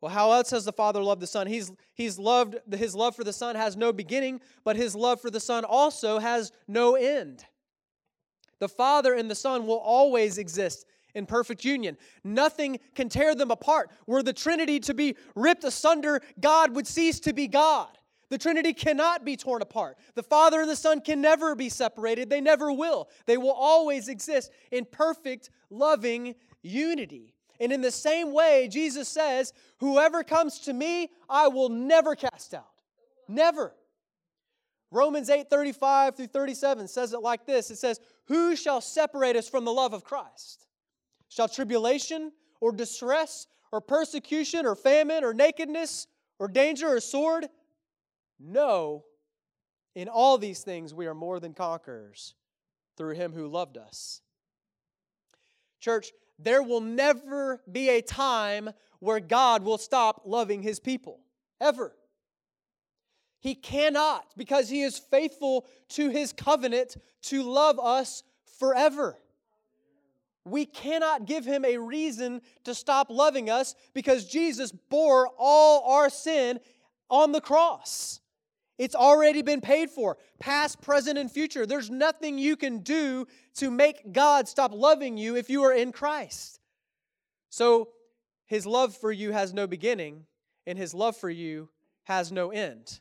Well, 0.00 0.12
how 0.12 0.32
else 0.32 0.50
has 0.50 0.64
the 0.64 0.72
Father 0.72 1.02
loved 1.02 1.20
the 1.20 1.26
Son? 1.26 1.46
He's, 1.46 1.72
he's 1.94 2.18
loved, 2.18 2.56
his 2.72 2.94
love 2.94 3.14
for 3.14 3.24
the 3.24 3.32
Son 3.32 3.54
has 3.54 3.76
no 3.76 3.92
beginning, 3.92 4.40
but 4.64 4.76
his 4.76 4.94
love 4.94 5.20
for 5.20 5.30
the 5.30 5.40
Son 5.40 5.64
also 5.64 6.18
has 6.18 6.52
no 6.66 6.94
end. 6.94 7.44
The 8.60 8.68
Father 8.68 9.14
and 9.14 9.30
the 9.30 9.34
Son 9.34 9.66
will 9.66 9.78
always 9.78 10.38
exist 10.38 10.86
in 11.14 11.26
perfect 11.26 11.64
union. 11.64 11.98
Nothing 12.24 12.78
can 12.94 13.08
tear 13.08 13.34
them 13.34 13.50
apart. 13.50 13.90
Were 14.06 14.22
the 14.22 14.32
Trinity 14.32 14.80
to 14.80 14.94
be 14.94 15.16
ripped 15.34 15.64
asunder, 15.64 16.20
God 16.40 16.74
would 16.76 16.86
cease 16.86 17.20
to 17.20 17.32
be 17.32 17.48
God. 17.48 17.88
The 18.30 18.38
Trinity 18.38 18.72
cannot 18.72 19.24
be 19.24 19.36
torn 19.36 19.60
apart. 19.60 19.98
The 20.14 20.22
Father 20.22 20.60
and 20.60 20.70
the 20.70 20.76
Son 20.76 21.00
can 21.00 21.20
never 21.20 21.56
be 21.56 21.68
separated. 21.68 22.30
They 22.30 22.40
never 22.40 22.72
will. 22.72 23.08
They 23.26 23.36
will 23.36 23.50
always 23.50 24.08
exist 24.08 24.52
in 24.70 24.84
perfect, 24.84 25.50
loving 25.68 26.36
unity. 26.62 27.34
And 27.60 27.72
in 27.72 27.82
the 27.82 27.90
same 27.90 28.32
way, 28.32 28.68
Jesus 28.68 29.06
says, 29.06 29.52
Whoever 29.78 30.24
comes 30.24 30.60
to 30.60 30.72
me, 30.72 31.10
I 31.28 31.48
will 31.48 31.68
never 31.68 32.16
cast 32.16 32.54
out. 32.54 32.64
Never. 33.28 33.74
Romans 34.90 35.30
8 35.30 35.48
35 35.48 36.16
through 36.16 36.26
37 36.28 36.88
says 36.88 37.12
it 37.12 37.20
like 37.20 37.46
this 37.46 37.70
It 37.70 37.76
says, 37.76 38.00
Who 38.26 38.56
shall 38.56 38.80
separate 38.80 39.36
us 39.36 39.48
from 39.48 39.64
the 39.64 39.72
love 39.72 39.92
of 39.92 40.04
Christ? 40.04 40.66
Shall 41.28 41.48
tribulation 41.48 42.32
or 42.60 42.72
distress 42.72 43.46
or 43.70 43.80
persecution 43.80 44.66
or 44.66 44.74
famine 44.74 45.22
or 45.22 45.32
nakedness 45.32 46.06
or 46.38 46.48
danger 46.48 46.88
or 46.88 47.00
sword? 47.00 47.46
No. 48.38 49.04
In 49.94 50.08
all 50.08 50.38
these 50.38 50.60
things 50.60 50.94
we 50.94 51.06
are 51.06 51.14
more 51.14 51.38
than 51.40 51.52
conquerors 51.52 52.34
through 52.96 53.14
him 53.14 53.32
who 53.32 53.46
loved 53.46 53.76
us. 53.76 54.22
Church, 55.78 56.10
there 56.42 56.62
will 56.62 56.80
never 56.80 57.60
be 57.70 57.88
a 57.90 58.02
time 58.02 58.70
where 59.00 59.20
God 59.20 59.62
will 59.62 59.78
stop 59.78 60.22
loving 60.24 60.62
his 60.62 60.80
people. 60.80 61.20
Ever. 61.60 61.94
He 63.40 63.54
cannot 63.54 64.26
because 64.36 64.68
he 64.68 64.82
is 64.82 64.98
faithful 64.98 65.66
to 65.90 66.10
his 66.10 66.32
covenant 66.32 66.96
to 67.22 67.42
love 67.42 67.78
us 67.78 68.22
forever. 68.58 69.18
We 70.44 70.66
cannot 70.66 71.26
give 71.26 71.44
him 71.44 71.64
a 71.64 71.78
reason 71.78 72.42
to 72.64 72.74
stop 72.74 73.08
loving 73.10 73.50
us 73.50 73.74
because 73.94 74.26
Jesus 74.26 74.72
bore 74.72 75.28
all 75.38 75.94
our 75.94 76.10
sin 76.10 76.60
on 77.08 77.32
the 77.32 77.40
cross. 77.40 78.19
It's 78.80 78.94
already 78.94 79.42
been 79.42 79.60
paid 79.60 79.90
for, 79.90 80.16
past, 80.38 80.80
present, 80.80 81.18
and 81.18 81.30
future. 81.30 81.66
There's 81.66 81.90
nothing 81.90 82.38
you 82.38 82.56
can 82.56 82.78
do 82.78 83.26
to 83.56 83.70
make 83.70 84.10
God 84.10 84.48
stop 84.48 84.72
loving 84.72 85.18
you 85.18 85.36
if 85.36 85.50
you 85.50 85.62
are 85.64 85.72
in 85.74 85.92
Christ. 85.92 86.60
So, 87.50 87.90
his 88.46 88.64
love 88.64 88.96
for 88.96 89.12
you 89.12 89.32
has 89.32 89.52
no 89.52 89.66
beginning, 89.66 90.24
and 90.66 90.78
his 90.78 90.94
love 90.94 91.14
for 91.14 91.28
you 91.28 91.68
has 92.04 92.32
no 92.32 92.52
end. 92.52 93.00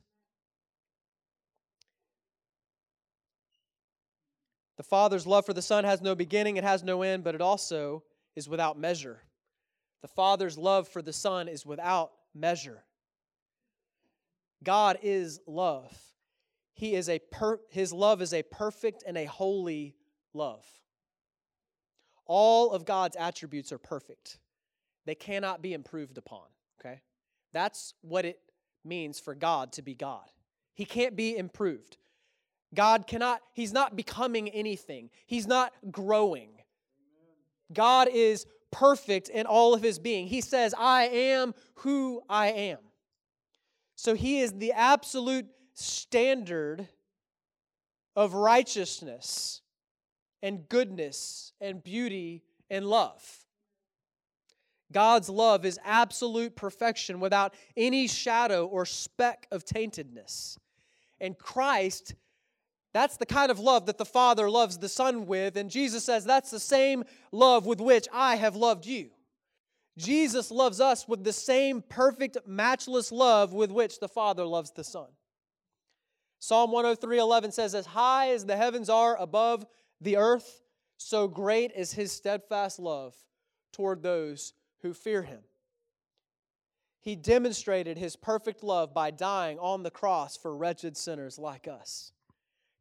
The 4.75 4.83
Father's 4.83 5.25
love 5.25 5.45
for 5.45 5.53
the 5.53 5.61
Son 5.61 5.85
has 5.85 6.01
no 6.01 6.13
beginning, 6.13 6.57
it 6.57 6.65
has 6.65 6.83
no 6.83 7.03
end, 7.03 7.23
but 7.23 7.35
it 7.35 7.41
also 7.41 8.03
is 8.35 8.49
without 8.49 8.77
measure. 8.77 9.23
The 10.01 10.09
Father's 10.09 10.57
love 10.57 10.89
for 10.89 11.01
the 11.01 11.13
Son 11.13 11.47
is 11.47 11.65
without 11.65 12.11
measure. 12.35 12.83
God 14.63 14.99
is 15.01 15.39
love. 15.47 15.97
He 16.73 16.95
is 16.95 17.09
a 17.09 17.19
per, 17.19 17.59
his 17.69 17.91
love 17.91 18.21
is 18.21 18.33
a 18.33 18.43
perfect 18.43 19.03
and 19.05 19.17
a 19.17 19.25
holy 19.25 19.95
love. 20.33 20.65
All 22.25 22.71
of 22.71 22.85
God's 22.85 23.15
attributes 23.15 23.71
are 23.71 23.77
perfect. 23.77 24.39
They 25.05 25.15
cannot 25.15 25.61
be 25.61 25.73
improved 25.73 26.17
upon, 26.17 26.45
okay? 26.79 27.01
That's 27.53 27.93
what 28.01 28.25
it 28.25 28.39
means 28.85 29.19
for 29.19 29.33
God 29.33 29.73
to 29.73 29.81
be 29.81 29.95
God. 29.95 30.25
He 30.75 30.85
can't 30.85 31.15
be 31.15 31.35
improved. 31.35 31.97
God 32.73 33.07
cannot, 33.07 33.41
He's 33.53 33.73
not 33.73 33.95
becoming 33.95 34.49
anything, 34.49 35.09
He's 35.25 35.47
not 35.47 35.73
growing. 35.91 36.49
God 37.73 38.07
is 38.11 38.45
perfect 38.71 39.29
in 39.29 39.45
all 39.45 39.73
of 39.73 39.81
His 39.81 39.99
being. 39.99 40.27
He 40.27 40.41
says, 40.41 40.73
I 40.77 41.03
am 41.05 41.53
who 41.75 42.21
I 42.29 42.47
am. 42.47 42.79
So 43.99 44.13
He 44.13 44.39
is 44.39 44.53
the 44.53 44.71
absolute 44.71 45.45
standard 45.73 46.87
of 48.15 48.33
righteousness 48.33 49.59
and 50.41 50.69
goodness 50.69 51.51
and 51.59 51.83
beauty 51.83 52.43
and 52.69 52.85
love. 52.85 53.45
God's 54.93 55.29
love 55.29 55.65
is 55.65 55.77
absolute 55.83 56.55
perfection 56.55 57.19
without 57.19 57.53
any 57.75 58.07
shadow 58.07 58.65
or 58.65 58.85
speck 58.85 59.47
of 59.51 59.65
taintedness. 59.65 60.57
And 61.19 61.37
Christ 61.37 62.15
that's 62.91 63.17
the 63.17 63.25
kind 63.25 63.51
of 63.51 63.59
love 63.59 63.85
that 63.85 63.99
the 63.99 64.05
Father 64.05 64.49
loves 64.49 64.79
the 64.79 64.89
Son 64.89 65.27
with. 65.27 65.57
And 65.57 65.69
Jesus 65.69 66.03
says, 66.03 66.25
That's 66.25 66.49
the 66.49 66.59
same 66.59 67.03
love 67.31 67.67
with 67.67 67.79
which 67.79 68.07
I 68.11 68.35
have 68.37 68.55
loved 68.55 68.85
you. 68.87 69.11
Jesus 69.99 70.49
loves 70.49 70.79
us 70.79 71.07
with 71.07 71.23
the 71.23 71.33
same 71.33 71.81
perfect, 71.81 72.37
matchless 72.47 73.11
love 73.11 73.53
with 73.53 73.71
which 73.71 73.99
the 73.99 74.07
Father 74.07 74.45
loves 74.45 74.71
the 74.71 74.83
Son. 74.83 75.09
Psalm 76.39 76.71
103 76.71 77.19
11 77.19 77.51
says, 77.51 77.75
As 77.75 77.85
high 77.85 78.29
as 78.31 78.45
the 78.45 78.55
heavens 78.55 78.89
are 78.89 79.15
above 79.17 79.65
the 79.99 80.17
earth, 80.17 80.61
so 80.97 81.27
great 81.27 81.71
is 81.75 81.93
his 81.93 82.11
steadfast 82.11 82.79
love 82.79 83.13
toward 83.73 84.01
those 84.01 84.53
who 84.81 84.93
fear 84.93 85.21
him. 85.21 85.41
He 87.01 87.15
demonstrated 87.15 87.97
his 87.97 88.15
perfect 88.15 88.63
love 88.63 88.93
by 88.93 89.11
dying 89.11 89.59
on 89.59 89.83
the 89.83 89.91
cross 89.91 90.37
for 90.37 90.55
wretched 90.55 90.95
sinners 90.97 91.37
like 91.37 91.67
us 91.67 92.13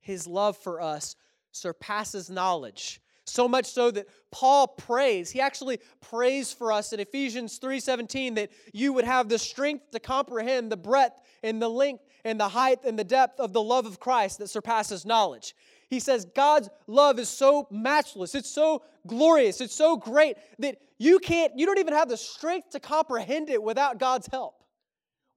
his 0.08 0.26
love 0.26 0.56
for 0.56 0.80
us 0.80 1.16
surpasses 1.52 2.30
knowledge 2.30 3.00
so 3.28 3.48
much 3.48 3.66
so 3.66 3.90
that 3.90 4.06
paul 4.30 4.66
prays. 4.66 5.30
He 5.30 5.40
actually 5.40 5.80
prays 6.00 6.52
for 6.52 6.72
us 6.72 6.92
in 6.92 7.00
ephesians 7.00 7.58
3.17 7.58 8.34
that 8.36 8.50
you 8.72 8.92
would 8.92 9.04
have 9.04 9.28
the 9.28 9.38
strength 9.38 9.90
to 9.92 10.00
comprehend 10.00 10.70
the 10.70 10.76
breadth 10.76 11.18
and 11.42 11.60
the 11.60 11.68
length 11.68 12.04
and 12.24 12.38
the 12.38 12.48
height 12.48 12.80
and 12.84 12.98
the 12.98 13.04
depth 13.04 13.40
of 13.40 13.52
the 13.52 13.62
love 13.62 13.86
of 13.86 14.00
christ 14.00 14.38
that 14.38 14.48
surpasses 14.48 15.06
knowledge. 15.06 15.54
He 15.88 16.00
says 16.00 16.26
god's 16.34 16.68
love 16.86 17.18
is 17.18 17.28
so 17.28 17.66
matchless. 17.70 18.34
It's 18.34 18.50
so 18.50 18.82
glorious. 19.06 19.60
It's 19.60 19.74
so 19.74 19.96
great 19.96 20.36
that 20.58 20.76
you 20.98 21.18
can't 21.18 21.52
you 21.56 21.66
don't 21.66 21.78
even 21.78 21.94
have 21.94 22.08
the 22.08 22.16
strength 22.16 22.70
to 22.70 22.80
comprehend 22.80 23.50
it 23.50 23.62
without 23.62 23.98
god's 23.98 24.26
help. 24.26 24.54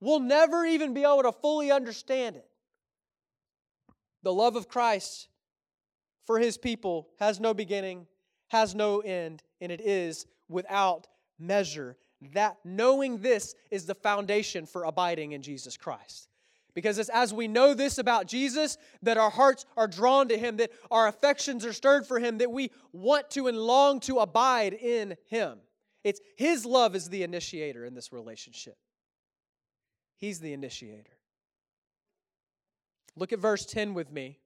We'll 0.02 0.20
never 0.20 0.66
even 0.66 0.94
be 0.94 1.04
able 1.04 1.24
to 1.24 1.32
fully 1.32 1.72
understand 1.72 2.36
it. 2.36 2.46
The 4.24 4.34
love 4.34 4.56
of 4.56 4.68
Christ 4.68 5.28
for 6.26 6.40
his 6.40 6.58
people 6.58 7.10
has 7.20 7.40
no 7.40 7.54
beginning, 7.54 8.08
has 8.50 8.76
no 8.76 9.00
end, 9.00 9.44
and 9.60 9.72
it 9.72 9.82
is 9.82 10.26
without 10.50 11.08
measure. 11.40 11.98
That 12.34 12.58
knowing 12.64 13.20
this 13.20 13.56
is 13.72 13.86
the 13.86 13.96
foundation 13.96 14.66
for 14.66 14.84
abiding 14.84 15.32
in 15.32 15.42
Jesus 15.42 15.78
Christ. 15.78 16.30
Because 16.74 16.98
it's 17.00 17.10
as 17.10 17.34
we 17.34 17.48
know 17.48 17.74
this 17.74 17.98
about 17.98 18.28
Jesus, 18.28 18.78
that 19.02 19.18
our 19.18 19.30
hearts 19.30 19.66
are 19.76 19.88
drawn 19.88 20.30
to 20.30 20.38
Him, 20.38 20.58
that 20.58 20.72
our 20.90 21.08
affections 21.08 21.66
are 21.66 21.74
stirred 21.74 22.06
for 22.06 22.20
Him, 22.20 22.38
that 22.38 22.52
we 22.52 22.72
want 22.94 23.30
to 23.32 23.48
and 23.48 23.58
long 23.58 24.00
to 24.02 24.20
abide 24.20 24.74
in 24.74 25.18
Him. 25.26 25.58
It's 26.04 26.22
His 26.38 26.66
love 26.66 26.96
is 26.96 27.10
the 27.10 27.24
initiator 27.24 27.84
in 27.84 27.94
this 27.94 28.14
relationship. 28.14 28.78
He's 30.18 30.40
the 30.40 30.54
initiator. 30.54 31.18
Look 33.16 33.34
at 33.34 33.40
verse 33.40 33.66
10 33.66 33.94
with 33.94 34.12
me. 34.12 34.41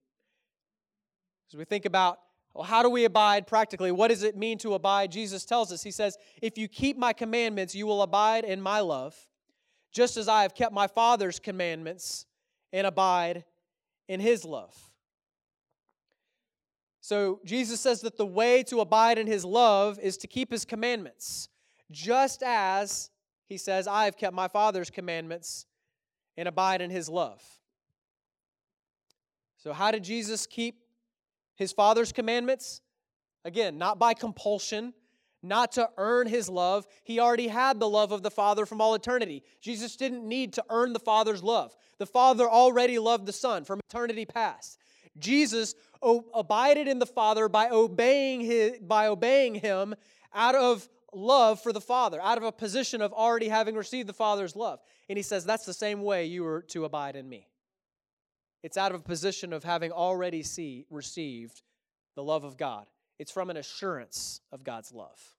As 1.52 1.58
we 1.58 1.66
think 1.66 1.86
about, 1.86 2.20
well, 2.54 2.64
how 2.64 2.84
do 2.84 2.90
we 2.90 3.06
abide 3.06 3.48
practically? 3.48 3.92
What 3.92 4.08
does 4.10 4.24
it 4.24 4.36
mean 4.36 4.58
to 4.60 4.74
abide? 4.74 5.12
Jesus 5.12 5.46
tells 5.46 5.72
us, 5.72 5.84
He 5.84 5.92
says, 5.92 6.18
If 6.42 6.58
you 6.58 6.68
keep 6.68 6.98
my 6.98 7.14
commandments, 7.14 7.76
you 7.76 7.86
will 7.86 8.02
abide 8.02 8.44
in 8.44 8.62
my 8.62 8.80
love 8.80 9.16
just 9.96 10.18
as 10.18 10.28
I 10.28 10.42
have 10.42 10.54
kept 10.54 10.74
my 10.74 10.88
Father's 10.88 11.40
commandments 11.40 12.26
and 12.74 12.86
abide 12.86 13.46
in 14.10 14.20
his 14.20 14.44
love. 14.44 14.76
So 17.00 17.40
Jesus 17.46 17.80
says 17.80 18.02
that 18.02 18.18
the 18.18 18.26
way 18.26 18.62
to 18.64 18.82
abide 18.82 19.18
in 19.18 19.26
his 19.26 19.46
love 19.46 19.98
is 20.00 20.18
to 20.18 20.28
keep 20.28 20.52
his 20.52 20.66
commandments, 20.66 21.48
just 21.92 22.44
as 22.44 23.10
he 23.48 23.58
says, 23.58 23.88
I 23.88 24.04
have 24.04 24.18
kept 24.18 24.36
my 24.36 24.50
Father's 24.50 24.90
commandments 24.90 25.66
and 26.36 26.50
abide 26.50 26.82
in 26.82 26.90
his 26.90 27.08
love. 27.08 27.42
So, 29.58 29.72
how 29.72 29.92
did 29.92 30.04
Jesus 30.04 30.46
keep 30.46 30.82
his 31.56 31.72
Father's 31.72 32.12
commandments? 32.12 32.82
Again, 33.44 33.78
not 33.78 34.00
by 34.00 34.14
compulsion, 34.14 34.94
not 35.44 35.74
to 35.74 35.90
earn 35.98 36.28
his 36.28 36.50
love. 36.50 36.88
He 37.04 37.20
already 37.20 37.48
had 37.48 37.80
the 37.80 37.90
love 37.90 38.12
of 38.12 38.24
the 38.24 38.32
Father 38.32 38.66
from 38.66 38.82
all 38.82 38.96
eternity. 38.96 39.44
Jesus 39.62 39.96
didn't 39.96 40.28
need 40.28 40.54
to 40.54 40.66
earn 40.70 40.94
the 40.94 41.00
Father's 41.00 41.44
love. 41.44 41.76
The 42.00 42.06
Father 42.06 42.50
already 42.50 43.00
loved 43.00 43.26
the 43.26 43.34
Son 43.34 43.64
from 43.64 43.80
eternity 43.90 44.26
past. 44.26 44.80
Jesus 45.18 45.76
abided 46.34 46.88
in 46.88 47.00
the 47.00 47.06
Father 47.06 47.48
by 47.48 47.70
obeying, 47.70 48.42
his, 48.42 48.80
by 48.80 49.08
obeying 49.08 49.56
him 49.56 49.96
out 50.34 50.56
of 50.56 50.90
love 51.14 51.62
for 51.62 51.72
the 51.72 51.82
Father, 51.82 52.22
out 52.22 52.38
of 52.38 52.44
a 52.44 52.52
position 52.52 53.02
of 53.02 53.14
already 53.14 53.48
having 53.48 53.76
received 53.76 54.10
the 54.10 54.14
Father's 54.14 54.56
love. 54.56 54.80
And 55.08 55.18
he 55.18 55.24
says, 55.24 55.46
That's 55.46 55.66
the 55.66 55.74
same 55.74 56.02
way 56.02 56.26
you 56.26 56.46
are 56.46 56.62
to 56.64 56.86
abide 56.86 57.16
in 57.16 57.30
me. 57.30 57.48
It's 58.66 58.78
out 58.78 58.96
of 58.96 59.02
a 59.02 59.04
position 59.04 59.54
of 59.54 59.64
having 59.64 59.92
already 59.92 60.42
see, 60.42 60.88
received 60.90 61.62
the 62.16 62.24
love 62.24 62.44
of 62.44 62.58
God. 62.58 62.88
It's 63.20 63.32
from 63.32 63.52
an 63.52 63.58
assurance 63.58 64.42
of 64.52 64.64
God's 64.64 64.92
love. 64.92 65.36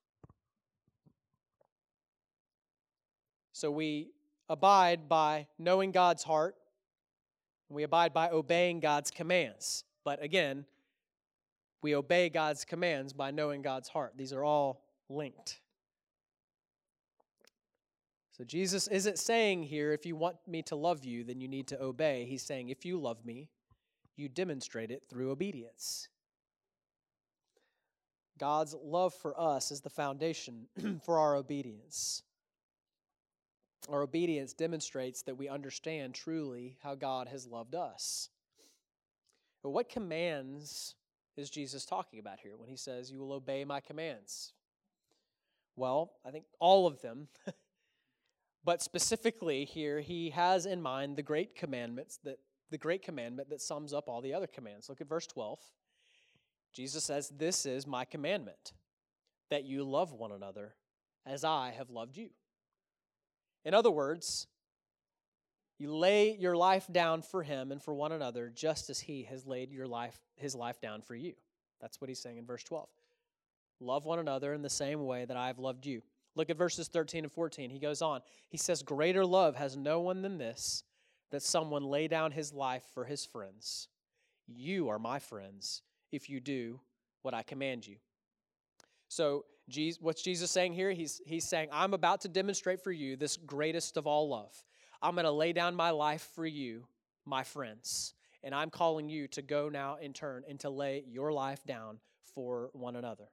So 3.51 3.69
we 3.69 4.11
abide 4.47 5.09
by 5.09 5.47
knowing 5.59 5.91
God's 5.91 6.23
heart, 6.23 6.55
we 7.67 7.83
abide 7.83 8.13
by 8.13 8.29
obeying 8.29 8.79
God's 8.79 9.11
commands. 9.11 9.83
But 10.05 10.23
again, 10.23 10.63
we 11.81 11.95
obey 11.95 12.29
God's 12.29 12.63
commands 12.63 13.11
by 13.11 13.31
knowing 13.31 13.61
God's 13.61 13.89
heart. 13.89 14.13
These 14.15 14.31
are 14.31 14.45
all 14.45 14.85
linked. 15.09 15.59
So 18.37 18.43
Jesus 18.43 18.87
isn't 18.87 19.17
saying 19.17 19.63
here, 19.63 19.93
if 19.93 20.05
you 20.05 20.15
want 20.15 20.37
me 20.47 20.61
to 20.63 20.75
love 20.75 21.03
you, 21.03 21.23
then 21.23 21.41
you 21.41 21.47
need 21.47 21.67
to 21.69 21.81
obey. 21.81 22.25
He's 22.25 22.43
saying, 22.43 22.69
if 22.69 22.85
you 22.85 22.99
love 22.99 23.25
me, 23.25 23.49
you 24.15 24.29
demonstrate 24.29 24.91
it 24.91 25.03
through 25.09 25.31
obedience. 25.31 26.07
God's 28.37 28.75
love 28.83 29.15
for 29.15 29.39
us 29.39 29.71
is 29.71 29.81
the 29.81 29.89
foundation 29.89 30.67
for 31.03 31.17
our 31.17 31.35
obedience. 31.35 32.21
Our 33.89 34.03
obedience 34.03 34.53
demonstrates 34.53 35.23
that 35.23 35.37
we 35.37 35.49
understand 35.49 36.13
truly 36.13 36.77
how 36.83 36.93
God 36.93 37.27
has 37.29 37.47
loved 37.47 37.73
us. 37.73 38.29
But 39.63 39.71
what 39.71 39.89
commands 39.89 40.93
is 41.37 41.49
Jesus 41.49 41.85
talking 41.85 42.19
about 42.19 42.39
here 42.39 42.55
when 42.55 42.69
he 42.69 42.77
says, 42.77 43.11
You 43.11 43.19
will 43.19 43.33
obey 43.33 43.65
my 43.65 43.79
commands? 43.79 44.53
Well, 45.75 46.11
I 46.23 46.29
think 46.29 46.45
all 46.59 46.85
of 46.85 47.01
them. 47.01 47.29
but 48.67 48.81
specifically 48.81 49.63
here, 49.63 50.01
he 50.01 50.31
has 50.31 50.65
in 50.65 50.81
mind 50.81 51.15
the 51.15 51.23
great 51.23 51.55
commandments 51.55 52.19
that 52.25 52.37
the 52.69 52.77
great 52.77 53.01
commandment 53.01 53.49
that 53.49 53.61
sums 53.61 53.93
up 53.93 54.09
all 54.09 54.19
the 54.19 54.33
other 54.33 54.45
commands. 54.45 54.89
Look 54.89 54.99
at 54.99 55.07
verse 55.07 55.25
12. 55.25 55.57
Jesus 56.73 57.05
says, 57.05 57.29
This 57.29 57.65
is 57.65 57.87
my 57.87 58.03
commandment, 58.03 58.73
that 59.49 59.63
you 59.63 59.85
love 59.85 60.11
one 60.11 60.33
another 60.33 60.75
as 61.25 61.45
I 61.45 61.73
have 61.77 61.89
loved 61.89 62.17
you. 62.17 62.31
In 63.63 63.73
other 63.73 63.89
words, 63.89 64.47
you 65.79 65.95
lay 65.95 66.35
your 66.35 66.57
life 66.57 66.87
down 66.91 67.21
for 67.21 67.43
him 67.43 67.71
and 67.71 67.81
for 67.81 67.93
one 67.93 68.11
another 68.11 68.51
just 68.53 68.89
as 68.89 68.99
he 68.99 69.23
has 69.23 69.47
laid 69.47 69.71
your 69.71 69.87
life 69.87 70.19
his 70.35 70.55
life 70.55 70.81
down 70.81 71.01
for 71.01 71.15
you. 71.15 71.35
That's 71.79 72.01
what 72.01 72.09
he's 72.09 72.19
saying 72.19 72.37
in 72.37 72.45
verse 72.45 72.65
12. 72.65 72.89
Love 73.79 74.03
one 74.03 74.19
another 74.19 74.53
in 74.53 74.61
the 74.61 74.69
same 74.69 75.05
way 75.05 75.23
that 75.23 75.37
I 75.37 75.47
have 75.47 75.57
loved 75.57 75.85
you. 75.85 76.01
Look 76.37 76.51
at 76.51 76.57
verses 76.57 76.87
13 76.87 77.23
and 77.23 77.33
14. 77.33 77.71
He 77.71 77.79
goes 77.79 78.03
on. 78.03 78.21
He 78.47 78.57
says, 78.57 78.83
Greater 78.83 79.25
love 79.25 79.55
has 79.55 79.75
no 79.75 80.01
one 80.01 80.21
than 80.21 80.37
this, 80.37 80.83
that 81.31 81.41
someone 81.41 81.83
lay 81.83 82.07
down 82.07 82.31
his 82.31 82.53
life 82.53 82.83
for 82.93 83.05
his 83.05 83.25
friends. 83.25 83.87
You 84.45 84.89
are 84.89 84.99
my 84.99 85.17
friends 85.17 85.81
if 86.11 86.29
you 86.29 86.39
do 86.39 86.79
what 87.23 87.33
I 87.33 87.41
command 87.41 87.87
you. 87.87 87.95
So, 89.07 89.45
Jesus, 89.67 89.99
what's 89.99 90.21
Jesus 90.21 90.51
saying 90.51 90.73
here? 90.73 90.91
He's, 90.91 91.21
he's 91.25 91.43
saying, 91.43 91.69
I'm 91.71 91.95
about 91.95 92.21
to 92.21 92.29
demonstrate 92.29 92.83
for 92.83 92.91
you 92.91 93.15
this 93.15 93.35
greatest 93.35 93.97
of 93.97 94.05
all 94.05 94.29
love. 94.29 94.53
I'm 95.01 95.15
going 95.15 95.25
to 95.25 95.31
lay 95.31 95.53
down 95.53 95.75
my 95.75 95.89
life 95.89 96.29
for 96.35 96.45
you, 96.45 96.85
my 97.25 97.43
friends. 97.43 98.13
And 98.43 98.53
I'm 98.53 98.69
calling 98.69 99.09
you 99.09 99.27
to 99.29 99.41
go 99.41 99.69
now 99.69 99.97
in 99.99 100.13
turn 100.13 100.43
and 100.47 100.59
to 100.59 100.69
lay 100.69 101.03
your 101.07 101.33
life 101.33 101.65
down 101.65 101.97
for 102.35 102.69
one 102.73 102.95
another. 102.95 103.27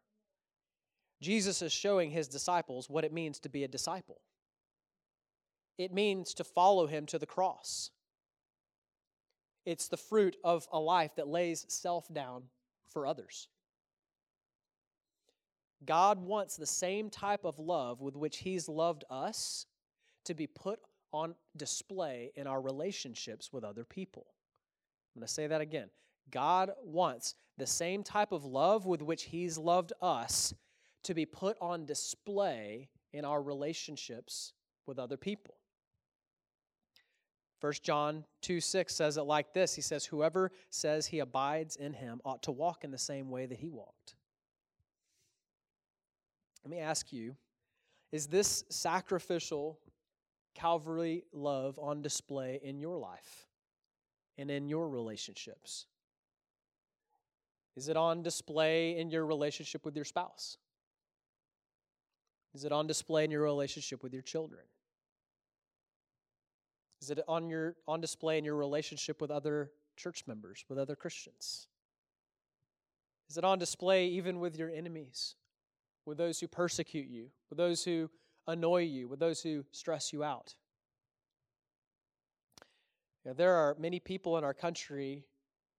Jesus 1.25 1.63
is 1.63 1.73
showing 1.73 2.11
his 2.11 2.29
disciples 2.29 2.91
what 2.91 3.05
it 3.05 3.13
means 3.13 3.39
to 3.41 3.49
be 3.49 3.65
a 3.65 3.69
disciple. 3.69 4.21
It 5.79 5.93
means 5.93 6.35
to 6.35 6.45
follow 6.45 6.87
him 6.87 7.07
to 7.07 7.19
the 7.19 7.27
cross. 7.27 7.91
It's 9.65 9.89
the 9.89 9.97
fruit 9.97 10.37
of 10.45 10.69
a 10.71 10.79
life 10.79 11.17
that 11.17 11.27
lays 11.27 11.65
self 11.69 12.13
down 12.13 12.45
for 12.87 13.07
others. 13.07 13.49
God 15.87 16.19
wants 16.21 16.57
the 16.57 16.67
same 16.67 17.09
type 17.09 17.45
of 17.45 17.59
love 17.59 18.03
with 18.03 18.17
which 18.17 18.39
He's 18.39 18.69
loved 18.69 19.05
us 19.11 19.67
to 20.25 20.35
be 20.35 20.47
put 20.47 20.81
on 21.13 21.35
display 21.57 22.33
in 22.37 22.47
our 22.47 22.61
relationships 22.61 23.53
with 23.53 23.65
other 23.65 23.85
people. 23.85 24.27
I'm 25.15 25.21
going 25.21 25.27
to 25.27 25.33
say 25.33 25.47
that 25.47 25.61
again. 25.61 25.89
God 26.31 26.71
wants 26.83 27.35
the 27.57 27.67
same 27.67 28.03
type 28.03 28.33
of 28.33 28.45
love 28.45 28.85
with 28.87 29.03
which 29.03 29.25
He's 29.25 29.57
loved 29.57 29.93
us 30.03 30.55
to 31.05 31.15
be 31.15 31.27
put 31.27 31.57
on 31.61 31.87
display 31.87 32.89
in 33.13 33.25
our 33.25 33.43
relationships 33.43 34.53
with 34.87 34.99
other 34.99 35.17
people. 35.17 35.57
1 37.61 37.73
John 37.83 38.25
2 38.43 38.61
6 38.61 38.95
says 38.95 39.17
it 39.17 39.23
like 39.23 39.55
this 39.55 39.75
He 39.75 39.83
says, 39.83 40.05
Whoever 40.05 40.51
says 40.69 41.07
he 41.07 41.21
abides 41.21 41.77
in 41.77 41.95
him 41.95 42.21
ought 42.25 42.43
to 42.43 42.53
walk 42.53 42.85
in 42.85 42.91
the 42.91 42.99
same 42.99 43.31
way 43.31 43.47
that 43.47 43.59
he 43.59 43.71
walked. 43.71 44.17
Let 46.63 46.71
me 46.71 46.79
ask 46.79 47.13
you 47.13 47.37
is 48.13 48.27
this 48.27 48.65
sacrificial 48.69 49.79
Calvary 50.55 51.25
love 51.33 51.79
on 51.79 52.01
display 52.01 52.61
in 52.63 52.79
your 52.79 52.97
life 52.97 53.47
and 54.39 54.51
in 54.51 54.69
your 54.69 54.89
relationships? 54.89 55.87
Is 57.77 57.89
it 57.89 57.97
on 57.97 58.23
display 58.23 58.97
in 58.97 59.11
your 59.11 59.27
relationship 59.27 59.85
with 59.85 59.97
your 59.97 60.05
spouse? 60.05 60.59
Is 62.55 62.65
it 62.65 62.73
on 62.73 62.87
display 62.87 63.25
in 63.25 63.31
your 63.31 63.43
relationship 63.43 64.03
with 64.03 64.13
your 64.13 64.23
children? 64.23 64.63
Is 67.03 67.11
it 67.11 67.21
on 67.29 67.51
your 67.51 67.75
on 67.87 68.01
display 68.01 68.39
in 68.39 68.45
your 68.45 68.57
relationship 68.57 69.21
with 69.21 69.31
other 69.31 69.73
church 69.97 70.25
members, 70.27 70.65
with 70.69 70.79
other 70.79 70.97
Christians? 70.97 71.67
Is 73.29 73.37
it 73.37 73.45
on 73.45 73.59
display 73.59 74.07
even 74.07 74.39
with 74.39 74.57
your 74.57 74.71
enemies, 74.71 75.35
with 76.07 76.17
those 76.19 76.41
who 76.41 76.47
persecute 76.47 77.09
you, 77.09 77.29
with 77.51 77.59
those 77.59 77.85
who 77.85 78.09
annoy 78.47 78.83
you, 78.83 79.09
with 79.09 79.19
those 79.19 79.43
who 79.43 79.65
stress 79.73 80.13
you 80.13 80.23
out? 80.23 80.55
There 83.25 83.55
are 83.55 83.75
many 83.79 84.01
people 84.01 84.37
in 84.37 84.45
our 84.45 84.55
country 84.55 85.25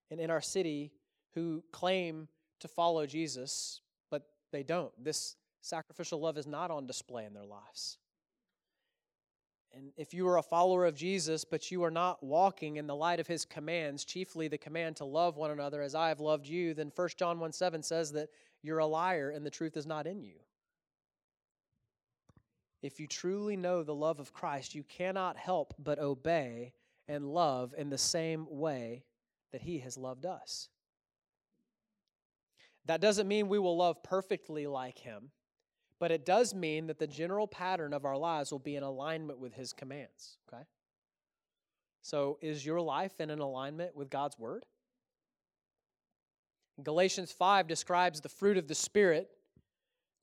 and 0.09 0.19
in 0.19 0.31
our 0.31 0.41
city 0.41 0.91
who 1.35 1.63
claim 1.71 2.27
to 2.59 2.67
follow 2.67 3.05
Jesus, 3.05 3.81
but 4.09 4.23
they 4.51 4.63
don't. 4.63 4.91
This 5.01 5.35
sacrificial 5.65 6.19
love 6.19 6.37
is 6.37 6.47
not 6.47 6.71
on 6.71 6.85
display 6.85 7.25
in 7.25 7.33
their 7.33 7.45
lives. 7.45 7.97
And 9.73 9.91
if 9.97 10.13
you 10.13 10.27
are 10.29 10.37
a 10.37 10.43
follower 10.43 10.85
of 10.85 10.95
Jesus, 10.95 11.43
but 11.43 11.69
you 11.69 11.83
are 11.83 11.91
not 11.91 12.23
walking 12.23 12.77
in 12.77 12.87
the 12.87 12.95
light 12.95 13.19
of 13.19 13.27
his 13.27 13.43
commands, 13.43 14.05
chiefly 14.05 14.47
the 14.47 14.57
command 14.57 14.95
to 14.97 15.05
love 15.05 15.35
one 15.35 15.51
another 15.51 15.81
as 15.81 15.95
I 15.95 16.07
have 16.07 16.21
loved 16.21 16.47
you, 16.47 16.73
then 16.73 16.91
1 16.95 17.09
John 17.17 17.39
1 17.39 17.51
7 17.51 17.83
says 17.83 18.13
that 18.13 18.29
you're 18.61 18.79
a 18.79 18.85
liar 18.85 19.31
and 19.31 19.45
the 19.45 19.49
truth 19.49 19.75
is 19.75 19.85
not 19.85 20.07
in 20.07 20.23
you. 20.23 20.35
If 22.81 22.99
you 22.99 23.07
truly 23.07 23.57
know 23.57 23.83
the 23.83 23.95
love 23.95 24.19
of 24.19 24.31
Christ, 24.31 24.75
you 24.75 24.83
cannot 24.83 25.35
help 25.35 25.73
but 25.77 25.99
obey 25.99 26.73
and 27.07 27.33
love 27.33 27.73
in 27.77 27.89
the 27.89 27.97
same 27.97 28.45
way 28.49 29.03
that 29.51 29.61
he 29.61 29.79
has 29.79 29.97
loved 29.97 30.25
us. 30.25 30.69
That 32.85 33.01
doesn't 33.01 33.27
mean 33.27 33.47
we 33.47 33.59
will 33.59 33.75
love 33.75 34.03
perfectly 34.03 34.67
like 34.67 34.99
him, 34.99 35.31
but 35.99 36.11
it 36.11 36.25
does 36.25 36.53
mean 36.53 36.87
that 36.87 36.99
the 36.99 37.07
general 37.07 37.47
pattern 37.47 37.93
of 37.93 38.05
our 38.05 38.17
lives 38.17 38.51
will 38.51 38.59
be 38.59 38.75
in 38.75 38.83
alignment 38.83 39.39
with 39.39 39.53
his 39.53 39.73
commands, 39.73 40.37
okay? 40.47 40.63
So, 42.01 42.37
is 42.41 42.65
your 42.65 42.81
life 42.81 43.19
in 43.19 43.29
an 43.29 43.39
alignment 43.39 43.95
with 43.95 44.09
God's 44.09 44.37
word? 44.37 44.65
Galatians 46.83 47.31
5 47.31 47.67
describes 47.67 48.21
the 48.21 48.29
fruit 48.29 48.57
of 48.57 48.67
the 48.67 48.75
Spirit 48.75 49.29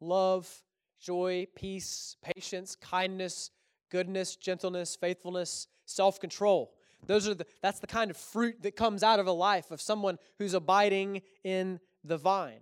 love, 0.00 0.62
joy, 1.00 1.46
peace, 1.54 2.16
patience, 2.22 2.76
kindness, 2.76 3.50
goodness, 3.90 4.36
gentleness, 4.36 4.96
faithfulness, 4.96 5.68
self-control. 5.86 6.72
Those 7.06 7.28
are 7.28 7.34
the 7.34 7.46
that's 7.62 7.80
the 7.80 7.86
kind 7.86 8.10
of 8.10 8.16
fruit 8.16 8.62
that 8.62 8.76
comes 8.76 9.02
out 9.02 9.18
of 9.18 9.26
a 9.26 9.32
life 9.32 9.70
of 9.70 9.80
someone 9.80 10.18
who's 10.38 10.54
abiding 10.54 11.22
in 11.42 11.80
the 12.04 12.16
vine. 12.16 12.60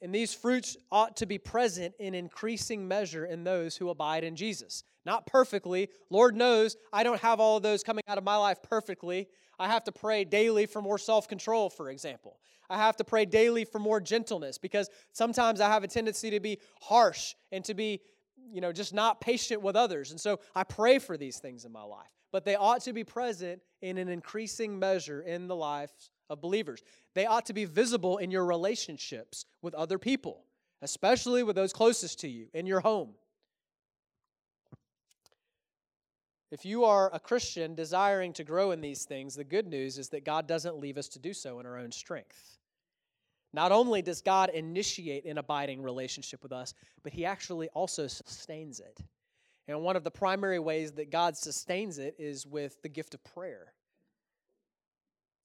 And 0.00 0.14
these 0.14 0.34
fruits 0.34 0.76
ought 0.90 1.16
to 1.18 1.26
be 1.26 1.38
present 1.38 1.94
in 1.98 2.14
increasing 2.14 2.88
measure 2.88 3.24
in 3.24 3.44
those 3.44 3.76
who 3.76 3.90
abide 3.90 4.24
in 4.24 4.36
Jesus. 4.36 4.84
Not 5.04 5.26
perfectly. 5.26 5.88
Lord 6.10 6.36
knows 6.36 6.76
I 6.92 7.02
don't 7.02 7.20
have 7.20 7.40
all 7.40 7.56
of 7.56 7.62
those 7.62 7.82
coming 7.82 8.02
out 8.08 8.18
of 8.18 8.24
my 8.24 8.36
life 8.36 8.62
perfectly. 8.62 9.28
I 9.58 9.68
have 9.68 9.84
to 9.84 9.92
pray 9.92 10.24
daily 10.24 10.66
for 10.66 10.82
more 10.82 10.98
self 10.98 11.28
control, 11.28 11.70
for 11.70 11.90
example. 11.90 12.38
I 12.70 12.76
have 12.76 12.96
to 12.96 13.04
pray 13.04 13.24
daily 13.24 13.64
for 13.64 13.78
more 13.78 14.00
gentleness 14.00 14.58
because 14.58 14.90
sometimes 15.12 15.60
I 15.60 15.68
have 15.68 15.84
a 15.84 15.88
tendency 15.88 16.30
to 16.30 16.40
be 16.40 16.58
harsh 16.82 17.34
and 17.50 17.64
to 17.64 17.74
be, 17.74 18.00
you 18.52 18.60
know, 18.60 18.72
just 18.72 18.92
not 18.92 19.20
patient 19.20 19.62
with 19.62 19.76
others. 19.76 20.10
And 20.10 20.20
so 20.20 20.40
I 20.54 20.64
pray 20.64 20.98
for 20.98 21.16
these 21.16 21.38
things 21.38 21.64
in 21.64 21.72
my 21.72 21.82
life. 21.82 22.12
But 22.30 22.44
they 22.44 22.56
ought 22.56 22.82
to 22.82 22.92
be 22.92 23.04
present 23.04 23.62
in 23.80 23.96
an 23.96 24.08
increasing 24.08 24.78
measure 24.78 25.22
in 25.22 25.46
the 25.48 25.56
lives 25.56 26.10
of 26.30 26.40
believers. 26.40 26.82
They 27.14 27.26
ought 27.26 27.46
to 27.46 27.52
be 27.52 27.64
visible 27.64 28.18
in 28.18 28.30
your 28.30 28.44
relationships 28.44 29.44
with 29.62 29.74
other 29.74 29.98
people, 29.98 30.44
especially 30.82 31.42
with 31.42 31.56
those 31.56 31.72
closest 31.72 32.20
to 32.20 32.28
you 32.28 32.48
in 32.52 32.66
your 32.66 32.80
home. 32.80 33.14
If 36.50 36.64
you 36.64 36.84
are 36.84 37.10
a 37.12 37.20
Christian 37.20 37.74
desiring 37.74 38.32
to 38.34 38.44
grow 38.44 38.70
in 38.70 38.80
these 38.80 39.04
things, 39.04 39.34
the 39.34 39.44
good 39.44 39.66
news 39.66 39.98
is 39.98 40.08
that 40.10 40.24
God 40.24 40.46
doesn't 40.46 40.78
leave 40.78 40.96
us 40.96 41.08
to 41.08 41.18
do 41.18 41.34
so 41.34 41.60
in 41.60 41.66
our 41.66 41.76
own 41.76 41.92
strength. 41.92 42.58
Not 43.52 43.72
only 43.72 44.02
does 44.02 44.22
God 44.22 44.50
initiate 44.50 45.24
an 45.24 45.38
abiding 45.38 45.82
relationship 45.82 46.42
with 46.42 46.52
us, 46.52 46.74
but 47.02 47.12
He 47.12 47.24
actually 47.24 47.68
also 47.70 48.06
sustains 48.06 48.80
it. 48.80 48.98
And 49.66 49.82
one 49.82 49.96
of 49.96 50.04
the 50.04 50.10
primary 50.10 50.58
ways 50.58 50.92
that 50.92 51.10
God 51.10 51.36
sustains 51.36 51.98
it 51.98 52.14
is 52.18 52.46
with 52.46 52.80
the 52.82 52.88
gift 52.88 53.12
of 53.12 53.22
prayer. 53.24 53.74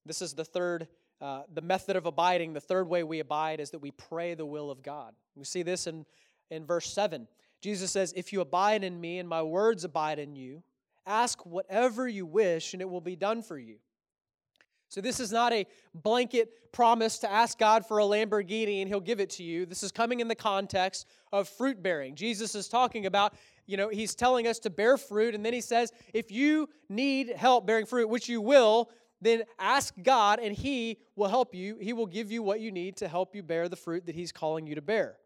This 0.06 0.22
is 0.22 0.34
the 0.34 0.46
third, 0.46 0.88
uh, 1.22 1.44
the 1.54 1.62
method 1.62 1.96
of 1.96 2.06
abiding. 2.06 2.54
The 2.54 2.62
third 2.62 2.88
way 2.88 3.04
we 3.04 3.20
abide 3.20 3.60
is 3.60 3.72
that 3.72 3.80
we 3.80 3.92
pray 3.92 4.34
the 4.34 4.46
will 4.46 4.70
of 4.70 4.84
God. 4.84 5.13
We 5.36 5.46
see 5.46 5.63
this 5.63 5.88
in, 5.88 6.06
in 6.50 6.66
verse 6.66 6.92
7. 6.92 7.28
Jesus 7.62 7.92
says, 7.92 8.13
If 8.16 8.34
you 8.34 8.42
abide 8.42 8.84
in 8.84 9.00
me 9.00 9.20
and 9.20 9.30
my 9.30 9.42
words 9.42 9.84
abide 9.84 10.20
in 10.20 10.36
you, 10.36 10.63
ask 11.06 11.46
whatever 11.46 12.08
you 12.08 12.26
wish 12.26 12.74
and 12.74 12.82
it 12.82 12.89
will 12.89 13.02
be 13.02 13.16
done 13.16 13.42
for 13.42 13.58
you. 13.58 13.78
So, 14.89 15.02
this 15.02 15.20
is 15.20 15.32
not 15.32 15.54
a 15.54 15.66
blanket 15.96 16.72
promise 16.72 17.18
to 17.20 17.32
ask 17.32 17.58
God 17.58 17.84
for 17.84 17.98
a 17.98 18.04
Lamborghini 18.04 18.82
and 18.82 18.88
He'll 18.88 19.00
give 19.00 19.20
it 19.20 19.32
to 19.32 19.44
you. 19.44 19.66
This 19.66 19.82
is 19.82 19.92
coming 19.92 20.20
in 20.20 20.28
the 20.28 20.36
context 20.36 21.08
of 21.32 21.50
fruit 21.50 21.82
bearing. 21.82 22.13
Jesus 22.13 22.54
is 22.54 22.68
talking 22.68 23.08
about, 23.08 23.34
you 23.66 23.76
know, 23.76 23.89
He's 23.89 24.13
telling 24.13 24.46
us 24.46 24.60
to 24.60 24.70
bear 24.70 24.98
fruit, 24.98 25.34
and 25.34 25.44
then 25.44 25.54
He 25.54 25.62
says, 25.62 25.92
if 26.13 26.32
you 26.32 26.70
need 26.89 27.30
help 27.30 27.66
bearing 27.66 27.88
fruit, 27.88 28.08
which 28.08 28.30
you 28.30 28.39
will, 28.39 28.92
then 29.23 29.43
ask 29.59 29.93
God 30.01 30.39
and 30.39 30.55
He 30.55 30.99
will 31.15 31.27
help 31.27 31.55
you. 31.55 31.77
He 31.79 31.93
will 31.93 32.05
give 32.05 32.31
you 32.31 32.43
what 32.43 32.59
you 32.59 32.71
need 32.71 32.97
to 32.97 33.07
help 33.07 33.36
you 33.36 33.43
bear 33.43 33.69
the 33.69 33.75
fruit 33.75 34.05
that 34.05 34.15
He's 34.15 34.31
calling 34.31 34.67
you 34.67 34.75
to 34.75 34.81
bear. 34.81 35.17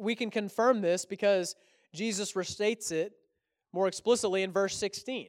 We 0.00 0.14
can 0.14 0.30
confirm 0.30 0.80
this 0.80 1.04
because 1.04 1.56
Jesus 1.92 2.32
restates 2.32 2.90
it 2.90 3.12
more 3.72 3.86
explicitly 3.88 4.42
in 4.42 4.52
verse 4.52 4.76
16. 4.76 5.28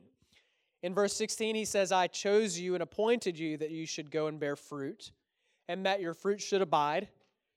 In 0.84 0.93
verse 0.93 1.13
16, 1.13 1.55
he 1.55 1.65
says, 1.65 1.91
I 1.91 2.08
chose 2.08 2.60
you 2.60 2.75
and 2.75 2.84
appointed 2.84 3.39
you 3.39 3.58
that 3.58 3.71
you 3.71 3.88
should 3.88 4.12
go 4.12 4.27
and 4.27 4.39
bear 4.39 4.55
fruit, 4.55 5.12
and 5.67 5.86
that 5.86 5.99
your 5.99 6.13
fruit 6.13 6.39
should 6.39 6.62
abide, 6.62 7.08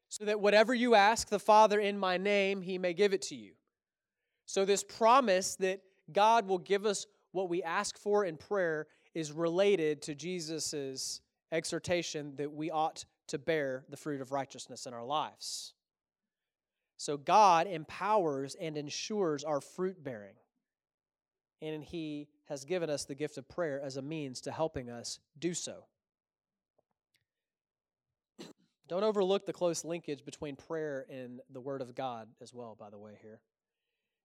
so 0.09 0.25
that 0.25 0.41
whatever 0.41 0.73
you 0.73 0.95
ask 0.95 1.29
the 1.29 1.39
Father 1.39 1.79
in 1.79 1.99
my 1.99 2.17
name, 2.17 2.63
he 2.63 2.79
may 2.79 2.95
give 2.95 3.13
it 3.13 3.21
to 3.23 3.35
you. 3.35 3.53
So, 4.47 4.65
this 4.65 4.83
promise 4.83 5.57
that 5.57 5.83
God 6.11 6.49
will 6.49 6.59
give 6.59 6.87
us 6.87 7.07
what 7.33 7.51
we 7.51 7.63
ask 7.63 7.99
for 7.99 8.25
in 8.25 8.39
prayer 8.39 8.87
is 9.15 9.33
related 9.33 10.03
to 10.03 10.15
Jesus' 10.15 11.21
exhortation 11.51 12.35
that 12.37 12.53
we 12.53 12.71
ought 12.71 13.05
to 13.29 13.39
bear 13.39 13.85
the 13.89 13.97
fruit 13.97 14.21
of 14.21 14.33
righteousness 14.33 14.87
in 14.87 14.95
our 14.95 15.05
lives. 15.05 15.75
So 16.97 17.17
God 17.17 17.67
empowers 17.67 18.57
and 18.61 18.77
ensures 18.77 19.45
our 19.45 19.61
fruit 19.61 20.03
bearing. 20.03 20.35
And 21.63 21.83
He 21.83 22.29
has 22.47 22.65
given 22.65 22.91
us 22.91 23.05
the 23.05 23.15
gift 23.15 23.39
of 23.39 23.49
prayer 23.49 23.81
as 23.83 23.97
a 23.97 24.03
means 24.03 24.41
to 24.43 24.51
helping 24.51 24.91
us 24.91 25.21
do 25.39 25.55
so. 25.55 25.85
Don't 28.89 29.05
overlook 29.05 29.47
the 29.47 29.53
close 29.53 29.85
linkage 29.85 30.25
between 30.25 30.57
prayer 30.57 31.07
and 31.11 31.41
the 31.51 31.61
Word 31.61 31.81
of 31.81 31.95
God 31.95 32.29
as 32.43 32.53
well, 32.53 32.77
by 32.79 32.91
the 32.91 32.99
way, 32.99 33.19
here. 33.23 33.41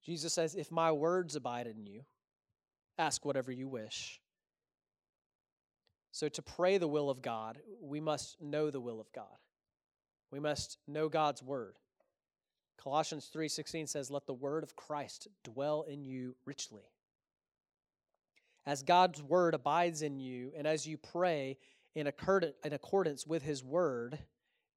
Jesus 0.03 0.33
says, 0.33 0.55
If 0.55 0.71
my 0.71 0.91
words 0.91 1.35
abide 1.35 1.67
in 1.67 1.85
you, 1.85 2.03
ask 2.97 3.23
whatever 3.25 3.51
you 3.51 3.67
wish, 3.67 4.19
so 6.13 6.29
to 6.29 6.43
pray 6.43 6.77
the 6.77 6.87
will 6.87 7.09
of 7.09 7.23
God, 7.23 7.57
we 7.81 7.99
must 7.99 8.39
know 8.39 8.69
the 8.69 8.79
will 8.79 9.01
of 9.01 9.11
God. 9.13 9.39
We 10.29 10.39
must 10.39 10.77
know 10.87 11.09
God's 11.09 11.41
word. 11.41 11.79
Colossians 12.77 13.29
3:16 13.29 13.87
says, 13.87 14.11
"Let 14.11 14.27
the 14.27 14.33
word 14.33 14.61
of 14.61 14.75
Christ 14.75 15.27
dwell 15.41 15.81
in 15.81 16.05
you 16.05 16.35
richly." 16.45 16.93
As 18.63 18.83
God's 18.83 19.23
word 19.23 19.55
abides 19.55 20.03
in 20.03 20.19
you 20.19 20.53
and 20.55 20.67
as 20.67 20.85
you 20.85 20.99
pray 20.99 21.57
in 21.95 22.05
accord- 22.05 22.55
in 22.63 22.73
accordance 22.73 23.25
with 23.25 23.41
his 23.41 23.63
word, 23.63 24.27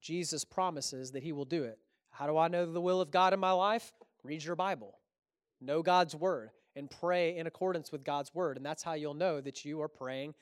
Jesus 0.00 0.42
promises 0.42 1.12
that 1.12 1.22
he 1.22 1.32
will 1.32 1.44
do 1.44 1.64
it. 1.64 1.78
How 2.12 2.26
do 2.26 2.38
I 2.38 2.48
know 2.48 2.64
the 2.64 2.80
will 2.80 3.02
of 3.02 3.10
God 3.10 3.34
in 3.34 3.40
my 3.40 3.52
life? 3.52 3.92
Read 4.22 4.42
your 4.42 4.56
Bible. 4.56 4.98
Know 5.60 5.82
God's 5.82 6.16
word 6.16 6.50
and 6.74 6.90
pray 6.90 7.36
in 7.36 7.46
accordance 7.46 7.92
with 7.92 8.04
God's 8.04 8.34
word. 8.34 8.56
And 8.56 8.64
that's 8.64 8.82
how 8.82 8.94
you'll 8.94 9.12
know 9.12 9.42
that 9.42 9.66
you 9.66 9.82
are 9.82 9.88
praying 9.88 10.34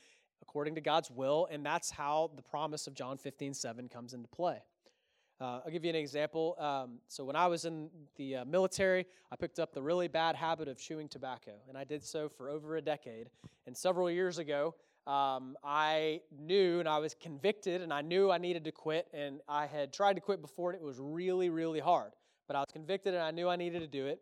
according 0.55 0.77
to 0.77 0.81
God's 0.81 1.11
will, 1.11 1.49
and 1.51 1.67
that's 1.67 1.91
how 1.91 2.31
the 2.37 2.43
promise 2.43 2.87
of 2.87 2.95
John 2.95 3.19
15, 3.19 3.55
7 3.55 3.89
comes 3.89 4.15
into 4.15 4.29
play. 4.29 4.59
Uh, 5.41 5.59
I'll 5.67 5.73
give 5.73 5.83
you 5.83 5.91
an 5.91 5.97
example. 5.97 6.55
Um, 6.61 7.01
so, 7.09 7.25
when 7.25 7.35
I 7.35 7.49
was 7.49 7.65
in 7.65 7.91
the 8.15 8.37
uh, 8.37 8.45
military, 8.45 9.05
I 9.33 9.37
picked 9.37 9.59
up 9.59 9.75
the 9.75 9.83
really 9.83 10.07
bad 10.07 10.37
habit 10.37 10.69
of 10.69 10.79
chewing 10.79 11.09
tobacco, 11.09 11.55
and 11.69 11.77
I 11.77 11.83
did 11.83 12.05
so 12.05 12.29
for 12.29 12.49
over 12.49 12.77
a 12.77 12.81
decade. 12.81 13.31
And 13.67 13.77
several 13.77 14.09
years 14.09 14.39
ago, 14.39 14.77
um, 15.09 15.57
I 15.65 16.21
knew 16.31 16.79
and 16.79 16.89
I 16.89 16.99
was 16.99 17.17
convicted, 17.21 17.83
and 17.83 17.93
I 17.93 18.03
knew 18.03 18.31
I 18.31 18.39
needed 18.39 18.63
to 18.67 18.71
quit. 18.71 19.09
And 19.13 19.41
I 19.49 19.67
had 19.67 19.93
tried 19.93 20.15
to 20.15 20.21
quit 20.21 20.41
before, 20.41 20.71
and 20.71 20.81
it 20.81 20.85
was 20.85 21.01
really, 21.01 21.51
really 21.51 21.81
hard. 21.81 22.13
But 22.47 22.55
I 22.55 22.61
was 22.61 22.71
convicted, 22.73 23.15
and 23.15 23.25
I 23.25 23.33
knew 23.33 23.49
I 23.49 23.57
needed 23.57 23.81
to 23.81 23.89
do 23.89 24.07
it. 24.07 24.21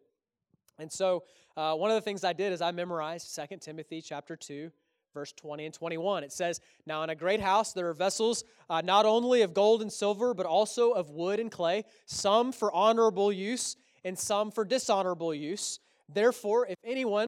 And 0.79 0.91
so, 0.91 1.25
uh, 1.59 1.75
one 1.75 1.91
of 1.91 1.95
the 1.97 2.01
things 2.01 2.25
I 2.25 2.33
did 2.33 2.55
is 2.55 2.63
I 2.63 2.71
memorized 2.71 3.37
2 3.37 3.59
Timothy 3.59 4.01
chapter 4.01 4.35
2, 4.35 4.73
verse 5.13 5.33
20 5.33 5.67
and 5.67 5.75
21. 5.75 6.25
It 6.25 6.33
says, 6.33 6.61
Now 6.87 7.03
in 7.03 7.11
a 7.11 7.15
great 7.15 7.41
house 7.41 7.73
there 7.73 7.89
are 7.89 7.95
vessels 7.95 8.45
uh, 8.69 8.81
not 8.81 9.07
only 9.07 9.43
of 9.43 9.55
gold 9.55 9.83
and 9.83 9.93
silver, 9.93 10.35
but 10.35 10.47
also 10.47 10.93
of 10.93 11.11
wood 11.11 11.41
and 11.41 11.51
clay, 11.51 11.85
some 12.07 12.53
for 12.53 12.73
honorable 12.73 13.33
use 13.33 13.77
and 14.05 14.19
some 14.19 14.51
for 14.51 14.65
dishonorable 14.65 15.35
use. 15.35 15.79
Therefore, 16.09 16.67
if 16.67 16.77
anyone 16.85 17.27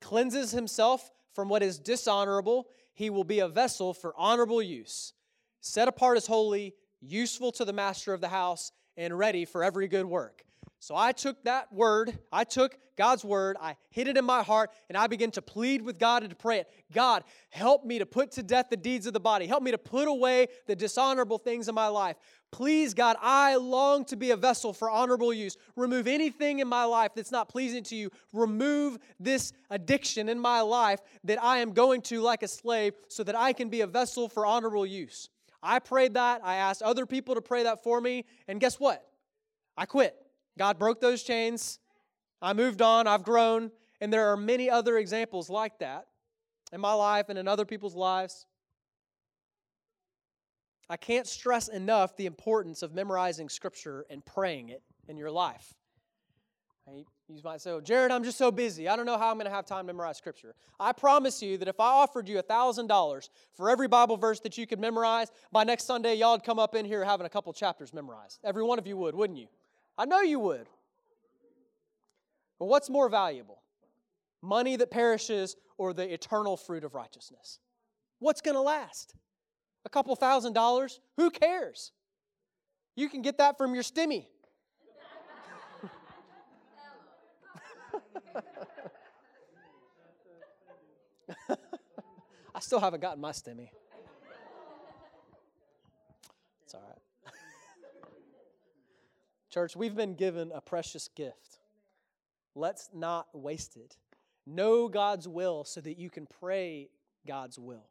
cleanses 0.00 0.52
himself 0.52 1.10
from 1.32 1.48
what 1.48 1.62
is 1.62 1.78
dishonorable, 1.78 2.68
he 2.94 3.10
will 3.10 3.24
be 3.24 3.40
a 3.40 3.48
vessel 3.48 3.92
for 3.92 4.14
honorable 4.16 4.62
use, 4.62 5.12
set 5.60 5.88
apart 5.88 6.16
as 6.16 6.26
holy, 6.26 6.74
useful 7.00 7.50
to 7.52 7.64
the 7.64 7.72
master 7.72 8.14
of 8.14 8.20
the 8.20 8.28
house, 8.28 8.70
and 8.96 9.18
ready 9.18 9.44
for 9.44 9.64
every 9.64 9.88
good 9.88 10.06
work. 10.06 10.44
So 10.84 10.94
I 10.94 11.12
took 11.12 11.42
that 11.44 11.72
word, 11.72 12.18
I 12.30 12.44
took 12.44 12.76
God's 12.98 13.24
word, 13.24 13.56
I 13.58 13.76
hid 13.88 14.06
it 14.06 14.18
in 14.18 14.24
my 14.26 14.42
heart, 14.42 14.68
and 14.90 14.98
I 14.98 15.06
began 15.06 15.30
to 15.30 15.40
plead 15.40 15.80
with 15.80 15.98
God 15.98 16.22
and 16.22 16.28
to 16.28 16.36
pray 16.36 16.58
it. 16.58 16.68
God, 16.92 17.24
help 17.48 17.86
me 17.86 18.00
to 18.00 18.04
put 18.04 18.32
to 18.32 18.42
death 18.42 18.66
the 18.68 18.76
deeds 18.76 19.06
of 19.06 19.14
the 19.14 19.18
body. 19.18 19.46
Help 19.46 19.62
me 19.62 19.70
to 19.70 19.78
put 19.78 20.08
away 20.08 20.48
the 20.66 20.76
dishonorable 20.76 21.38
things 21.38 21.70
in 21.70 21.74
my 21.74 21.86
life. 21.88 22.16
Please, 22.52 22.92
God, 22.92 23.16
I 23.22 23.56
long 23.56 24.04
to 24.04 24.16
be 24.16 24.32
a 24.32 24.36
vessel 24.36 24.74
for 24.74 24.90
honorable 24.90 25.32
use. 25.32 25.56
Remove 25.74 26.06
anything 26.06 26.58
in 26.58 26.68
my 26.68 26.84
life 26.84 27.12
that's 27.16 27.32
not 27.32 27.48
pleasing 27.48 27.82
to 27.84 27.96
you. 27.96 28.10
Remove 28.34 28.98
this 29.18 29.54
addiction 29.70 30.28
in 30.28 30.38
my 30.38 30.60
life 30.60 31.00
that 31.24 31.42
I 31.42 31.60
am 31.60 31.72
going 31.72 32.02
to 32.02 32.20
like 32.20 32.42
a 32.42 32.48
slave 32.48 32.92
so 33.08 33.24
that 33.24 33.34
I 33.34 33.54
can 33.54 33.70
be 33.70 33.80
a 33.80 33.86
vessel 33.86 34.28
for 34.28 34.44
honorable 34.44 34.84
use. 34.84 35.30
I 35.62 35.78
prayed 35.78 36.12
that. 36.12 36.42
I 36.44 36.56
asked 36.56 36.82
other 36.82 37.06
people 37.06 37.36
to 37.36 37.40
pray 37.40 37.62
that 37.62 37.82
for 37.82 38.02
me. 38.02 38.26
And 38.48 38.60
guess 38.60 38.78
what? 38.78 39.02
I 39.78 39.86
quit. 39.86 40.14
God 40.58 40.78
broke 40.78 41.00
those 41.00 41.22
chains. 41.22 41.78
I 42.40 42.52
moved 42.52 42.82
on. 42.82 43.06
I've 43.06 43.22
grown. 43.22 43.70
And 44.00 44.12
there 44.12 44.28
are 44.28 44.36
many 44.36 44.68
other 44.68 44.98
examples 44.98 45.48
like 45.48 45.78
that 45.78 46.06
in 46.72 46.80
my 46.80 46.92
life 46.92 47.28
and 47.28 47.38
in 47.38 47.48
other 47.48 47.64
people's 47.64 47.94
lives. 47.94 48.46
I 50.90 50.96
can't 50.96 51.26
stress 51.26 51.68
enough 51.68 52.16
the 52.16 52.26
importance 52.26 52.82
of 52.82 52.94
memorizing 52.94 53.48
Scripture 53.48 54.04
and 54.10 54.24
praying 54.24 54.68
it 54.68 54.82
in 55.08 55.16
your 55.16 55.30
life. 55.30 55.72
You 56.86 57.40
might 57.42 57.62
say, 57.62 57.70
oh, 57.70 57.80
Jared, 57.80 58.12
I'm 58.12 58.22
just 58.22 58.36
so 58.36 58.50
busy. 58.50 58.88
I 58.88 58.96
don't 58.96 59.06
know 59.06 59.16
how 59.16 59.30
I'm 59.30 59.36
going 59.36 59.46
to 59.46 59.50
have 59.50 59.64
time 59.64 59.86
to 59.86 59.92
memorize 59.92 60.18
Scripture. 60.18 60.54
I 60.78 60.92
promise 60.92 61.40
you 61.40 61.56
that 61.56 61.68
if 61.68 61.80
I 61.80 61.86
offered 61.86 62.28
you 62.28 62.36
$1,000 62.36 63.28
for 63.54 63.70
every 63.70 63.88
Bible 63.88 64.18
verse 64.18 64.40
that 64.40 64.58
you 64.58 64.66
could 64.66 64.78
memorize, 64.78 65.30
by 65.50 65.64
next 65.64 65.84
Sunday, 65.84 66.16
y'all 66.16 66.32
would 66.32 66.44
come 66.44 66.58
up 66.58 66.74
in 66.74 66.84
here 66.84 67.02
having 67.02 67.24
a 67.24 67.30
couple 67.30 67.50
chapters 67.54 67.94
memorized. 67.94 68.40
Every 68.44 68.62
one 68.62 68.78
of 68.78 68.86
you 68.86 68.98
would, 68.98 69.14
wouldn't 69.14 69.38
you? 69.38 69.46
I 69.96 70.04
know 70.06 70.20
you 70.20 70.40
would. 70.40 70.68
But 72.58 72.66
what's 72.66 72.90
more 72.90 73.08
valuable? 73.08 73.62
Money 74.42 74.76
that 74.76 74.90
perishes 74.90 75.56
or 75.78 75.92
the 75.92 76.12
eternal 76.12 76.56
fruit 76.56 76.84
of 76.84 76.94
righteousness? 76.94 77.58
What's 78.18 78.40
going 78.40 78.54
to 78.54 78.60
last? 78.60 79.14
A 79.84 79.88
couple 79.88 80.14
thousand 80.16 80.54
dollars? 80.54 81.00
Who 81.16 81.30
cares? 81.30 81.92
You 82.96 83.08
can 83.08 83.22
get 83.22 83.38
that 83.38 83.58
from 83.58 83.74
your 83.74 83.82
stimmy. 83.82 84.26
I 92.54 92.60
still 92.60 92.78
haven't 92.80 93.00
gotten 93.00 93.20
my 93.20 93.32
stimmy. 93.32 93.70
It's 96.64 96.74
all 96.74 96.82
right. 96.82 96.98
Church, 99.54 99.76
we've 99.76 99.94
been 99.94 100.14
given 100.14 100.50
a 100.52 100.60
precious 100.60 101.06
gift. 101.14 101.60
Let's 102.56 102.90
not 102.92 103.28
waste 103.32 103.76
it. 103.76 103.96
Know 104.48 104.88
God's 104.88 105.28
will 105.28 105.62
so 105.62 105.80
that 105.82 105.96
you 105.96 106.10
can 106.10 106.26
pray 106.26 106.88
God's 107.24 107.56
will. 107.56 107.86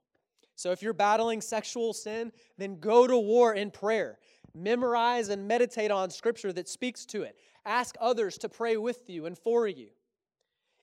So 0.58 0.72
if 0.72 0.82
you're 0.82 0.92
battling 0.92 1.40
sexual 1.40 1.94
sin, 1.94 2.34
then 2.58 2.82
go 2.82 3.08
to 3.08 3.18
war 3.18 3.54
in 3.54 3.72
prayer. 3.72 4.20
Memorize 4.54 5.30
and 5.30 5.48
meditate 5.48 5.90
on 5.90 6.10
scripture 6.10 6.52
that 6.52 6.68
speaks 6.68 7.06
to 7.06 7.22
it. 7.22 7.38
Ask 7.66 7.96
others 8.02 8.38
to 8.40 8.50
pray 8.50 8.76
with 8.76 9.10
you 9.10 9.26
and 9.26 9.38
for 9.38 9.66
you. 9.66 9.88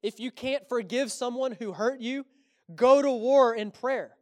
If 0.02 0.18
you 0.18 0.30
can't 0.30 0.66
forgive 0.66 1.12
someone 1.12 1.52
who 1.52 1.74
hurt 1.74 2.00
you, 2.00 2.24
go 2.74 3.02
to 3.02 3.10
war 3.10 3.54
in 3.54 3.70
prayer. 3.70 4.12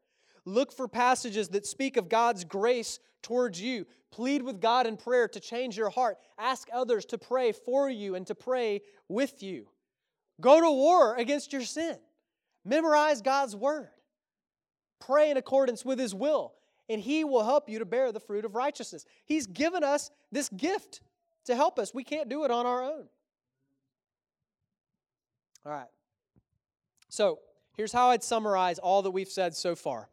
Look 0.48 0.72
for 0.72 0.88
passages 0.88 1.50
that 1.50 1.66
speak 1.66 1.98
of 1.98 2.08
God's 2.08 2.42
grace 2.42 3.00
towards 3.22 3.60
you. 3.60 3.86
Plead 4.10 4.42
with 4.42 4.62
God 4.62 4.86
in 4.86 4.96
prayer 4.96 5.28
to 5.28 5.40
change 5.40 5.76
your 5.76 5.90
heart. 5.90 6.16
Ask 6.38 6.68
others 6.72 7.04
to 7.06 7.18
pray 7.18 7.52
for 7.52 7.90
you 7.90 8.14
and 8.14 8.26
to 8.28 8.34
pray 8.34 8.80
with 9.08 9.42
you. 9.42 9.68
Go 10.40 10.58
to 10.58 10.70
war 10.70 11.16
against 11.16 11.52
your 11.52 11.62
sin. 11.62 11.98
Memorize 12.64 13.20
God's 13.20 13.54
word. 13.54 13.90
Pray 15.00 15.30
in 15.30 15.36
accordance 15.36 15.84
with 15.84 15.98
his 15.98 16.14
will, 16.14 16.54
and 16.88 16.98
he 16.98 17.24
will 17.24 17.44
help 17.44 17.68
you 17.68 17.78
to 17.80 17.84
bear 17.84 18.10
the 18.10 18.18
fruit 18.18 18.46
of 18.46 18.54
righteousness. 18.54 19.04
He's 19.26 19.46
given 19.46 19.84
us 19.84 20.10
this 20.32 20.48
gift 20.48 21.02
to 21.44 21.54
help 21.54 21.78
us. 21.78 21.92
We 21.92 22.04
can't 22.04 22.30
do 22.30 22.44
it 22.44 22.50
on 22.50 22.64
our 22.64 22.82
own. 22.82 23.04
All 25.66 25.72
right. 25.72 25.88
So, 27.10 27.40
here's 27.76 27.92
how 27.92 28.08
I'd 28.08 28.24
summarize 28.24 28.78
all 28.78 29.02
that 29.02 29.10
we've 29.10 29.28
said 29.28 29.54
so 29.54 29.76
far. 29.76 30.08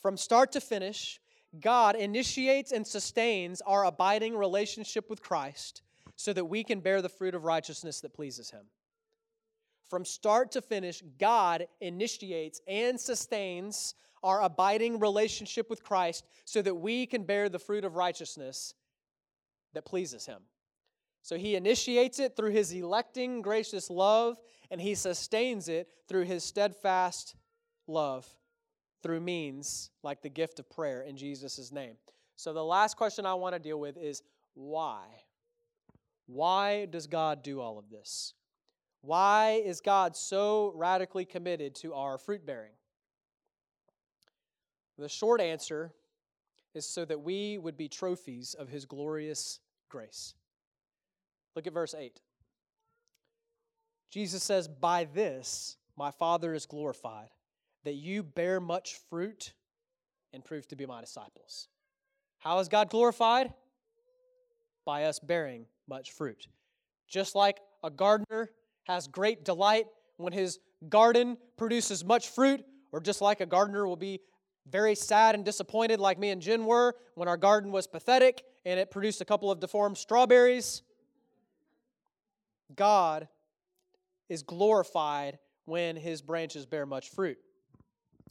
From 0.00 0.16
start 0.16 0.52
to 0.52 0.60
finish, 0.60 1.20
God 1.58 1.96
initiates 1.96 2.72
and 2.72 2.86
sustains 2.86 3.60
our 3.66 3.84
abiding 3.84 4.36
relationship 4.36 5.10
with 5.10 5.22
Christ 5.22 5.82
so 6.16 6.32
that 6.32 6.44
we 6.44 6.64
can 6.64 6.80
bear 6.80 7.02
the 7.02 7.08
fruit 7.08 7.34
of 7.34 7.44
righteousness 7.44 8.00
that 8.00 8.14
pleases 8.14 8.50
Him. 8.50 8.66
From 9.88 10.04
start 10.04 10.52
to 10.52 10.62
finish, 10.62 11.02
God 11.18 11.66
initiates 11.80 12.60
and 12.66 12.98
sustains 12.98 13.94
our 14.22 14.42
abiding 14.42 15.00
relationship 15.00 15.68
with 15.68 15.82
Christ 15.82 16.24
so 16.44 16.62
that 16.62 16.74
we 16.74 17.06
can 17.06 17.24
bear 17.24 17.48
the 17.48 17.58
fruit 17.58 17.84
of 17.84 17.96
righteousness 17.96 18.74
that 19.74 19.84
pleases 19.84 20.26
Him. 20.26 20.42
So 21.22 21.36
He 21.36 21.56
initiates 21.56 22.18
it 22.20 22.36
through 22.36 22.52
His 22.52 22.72
electing, 22.72 23.42
gracious 23.42 23.90
love, 23.90 24.38
and 24.70 24.80
He 24.80 24.94
sustains 24.94 25.68
it 25.68 25.88
through 26.08 26.24
His 26.24 26.44
steadfast 26.44 27.34
love 27.86 28.26
through 29.02 29.20
means 29.20 29.90
like 30.02 30.22
the 30.22 30.28
gift 30.28 30.58
of 30.58 30.68
prayer 30.70 31.02
in 31.02 31.16
Jesus' 31.16 31.72
name. 31.72 31.96
So, 32.36 32.52
the 32.52 32.64
last 32.64 32.96
question 32.96 33.26
I 33.26 33.34
want 33.34 33.54
to 33.54 33.58
deal 33.58 33.78
with 33.78 33.96
is 33.96 34.22
why? 34.54 35.02
Why 36.26 36.86
does 36.86 37.06
God 37.06 37.42
do 37.42 37.60
all 37.60 37.78
of 37.78 37.90
this? 37.90 38.34
Why 39.02 39.62
is 39.64 39.80
God 39.80 40.16
so 40.16 40.72
radically 40.74 41.24
committed 41.24 41.74
to 41.76 41.94
our 41.94 42.18
fruit 42.18 42.46
bearing? 42.46 42.72
The 44.98 45.08
short 45.08 45.40
answer 45.40 45.92
is 46.74 46.86
so 46.86 47.04
that 47.06 47.20
we 47.20 47.58
would 47.58 47.76
be 47.76 47.88
trophies 47.88 48.54
of 48.54 48.68
His 48.68 48.84
glorious 48.84 49.60
grace. 49.88 50.34
Look 51.56 51.66
at 51.66 51.72
verse 51.72 51.94
8. 51.94 52.20
Jesus 54.10 54.42
says, 54.42 54.68
By 54.68 55.04
this 55.04 55.76
my 55.96 56.10
Father 56.10 56.54
is 56.54 56.66
glorified 56.66 57.30
that 57.84 57.94
you 57.94 58.22
bear 58.22 58.60
much 58.60 58.98
fruit 59.08 59.52
and 60.32 60.44
prove 60.44 60.66
to 60.68 60.76
be 60.76 60.86
my 60.86 61.00
disciples. 61.00 61.68
How 62.38 62.58
is 62.58 62.68
God 62.68 62.90
glorified? 62.90 63.52
By 64.84 65.04
us 65.04 65.18
bearing 65.18 65.66
much 65.88 66.12
fruit. 66.12 66.46
Just 67.08 67.34
like 67.34 67.58
a 67.82 67.90
gardener 67.90 68.50
has 68.84 69.08
great 69.08 69.44
delight 69.44 69.86
when 70.16 70.32
his 70.32 70.58
garden 70.88 71.36
produces 71.56 72.04
much 72.04 72.28
fruit, 72.28 72.64
or 72.92 73.00
just 73.00 73.20
like 73.20 73.40
a 73.40 73.46
gardener 73.46 73.86
will 73.86 73.96
be 73.96 74.20
very 74.68 74.94
sad 74.94 75.34
and 75.34 75.44
disappointed, 75.44 76.00
like 76.00 76.18
me 76.18 76.30
and 76.30 76.40
Jen 76.40 76.64
were 76.64 76.94
when 77.14 77.28
our 77.28 77.36
garden 77.36 77.72
was 77.72 77.86
pathetic 77.86 78.42
and 78.64 78.78
it 78.78 78.90
produced 78.90 79.20
a 79.20 79.24
couple 79.24 79.50
of 79.50 79.60
deformed 79.60 79.96
strawberries. 79.96 80.82
God 82.74 83.28
is 84.28 84.42
glorified 84.42 85.38
when 85.64 85.96
his 85.96 86.22
branches 86.22 86.66
bear 86.66 86.86
much 86.86 87.10
fruit. 87.10 87.38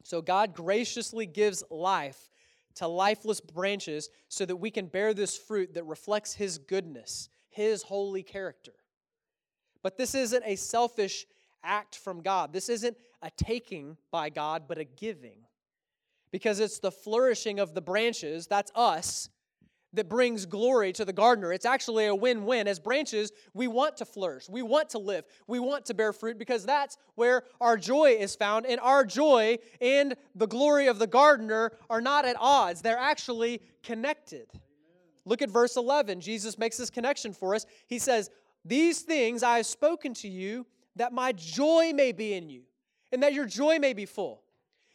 So 0.03 0.21
God 0.21 0.53
graciously 0.53 1.25
gives 1.25 1.63
life 1.69 2.29
to 2.75 2.87
lifeless 2.87 3.41
branches 3.41 4.09
so 4.27 4.45
that 4.45 4.55
we 4.55 4.71
can 4.71 4.87
bear 4.87 5.13
this 5.13 5.37
fruit 5.37 5.73
that 5.73 5.85
reflects 5.85 6.33
His 6.33 6.57
goodness, 6.57 7.29
His 7.49 7.83
holy 7.83 8.23
character. 8.23 8.73
But 9.81 9.97
this 9.97 10.15
isn't 10.15 10.43
a 10.45 10.55
selfish 10.55 11.25
act 11.63 11.95
from 11.97 12.21
God. 12.21 12.53
This 12.53 12.69
isn't 12.69 12.97
a 13.21 13.31
taking 13.31 13.97
by 14.11 14.29
God, 14.29 14.63
but 14.67 14.77
a 14.77 14.83
giving. 14.83 15.39
Because 16.31 16.59
it's 16.59 16.79
the 16.79 16.91
flourishing 16.91 17.59
of 17.59 17.73
the 17.73 17.81
branches, 17.81 18.47
that's 18.47 18.71
us, 18.75 19.29
that 19.93 20.07
brings 20.07 20.45
glory 20.45 20.93
to 20.93 21.05
the 21.05 21.13
gardener. 21.13 21.51
It's 21.51 21.65
actually 21.65 22.05
a 22.05 22.15
win 22.15 22.45
win. 22.45 22.67
As 22.67 22.79
branches, 22.79 23.31
we 23.53 23.67
want 23.67 23.97
to 23.97 24.05
flourish, 24.05 24.47
we 24.47 24.61
want 24.61 24.89
to 24.89 24.99
live, 24.99 25.25
we 25.47 25.59
want 25.59 25.85
to 25.85 25.93
bear 25.93 26.13
fruit 26.13 26.37
because 26.37 26.65
that's 26.65 26.97
where 27.15 27.43
our 27.59 27.77
joy 27.77 28.17
is 28.19 28.35
found. 28.35 28.65
And 28.65 28.79
our 28.81 29.03
joy 29.03 29.57
and 29.81 30.15
the 30.35 30.47
glory 30.47 30.87
of 30.87 30.99
the 30.99 31.07
gardener 31.07 31.71
are 31.89 32.01
not 32.01 32.25
at 32.25 32.35
odds, 32.39 32.81
they're 32.81 32.97
actually 32.97 33.61
connected. 33.83 34.47
Look 35.25 35.41
at 35.41 35.49
verse 35.49 35.75
11. 35.75 36.21
Jesus 36.21 36.57
makes 36.57 36.77
this 36.77 36.89
connection 36.89 37.33
for 37.33 37.53
us. 37.53 37.65
He 37.87 37.99
says, 37.99 38.29
These 38.65 39.01
things 39.01 39.43
I 39.43 39.57
have 39.57 39.65
spoken 39.65 40.13
to 40.15 40.27
you 40.27 40.65
that 40.95 41.13
my 41.13 41.31
joy 41.33 41.91
may 41.93 42.11
be 42.11 42.33
in 42.33 42.49
you 42.49 42.63
and 43.11 43.21
that 43.23 43.33
your 43.33 43.45
joy 43.45 43.79
may 43.79 43.93
be 43.93 44.05
full. 44.05 44.41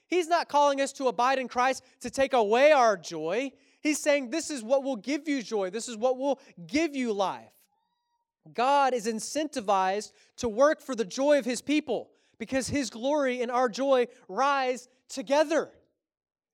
He's 0.06 0.28
not 0.28 0.48
calling 0.48 0.80
us 0.80 0.92
to 0.94 1.08
abide 1.08 1.38
in 1.38 1.48
Christ 1.48 1.84
to 2.00 2.10
take 2.10 2.34
away 2.34 2.72
our 2.72 2.96
joy. 2.96 3.52
He's 3.84 3.98
saying 3.98 4.30
this 4.30 4.50
is 4.50 4.62
what 4.62 4.82
will 4.82 4.96
give 4.96 5.28
you 5.28 5.42
joy, 5.42 5.68
this 5.70 5.88
is 5.88 5.96
what 5.96 6.16
will 6.18 6.40
give 6.66 6.96
you 6.96 7.12
life. 7.12 7.52
God 8.52 8.94
is 8.94 9.06
incentivized 9.06 10.12
to 10.38 10.48
work 10.48 10.80
for 10.80 10.94
the 10.94 11.04
joy 11.04 11.38
of 11.38 11.44
his 11.44 11.62
people 11.62 12.10
because 12.38 12.66
his 12.66 12.90
glory 12.90 13.42
and 13.42 13.50
our 13.50 13.68
joy 13.68 14.06
rise 14.26 14.88
together. 15.08 15.70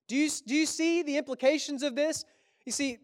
Do 0.09 0.17
you, 0.17 0.29
do 0.45 0.55
you 0.57 0.67
see 0.67 1.03
the 1.03 1.17
implications 1.17 1.85
of 1.85 1.95
this? 1.95 2.25
You 2.67 2.73
see, 2.73 2.99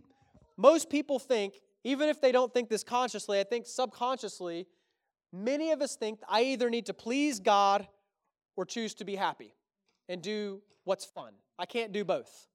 most 0.56 0.90
people 0.90 1.20
think 1.20 1.60
even 1.84 2.08
if 2.08 2.20
they 2.20 2.32
don't 2.32 2.52
think 2.52 2.68
this 2.68 2.82
consciously, 2.82 3.38
I 3.38 3.44
think 3.44 3.66
subconsciously, 3.66 4.66
many 5.32 5.70
of 5.70 5.80
us 5.80 5.94
think 5.94 6.18
I 6.28 6.42
either 6.42 6.68
need 6.68 6.86
to 6.86 6.94
please 6.94 7.38
God 7.38 7.86
or 8.56 8.64
choose 8.64 8.94
to 8.94 9.04
be 9.04 9.14
happy 9.14 9.54
and 10.08 10.20
do 10.20 10.62
what's 10.82 11.04
fun. 11.04 11.32
I 11.60 11.66
can't 11.66 11.92
do 11.92 12.04
both. 12.04 12.48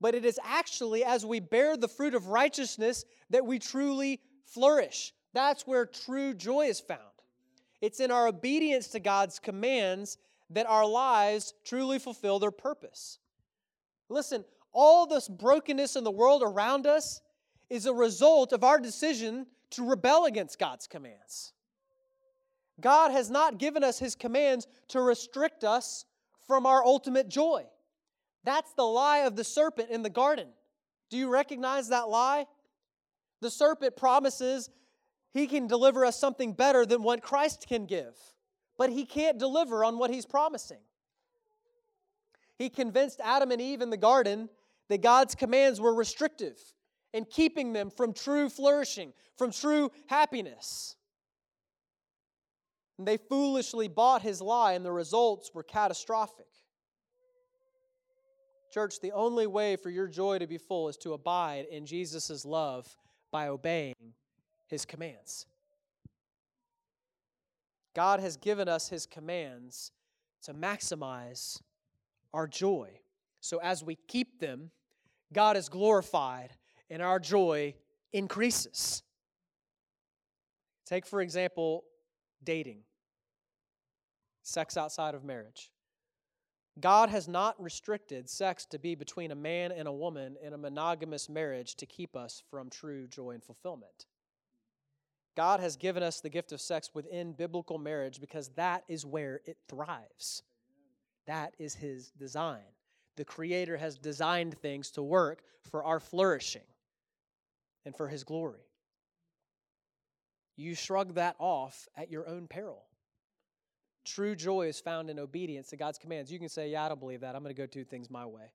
But 0.00 0.14
it 0.14 0.24
is 0.24 0.38
actually 0.44 1.04
as 1.04 1.24
we 1.24 1.40
bear 1.40 1.76
the 1.76 1.88
fruit 1.88 2.14
of 2.14 2.28
righteousness 2.28 3.04
that 3.30 3.46
we 3.46 3.58
truly 3.58 4.20
flourish. 4.44 5.12
That's 5.32 5.66
where 5.66 5.86
true 5.86 6.34
joy 6.34 6.66
is 6.66 6.80
found. 6.80 7.00
It's 7.80 8.00
in 8.00 8.10
our 8.10 8.28
obedience 8.28 8.88
to 8.88 9.00
God's 9.00 9.38
commands 9.38 10.18
that 10.50 10.66
our 10.66 10.86
lives 10.86 11.54
truly 11.64 11.98
fulfill 11.98 12.38
their 12.38 12.50
purpose. 12.50 13.18
Listen, 14.08 14.44
all 14.72 15.06
this 15.06 15.28
brokenness 15.28 15.96
in 15.96 16.04
the 16.04 16.10
world 16.10 16.42
around 16.44 16.86
us 16.86 17.20
is 17.68 17.86
a 17.86 17.94
result 17.94 18.52
of 18.52 18.62
our 18.62 18.78
decision 18.78 19.46
to 19.70 19.88
rebel 19.88 20.26
against 20.26 20.58
God's 20.58 20.86
commands. 20.86 21.52
God 22.80 23.10
has 23.10 23.30
not 23.30 23.58
given 23.58 23.82
us 23.82 23.98
His 23.98 24.14
commands 24.14 24.66
to 24.88 25.00
restrict 25.00 25.64
us 25.64 26.04
from 26.46 26.66
our 26.66 26.84
ultimate 26.84 27.28
joy. 27.28 27.64
That's 28.46 28.72
the 28.74 28.84
lie 28.84 29.18
of 29.18 29.34
the 29.34 29.44
serpent 29.44 29.90
in 29.90 30.02
the 30.02 30.08
garden. 30.08 30.46
Do 31.10 31.18
you 31.18 31.28
recognize 31.28 31.88
that 31.88 32.08
lie? 32.08 32.46
The 33.42 33.50
serpent 33.50 33.96
promises 33.96 34.70
he 35.34 35.48
can 35.48 35.66
deliver 35.66 36.06
us 36.06 36.18
something 36.18 36.52
better 36.52 36.86
than 36.86 37.02
what 37.02 37.22
Christ 37.22 37.66
can 37.68 37.86
give, 37.86 38.16
but 38.78 38.88
he 38.88 39.04
can't 39.04 39.36
deliver 39.36 39.84
on 39.84 39.98
what 39.98 40.10
he's 40.10 40.24
promising. 40.24 40.78
He 42.56 42.70
convinced 42.70 43.20
Adam 43.22 43.50
and 43.50 43.60
Eve 43.60 43.82
in 43.82 43.90
the 43.90 43.96
garden 43.96 44.48
that 44.88 45.02
God's 45.02 45.34
commands 45.34 45.80
were 45.80 45.94
restrictive 45.94 46.56
and 47.12 47.28
keeping 47.28 47.72
them 47.72 47.90
from 47.90 48.14
true 48.14 48.48
flourishing, 48.48 49.12
from 49.36 49.50
true 49.50 49.90
happiness. 50.06 50.94
And 52.96 53.06
they 53.06 53.16
foolishly 53.16 53.88
bought 53.88 54.22
his 54.22 54.40
lie, 54.40 54.72
and 54.72 54.84
the 54.84 54.92
results 54.92 55.50
were 55.52 55.64
catastrophic. 55.64 56.46
Church, 58.76 59.00
the 59.00 59.12
only 59.12 59.46
way 59.46 59.74
for 59.76 59.88
your 59.88 60.06
joy 60.06 60.38
to 60.38 60.46
be 60.46 60.58
full 60.58 60.90
is 60.90 60.98
to 60.98 61.14
abide 61.14 61.64
in 61.70 61.86
Jesus' 61.86 62.44
love 62.44 62.94
by 63.30 63.48
obeying 63.48 64.12
his 64.66 64.84
commands. 64.84 65.46
God 67.94 68.20
has 68.20 68.36
given 68.36 68.68
us 68.68 68.90
his 68.90 69.06
commands 69.06 69.92
to 70.42 70.52
maximize 70.52 71.62
our 72.34 72.46
joy. 72.46 72.90
So 73.40 73.56
as 73.62 73.82
we 73.82 73.96
keep 74.08 74.40
them, 74.40 74.70
God 75.32 75.56
is 75.56 75.70
glorified 75.70 76.50
and 76.90 77.00
our 77.00 77.18
joy 77.18 77.72
increases. 78.12 79.02
Take, 80.84 81.06
for 81.06 81.22
example, 81.22 81.84
dating, 82.44 82.80
sex 84.42 84.76
outside 84.76 85.14
of 85.14 85.24
marriage. 85.24 85.70
God 86.78 87.08
has 87.08 87.26
not 87.26 87.60
restricted 87.62 88.28
sex 88.28 88.66
to 88.66 88.78
be 88.78 88.94
between 88.94 89.30
a 89.30 89.36
man 89.36 89.72
and 89.72 89.88
a 89.88 89.92
woman 89.92 90.36
in 90.42 90.52
a 90.52 90.58
monogamous 90.58 91.28
marriage 91.28 91.74
to 91.76 91.86
keep 91.86 92.14
us 92.14 92.42
from 92.50 92.68
true 92.68 93.06
joy 93.06 93.30
and 93.30 93.42
fulfillment. 93.42 94.06
God 95.36 95.60
has 95.60 95.76
given 95.76 96.02
us 96.02 96.20
the 96.20 96.30
gift 96.30 96.52
of 96.52 96.60
sex 96.60 96.90
within 96.94 97.32
biblical 97.32 97.78
marriage 97.78 98.20
because 98.20 98.48
that 98.56 98.84
is 98.88 99.06
where 99.06 99.40
it 99.46 99.56
thrives. 99.68 100.42
That 101.26 101.54
is 101.58 101.74
His 101.74 102.10
design. 102.10 102.64
The 103.16 103.24
Creator 103.24 103.78
has 103.78 103.96
designed 103.96 104.58
things 104.58 104.90
to 104.92 105.02
work 105.02 105.42
for 105.62 105.82
our 105.84 106.00
flourishing 106.00 106.62
and 107.84 107.96
for 107.96 108.08
His 108.08 108.24
glory. 108.24 108.66
You 110.56 110.74
shrug 110.74 111.14
that 111.14 111.36
off 111.38 111.86
at 111.96 112.10
your 112.10 112.26
own 112.28 112.48
peril. 112.48 112.84
True 114.06 114.36
joy 114.36 114.68
is 114.68 114.78
found 114.78 115.10
in 115.10 115.18
obedience 115.18 115.68
to 115.70 115.76
God's 115.76 115.98
commands. 115.98 116.30
You 116.30 116.38
can 116.38 116.48
say, 116.48 116.70
Yeah, 116.70 116.84
I 116.84 116.88
don't 116.88 117.00
believe 117.00 117.20
that. 117.20 117.34
I'm 117.34 117.42
going 117.42 117.54
to 117.54 117.60
go 117.60 117.66
do 117.66 117.84
things 117.84 118.08
my 118.08 118.24
way. 118.24 118.52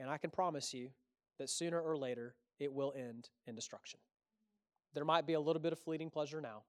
And 0.00 0.10
I 0.10 0.18
can 0.18 0.30
promise 0.30 0.74
you 0.74 0.90
that 1.38 1.48
sooner 1.48 1.80
or 1.80 1.96
later 1.96 2.34
it 2.58 2.72
will 2.72 2.92
end 2.96 3.28
in 3.46 3.54
destruction. 3.54 4.00
There 4.92 5.04
might 5.04 5.26
be 5.26 5.34
a 5.34 5.40
little 5.40 5.62
bit 5.62 5.72
of 5.72 5.78
fleeting 5.78 6.10
pleasure 6.10 6.40
now, 6.40 6.62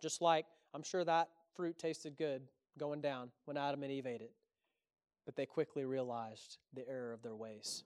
just 0.00 0.20
like 0.20 0.44
I'm 0.74 0.82
sure 0.82 1.04
that 1.04 1.28
fruit 1.54 1.78
tasted 1.78 2.16
good 2.16 2.42
going 2.78 3.00
down 3.00 3.30
when 3.44 3.56
Adam 3.56 3.82
and 3.84 3.92
Eve 3.92 4.06
ate 4.06 4.22
it. 4.22 4.32
But 5.24 5.36
they 5.36 5.46
quickly 5.46 5.84
realized 5.84 6.58
the 6.74 6.88
error 6.88 7.12
of 7.12 7.22
their 7.22 7.36
ways. 7.36 7.84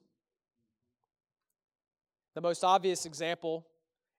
The 2.33 2.41
most 2.41 2.63
obvious 2.63 3.05
example, 3.05 3.67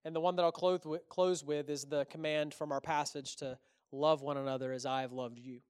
and 0.04 0.14
the 0.14 0.20
one 0.20 0.36
that 0.36 0.44
I'll 0.44 0.52
close 0.52 1.44
with, 1.44 1.68
is 1.68 1.84
the 1.84 2.04
command 2.04 2.54
from 2.54 2.70
our 2.70 2.80
passage 2.80 3.34
to 3.36 3.58
love 3.92 4.22
one 4.22 4.36
another 4.36 4.72
as 4.72 4.86
I 4.86 5.02
have 5.02 5.12
loved 5.12 5.38
you. 5.38 5.60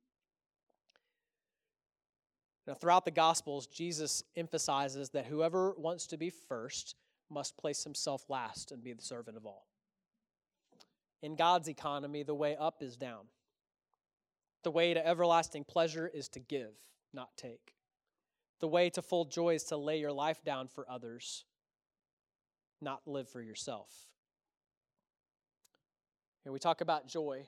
Now, 2.67 2.75
throughout 2.75 3.05
the 3.05 3.11
Gospels, 3.11 3.67
Jesus 3.67 4.23
emphasizes 4.37 5.11
that 5.11 5.27
whoever 5.27 5.75
wants 5.79 6.07
to 6.09 6.19
be 6.19 6.31
first 6.31 6.97
must 7.31 7.57
place 7.57 7.85
himself 7.85 8.29
last 8.29 8.73
and 8.73 8.85
be 8.85 8.93
the 8.93 9.03
servant 9.03 9.37
of 9.37 9.47
all. 9.47 9.67
In 11.23 11.35
God's 11.35 11.69
economy, 11.69 12.23
the 12.23 12.35
way 12.35 12.57
up 12.57 12.83
is 12.83 12.97
down. 12.97 13.25
The 14.65 14.71
way 14.71 14.93
to 14.93 15.07
everlasting 15.07 15.65
pleasure 15.65 16.11
is 16.13 16.29
to 16.31 16.41
give, 16.41 16.75
not 17.15 17.31
take. 17.37 17.75
The 18.61 18.69
way 18.69 18.91
to 18.91 19.03
full 19.03 19.25
joy 19.25 19.55
is 19.55 19.65
to 19.65 19.77
lay 19.77 19.99
your 19.99 20.13
life 20.13 20.45
down 20.45 20.69
for 20.69 20.85
others, 20.91 21.45
not 22.81 23.01
live 23.07 23.29
for 23.29 23.41
yourself. 23.41 23.91
Here 26.45 26.53
we 26.53 26.59
talk 26.59 26.81
about 26.81 27.07
joy. 27.07 27.47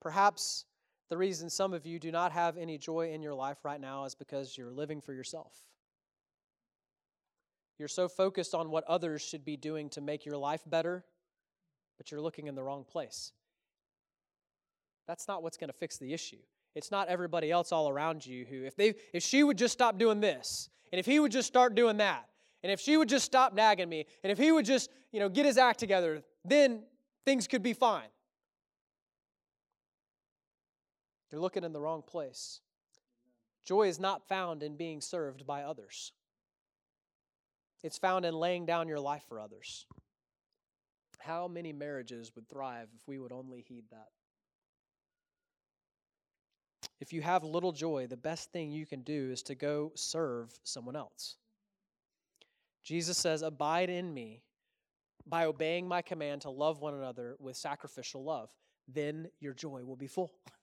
Perhaps 0.00 0.64
the 1.08 1.16
reason 1.16 1.50
some 1.50 1.72
of 1.72 1.86
you 1.86 1.98
do 1.98 2.12
not 2.12 2.32
have 2.32 2.56
any 2.56 2.78
joy 2.78 3.12
in 3.12 3.22
your 3.22 3.34
life 3.34 3.58
right 3.64 3.80
now 3.80 4.04
is 4.04 4.14
because 4.14 4.56
you're 4.56 4.70
living 4.70 5.00
for 5.00 5.12
yourself. 5.12 5.52
You're 7.78 7.88
so 7.88 8.08
focused 8.08 8.54
on 8.54 8.70
what 8.70 8.84
others 8.84 9.22
should 9.22 9.44
be 9.44 9.56
doing 9.56 9.88
to 9.90 10.00
make 10.00 10.26
your 10.26 10.36
life 10.36 10.62
better, 10.66 11.04
but 11.96 12.10
you're 12.10 12.20
looking 12.20 12.46
in 12.46 12.54
the 12.54 12.62
wrong 12.62 12.84
place. 12.84 13.32
That's 15.06 15.28
not 15.28 15.42
what's 15.42 15.56
going 15.56 15.70
to 15.70 15.76
fix 15.76 15.96
the 15.96 16.12
issue. 16.12 16.38
It's 16.74 16.90
not 16.90 17.08
everybody 17.08 17.50
else 17.50 17.72
all 17.72 17.88
around 17.88 18.26
you 18.26 18.44
who 18.44 18.64
if 18.64 18.76
they 18.76 18.94
if 19.12 19.22
she 19.22 19.42
would 19.42 19.56
just 19.56 19.72
stop 19.72 19.98
doing 19.98 20.20
this, 20.20 20.68
and 20.92 20.98
if 20.98 21.06
he 21.06 21.18
would 21.18 21.32
just 21.32 21.48
start 21.48 21.74
doing 21.74 21.96
that, 21.96 22.28
and 22.62 22.70
if 22.70 22.80
she 22.80 22.96
would 22.96 23.08
just 23.08 23.24
stop 23.24 23.54
nagging 23.54 23.88
me, 23.88 24.06
and 24.22 24.30
if 24.30 24.38
he 24.38 24.52
would 24.52 24.64
just, 24.64 24.90
you 25.12 25.20
know, 25.20 25.28
get 25.28 25.46
his 25.46 25.56
act 25.56 25.78
together, 25.78 26.22
then 26.44 26.82
things 27.24 27.46
could 27.46 27.62
be 27.62 27.72
fine. 27.72 28.08
You're 31.30 31.40
looking 31.40 31.64
in 31.64 31.72
the 31.72 31.80
wrong 31.80 32.02
place. 32.02 32.60
Joy 33.64 33.88
is 33.88 34.00
not 34.00 34.28
found 34.28 34.62
in 34.62 34.76
being 34.76 35.00
served 35.00 35.46
by 35.46 35.62
others, 35.62 36.12
it's 37.82 37.98
found 37.98 38.24
in 38.24 38.34
laying 38.34 38.66
down 38.66 38.88
your 38.88 39.00
life 39.00 39.24
for 39.28 39.40
others. 39.40 39.86
How 41.20 41.48
many 41.48 41.72
marriages 41.72 42.32
would 42.34 42.48
thrive 42.48 42.88
if 42.96 43.06
we 43.06 43.18
would 43.18 43.32
only 43.32 43.60
heed 43.60 43.84
that? 43.90 44.08
If 47.00 47.12
you 47.12 47.22
have 47.22 47.44
little 47.44 47.72
joy, 47.72 48.06
the 48.06 48.16
best 48.16 48.50
thing 48.52 48.70
you 48.70 48.86
can 48.86 49.02
do 49.02 49.30
is 49.30 49.42
to 49.44 49.54
go 49.54 49.92
serve 49.94 50.58
someone 50.64 50.96
else. 50.96 51.36
Jesus 52.82 53.18
says, 53.18 53.42
Abide 53.42 53.90
in 53.90 54.12
me 54.12 54.42
by 55.26 55.44
obeying 55.44 55.86
my 55.86 56.02
command 56.02 56.42
to 56.42 56.50
love 56.50 56.80
one 56.80 56.94
another 56.94 57.36
with 57.38 57.56
sacrificial 57.56 58.24
love. 58.24 58.50
Then 58.88 59.28
your 59.40 59.54
joy 59.54 59.84
will 59.84 59.96
be 59.96 60.06
full. 60.06 60.32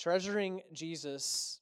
Treasuring 0.00 0.62
Jesus 0.72 1.60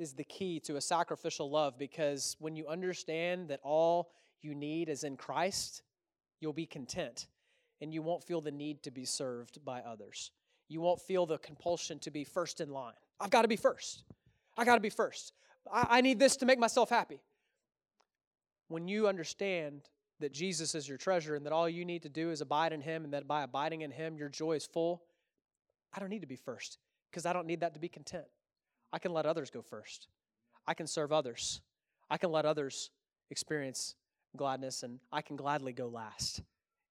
is 0.00 0.12
the 0.12 0.24
key 0.24 0.58
to 0.58 0.74
a 0.74 0.80
sacrificial 0.80 1.48
love 1.48 1.78
because 1.78 2.34
when 2.40 2.56
you 2.56 2.66
understand 2.66 3.46
that 3.50 3.60
all 3.62 4.10
you 4.42 4.56
need 4.56 4.88
is 4.88 5.04
in 5.04 5.16
Christ, 5.16 5.82
you'll 6.40 6.52
be 6.52 6.66
content 6.66 7.28
and 7.80 7.94
you 7.94 8.02
won't 8.02 8.24
feel 8.24 8.40
the 8.40 8.50
need 8.50 8.82
to 8.82 8.90
be 8.90 9.04
served 9.04 9.64
by 9.64 9.82
others. 9.82 10.32
You 10.68 10.80
won't 10.80 11.00
feel 11.00 11.26
the 11.26 11.38
compulsion 11.38 12.00
to 12.00 12.10
be 12.10 12.24
first 12.24 12.60
in 12.60 12.70
line. 12.70 12.94
I've 13.20 13.30
got 13.30 13.42
to 13.42 13.48
be 13.48 13.54
first. 13.54 14.02
I 14.58 14.64
got 14.64 14.74
to 14.74 14.80
be 14.80 14.90
first. 14.90 15.32
I, 15.72 15.86
I 15.90 16.00
need 16.00 16.18
this 16.18 16.38
to 16.38 16.44
make 16.44 16.58
myself 16.58 16.90
happy. 16.90 17.20
When 18.66 18.88
you 18.88 19.06
understand 19.06 19.82
that 20.18 20.32
Jesus 20.32 20.74
is 20.74 20.88
your 20.88 20.98
treasure 20.98 21.36
and 21.36 21.46
that 21.46 21.52
all 21.52 21.68
you 21.68 21.84
need 21.84 22.02
to 22.02 22.08
do 22.08 22.32
is 22.32 22.40
abide 22.40 22.72
in 22.72 22.80
Him 22.80 23.04
and 23.04 23.12
that 23.12 23.28
by 23.28 23.44
abiding 23.44 23.82
in 23.82 23.92
Him, 23.92 24.16
your 24.16 24.28
joy 24.28 24.54
is 24.54 24.66
full, 24.66 25.04
I 25.94 26.00
don't 26.00 26.08
need 26.08 26.20
to 26.20 26.26
be 26.26 26.36
first 26.36 26.78
because 27.10 27.26
I 27.26 27.32
don't 27.32 27.46
need 27.46 27.60
that 27.60 27.74
to 27.74 27.80
be 27.80 27.88
content. 27.88 28.26
I 28.92 28.98
can 28.98 29.12
let 29.12 29.26
others 29.26 29.50
go 29.50 29.62
first. 29.62 30.08
I 30.66 30.74
can 30.74 30.86
serve 30.86 31.12
others. 31.12 31.60
I 32.10 32.18
can 32.18 32.30
let 32.30 32.44
others 32.44 32.90
experience 33.30 33.94
gladness, 34.36 34.82
and 34.82 34.98
I 35.12 35.22
can 35.22 35.36
gladly 35.36 35.72
go 35.72 35.88
last 35.88 36.42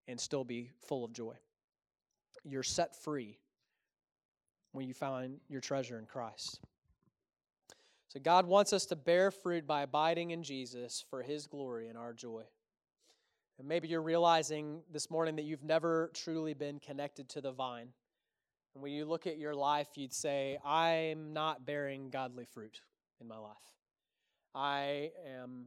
and 0.07 0.19
still 0.19 0.43
be 0.43 0.71
full 0.81 1.03
of 1.03 1.13
joy. 1.13 1.35
You're 2.43 2.63
set 2.63 2.95
free 2.95 3.37
when 4.71 4.87
you 4.87 4.93
find 4.93 5.39
your 5.49 5.61
treasure 5.61 5.99
in 5.99 6.05
Christ. 6.05 6.59
So, 8.07 8.19
God 8.19 8.47
wants 8.47 8.73
us 8.73 8.85
to 8.87 8.95
bear 8.95 9.29
fruit 9.29 9.67
by 9.67 9.83
abiding 9.83 10.31
in 10.31 10.41
Jesus 10.41 11.03
for 11.09 11.21
His 11.21 11.45
glory 11.47 11.89
and 11.89 11.97
our 11.97 12.13
joy. 12.13 12.43
And 13.59 13.67
maybe 13.67 13.87
you're 13.87 14.01
realizing 14.01 14.81
this 14.91 15.11
morning 15.11 15.35
that 15.35 15.43
you've 15.43 15.63
never 15.63 16.09
truly 16.13 16.53
been 16.53 16.79
connected 16.79 17.29
to 17.29 17.41
the 17.41 17.51
vine. 17.51 17.89
When 18.79 18.91
you 18.93 19.05
look 19.05 19.27
at 19.27 19.37
your 19.37 19.55
life, 19.55 19.89
you'd 19.95 20.13
say, 20.13 20.57
I'm 20.65 21.33
not 21.33 21.65
bearing 21.65 22.09
godly 22.09 22.45
fruit 22.45 22.81
in 23.19 23.27
my 23.27 23.37
life. 23.37 23.55
I 24.55 25.11
am 25.27 25.65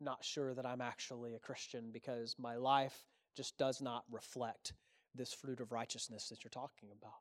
not 0.00 0.24
sure 0.24 0.54
that 0.54 0.66
I'm 0.66 0.80
actually 0.80 1.34
a 1.34 1.38
Christian 1.38 1.90
because 1.92 2.36
my 2.38 2.56
life 2.56 3.06
just 3.36 3.58
does 3.58 3.80
not 3.80 4.04
reflect 4.10 4.72
this 5.14 5.32
fruit 5.32 5.60
of 5.60 5.72
righteousness 5.72 6.28
that 6.28 6.42
you're 6.42 6.50
talking 6.50 6.88
about. 6.90 7.12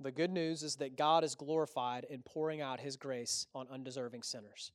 The 0.00 0.12
good 0.12 0.30
news 0.30 0.62
is 0.62 0.76
that 0.76 0.96
God 0.96 1.24
is 1.24 1.34
glorified 1.34 2.06
in 2.08 2.22
pouring 2.22 2.60
out 2.60 2.80
his 2.80 2.96
grace 2.96 3.46
on 3.54 3.66
undeserving 3.70 4.22
sinners. 4.22 4.70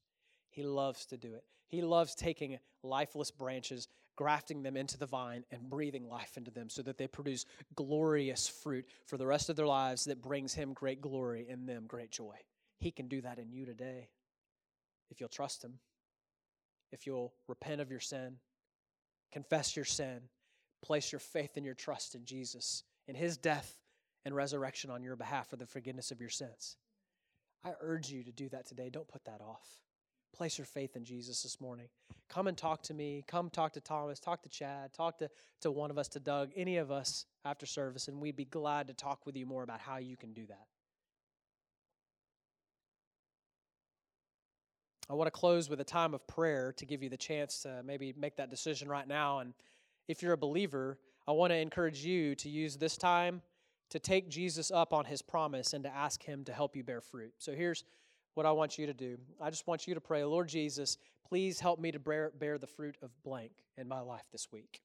He 0.49 0.63
loves 0.63 1.05
to 1.07 1.17
do 1.17 1.33
it. 1.33 1.45
He 1.69 1.81
loves 1.81 2.13
taking 2.13 2.59
lifeless 2.83 3.31
branches, 3.31 3.87
grafting 4.15 4.63
them 4.63 4.77
into 4.77 4.97
the 4.97 5.05
vine, 5.05 5.43
and 5.51 5.69
breathing 5.69 6.07
life 6.07 6.37
into 6.37 6.51
them 6.51 6.69
so 6.69 6.81
that 6.81 6.97
they 6.97 7.07
produce 7.07 7.45
glorious 7.75 8.47
fruit 8.47 8.85
for 9.05 9.17
the 9.17 9.25
rest 9.25 9.49
of 9.49 9.55
their 9.55 9.67
lives 9.67 10.05
that 10.05 10.21
brings 10.21 10.53
him 10.53 10.73
great 10.73 11.01
glory 11.01 11.47
and 11.49 11.67
them 11.67 11.85
great 11.87 12.11
joy. 12.11 12.35
He 12.79 12.91
can 12.91 13.07
do 13.07 13.21
that 13.21 13.39
in 13.39 13.51
you 13.51 13.65
today 13.65 14.09
if 15.09 15.19
you'll 15.19 15.29
trust 15.29 15.63
him, 15.63 15.79
if 16.91 17.05
you'll 17.05 17.33
repent 17.47 17.81
of 17.81 17.91
your 17.91 17.99
sin, 17.99 18.37
confess 19.31 19.75
your 19.75 19.85
sin, 19.85 20.21
place 20.81 21.11
your 21.11 21.19
faith 21.19 21.51
and 21.55 21.65
your 21.65 21.75
trust 21.75 22.15
in 22.15 22.25
Jesus, 22.25 22.83
in 23.07 23.15
his 23.15 23.37
death 23.37 23.77
and 24.25 24.35
resurrection 24.35 24.89
on 24.89 25.03
your 25.03 25.15
behalf 25.15 25.49
for 25.49 25.55
the 25.55 25.65
forgiveness 25.65 26.11
of 26.11 26.19
your 26.19 26.29
sins. 26.29 26.77
I 27.63 27.73
urge 27.81 28.09
you 28.09 28.23
to 28.23 28.31
do 28.31 28.49
that 28.49 28.65
today. 28.65 28.89
Don't 28.89 29.07
put 29.07 29.25
that 29.25 29.41
off. 29.41 29.82
Place 30.35 30.57
your 30.57 30.65
faith 30.65 30.95
in 30.95 31.05
Jesus 31.05 31.43
this 31.43 31.61
morning. 31.61 31.87
Come 32.27 32.47
and 32.47 32.57
talk 32.57 32.81
to 32.83 32.93
me. 32.93 33.23
Come 33.27 33.49
talk 33.49 33.73
to 33.73 33.79
Thomas. 33.79 34.19
Talk 34.19 34.41
to 34.43 34.49
Chad. 34.49 34.91
Talk 34.93 35.19
to, 35.19 35.29
to 35.61 35.69
one 35.69 35.91
of 35.91 35.97
us, 35.99 36.07
to 36.09 36.19
Doug, 36.19 36.49
any 36.55 36.77
of 36.77 36.91
us 36.91 37.25
after 37.45 37.65
service, 37.65 38.07
and 38.07 38.19
we'd 38.19 38.35
be 38.35 38.45
glad 38.45 38.87
to 38.87 38.93
talk 38.93 39.25
with 39.25 39.35
you 39.37 39.45
more 39.45 39.61
about 39.61 39.79
how 39.79 39.97
you 39.97 40.17
can 40.17 40.33
do 40.33 40.45
that. 40.47 40.65
I 45.09 45.13
want 45.13 45.27
to 45.27 45.31
close 45.31 45.69
with 45.69 45.81
a 45.81 45.85
time 45.85 46.13
of 46.13 46.25
prayer 46.25 46.73
to 46.77 46.85
give 46.85 47.03
you 47.03 47.09
the 47.09 47.17
chance 47.17 47.59
to 47.63 47.83
maybe 47.85 48.13
make 48.17 48.37
that 48.37 48.49
decision 48.49 48.87
right 48.87 49.07
now. 49.07 49.39
And 49.39 49.53
if 50.07 50.23
you're 50.23 50.33
a 50.33 50.37
believer, 50.37 50.97
I 51.27 51.33
want 51.33 51.51
to 51.51 51.57
encourage 51.57 52.03
you 52.03 52.33
to 52.35 52.49
use 52.49 52.77
this 52.77 52.97
time 52.97 53.41
to 53.89 53.99
take 53.99 54.29
Jesus 54.29 54.71
up 54.71 54.93
on 54.93 55.05
his 55.05 55.21
promise 55.21 55.73
and 55.73 55.83
to 55.83 55.93
ask 55.93 56.23
him 56.23 56.43
to 56.45 56.53
help 56.53 56.75
you 56.75 56.83
bear 56.83 57.01
fruit. 57.01 57.33
So 57.37 57.51
here's 57.51 57.83
what 58.33 58.45
I 58.45 58.51
want 58.51 58.77
you 58.77 58.85
to 58.85 58.93
do. 58.93 59.17
I 59.41 59.49
just 59.49 59.67
want 59.67 59.87
you 59.87 59.93
to 59.93 60.01
pray, 60.01 60.23
Lord 60.23 60.47
Jesus, 60.47 60.97
please 61.27 61.59
help 61.59 61.79
me 61.79 61.91
to 61.91 61.99
bear, 61.99 62.31
bear 62.39 62.57
the 62.57 62.67
fruit 62.67 62.97
of 63.01 63.11
blank 63.23 63.51
in 63.77 63.87
my 63.87 63.99
life 63.99 64.25
this 64.31 64.51
week. 64.51 64.81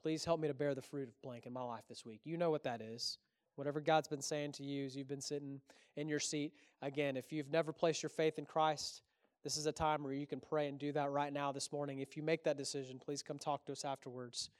Please 0.00 0.24
help 0.24 0.40
me 0.40 0.48
to 0.48 0.54
bear 0.54 0.74
the 0.74 0.82
fruit 0.82 1.08
of 1.08 1.20
blank 1.22 1.46
in 1.46 1.52
my 1.52 1.62
life 1.62 1.84
this 1.88 2.04
week. 2.04 2.20
You 2.24 2.36
know 2.36 2.50
what 2.50 2.62
that 2.64 2.80
is. 2.80 3.18
Whatever 3.56 3.80
God's 3.80 4.08
been 4.08 4.22
saying 4.22 4.52
to 4.52 4.62
you 4.62 4.84
as 4.84 4.94
you've 4.94 5.08
been 5.08 5.20
sitting 5.20 5.60
in 5.96 6.08
your 6.08 6.20
seat. 6.20 6.52
Again, 6.82 7.16
if 7.16 7.32
you've 7.32 7.50
never 7.50 7.72
placed 7.72 8.02
your 8.02 8.10
faith 8.10 8.38
in 8.38 8.44
Christ, 8.44 9.02
this 9.42 9.56
is 9.56 9.66
a 9.66 9.72
time 9.72 10.02
where 10.02 10.12
you 10.12 10.26
can 10.26 10.40
pray 10.40 10.68
and 10.68 10.78
do 10.78 10.92
that 10.92 11.10
right 11.10 11.32
now 11.32 11.52
this 11.52 11.72
morning. 11.72 12.00
If 12.00 12.16
you 12.16 12.22
make 12.22 12.44
that 12.44 12.58
decision, 12.58 12.98
please 12.98 13.22
come 13.22 13.38
talk 13.38 13.64
to 13.66 13.72
us 13.72 13.84
afterwards. 13.84 14.50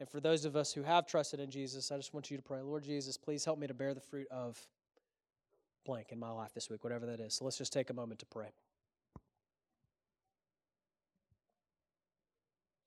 And 0.00 0.08
for 0.08 0.20
those 0.20 0.44
of 0.44 0.56
us 0.56 0.72
who 0.72 0.82
have 0.82 1.06
trusted 1.06 1.40
in 1.40 1.50
Jesus, 1.50 1.90
I 1.90 1.96
just 1.96 2.14
want 2.14 2.30
you 2.30 2.36
to 2.36 2.42
pray, 2.42 2.60
Lord 2.60 2.84
Jesus, 2.84 3.16
please 3.16 3.44
help 3.44 3.58
me 3.58 3.66
to 3.66 3.74
bear 3.74 3.94
the 3.94 4.00
fruit 4.00 4.28
of 4.30 4.58
blank 5.86 6.08
in 6.10 6.18
my 6.18 6.30
life 6.30 6.52
this 6.52 6.68
week, 6.68 6.84
whatever 6.84 7.06
that 7.06 7.20
is. 7.20 7.34
So 7.34 7.44
let's 7.44 7.56
just 7.56 7.72
take 7.72 7.88
a 7.88 7.94
moment 7.94 8.20
to 8.20 8.26
pray. 8.26 8.52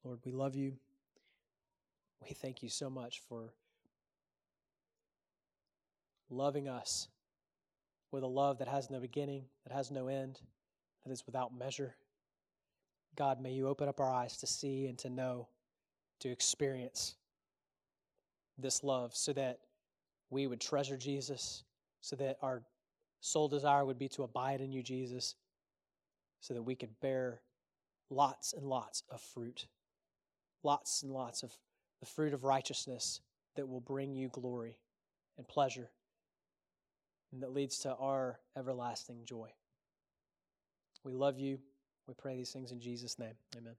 Lord, 0.03 0.19
we 0.25 0.31
love 0.31 0.55
you. 0.55 0.73
We 2.21 2.35
thank 2.35 2.61
you 2.61 2.69
so 2.69 2.89
much 2.89 3.21
for 3.27 3.53
loving 6.29 6.67
us 6.67 7.07
with 8.11 8.23
a 8.23 8.27
love 8.27 8.59
that 8.59 8.67
has 8.67 8.89
no 8.89 8.99
beginning, 8.99 9.45
that 9.65 9.73
has 9.73 9.91
no 9.91 10.07
end, 10.07 10.39
that 11.05 11.11
is 11.11 11.25
without 11.25 11.57
measure. 11.57 11.95
God, 13.15 13.41
may 13.41 13.51
you 13.51 13.67
open 13.67 13.87
up 13.87 13.99
our 13.99 14.11
eyes 14.11 14.37
to 14.37 14.47
see 14.47 14.87
and 14.87 14.97
to 14.99 15.09
know, 15.09 15.47
to 16.19 16.29
experience 16.29 17.15
this 18.57 18.83
love 18.83 19.15
so 19.15 19.33
that 19.33 19.59
we 20.29 20.47
would 20.47 20.59
treasure 20.59 20.97
Jesus, 20.97 21.63
so 22.01 22.15
that 22.17 22.37
our 22.41 22.61
sole 23.21 23.47
desire 23.47 23.85
would 23.85 23.99
be 23.99 24.09
to 24.09 24.23
abide 24.23 24.61
in 24.61 24.71
you, 24.71 24.83
Jesus, 24.83 25.35
so 26.39 26.53
that 26.53 26.63
we 26.63 26.75
could 26.75 26.99
bear 27.01 27.41
lots 28.09 28.53
and 28.53 28.65
lots 28.65 29.03
of 29.09 29.21
fruit, 29.21 29.67
lots 30.63 31.03
and 31.03 31.11
lots 31.11 31.43
of 31.43 31.51
the 31.99 32.05
fruit 32.05 32.33
of 32.33 32.43
righteousness 32.43 33.21
that 33.55 33.67
will 33.67 33.81
bring 33.81 34.15
you 34.15 34.29
glory 34.29 34.77
and 35.37 35.47
pleasure 35.47 35.89
and 37.31 37.41
that 37.41 37.53
leads 37.53 37.79
to 37.79 37.95
our 37.95 38.39
everlasting 38.57 39.25
joy. 39.25 39.49
We 41.03 41.13
love 41.13 41.39
you. 41.39 41.59
We 42.07 42.13
pray 42.15 42.35
these 42.35 42.51
things 42.51 42.71
in 42.71 42.79
Jesus' 42.79 43.19
name. 43.19 43.35
Amen. 43.55 43.75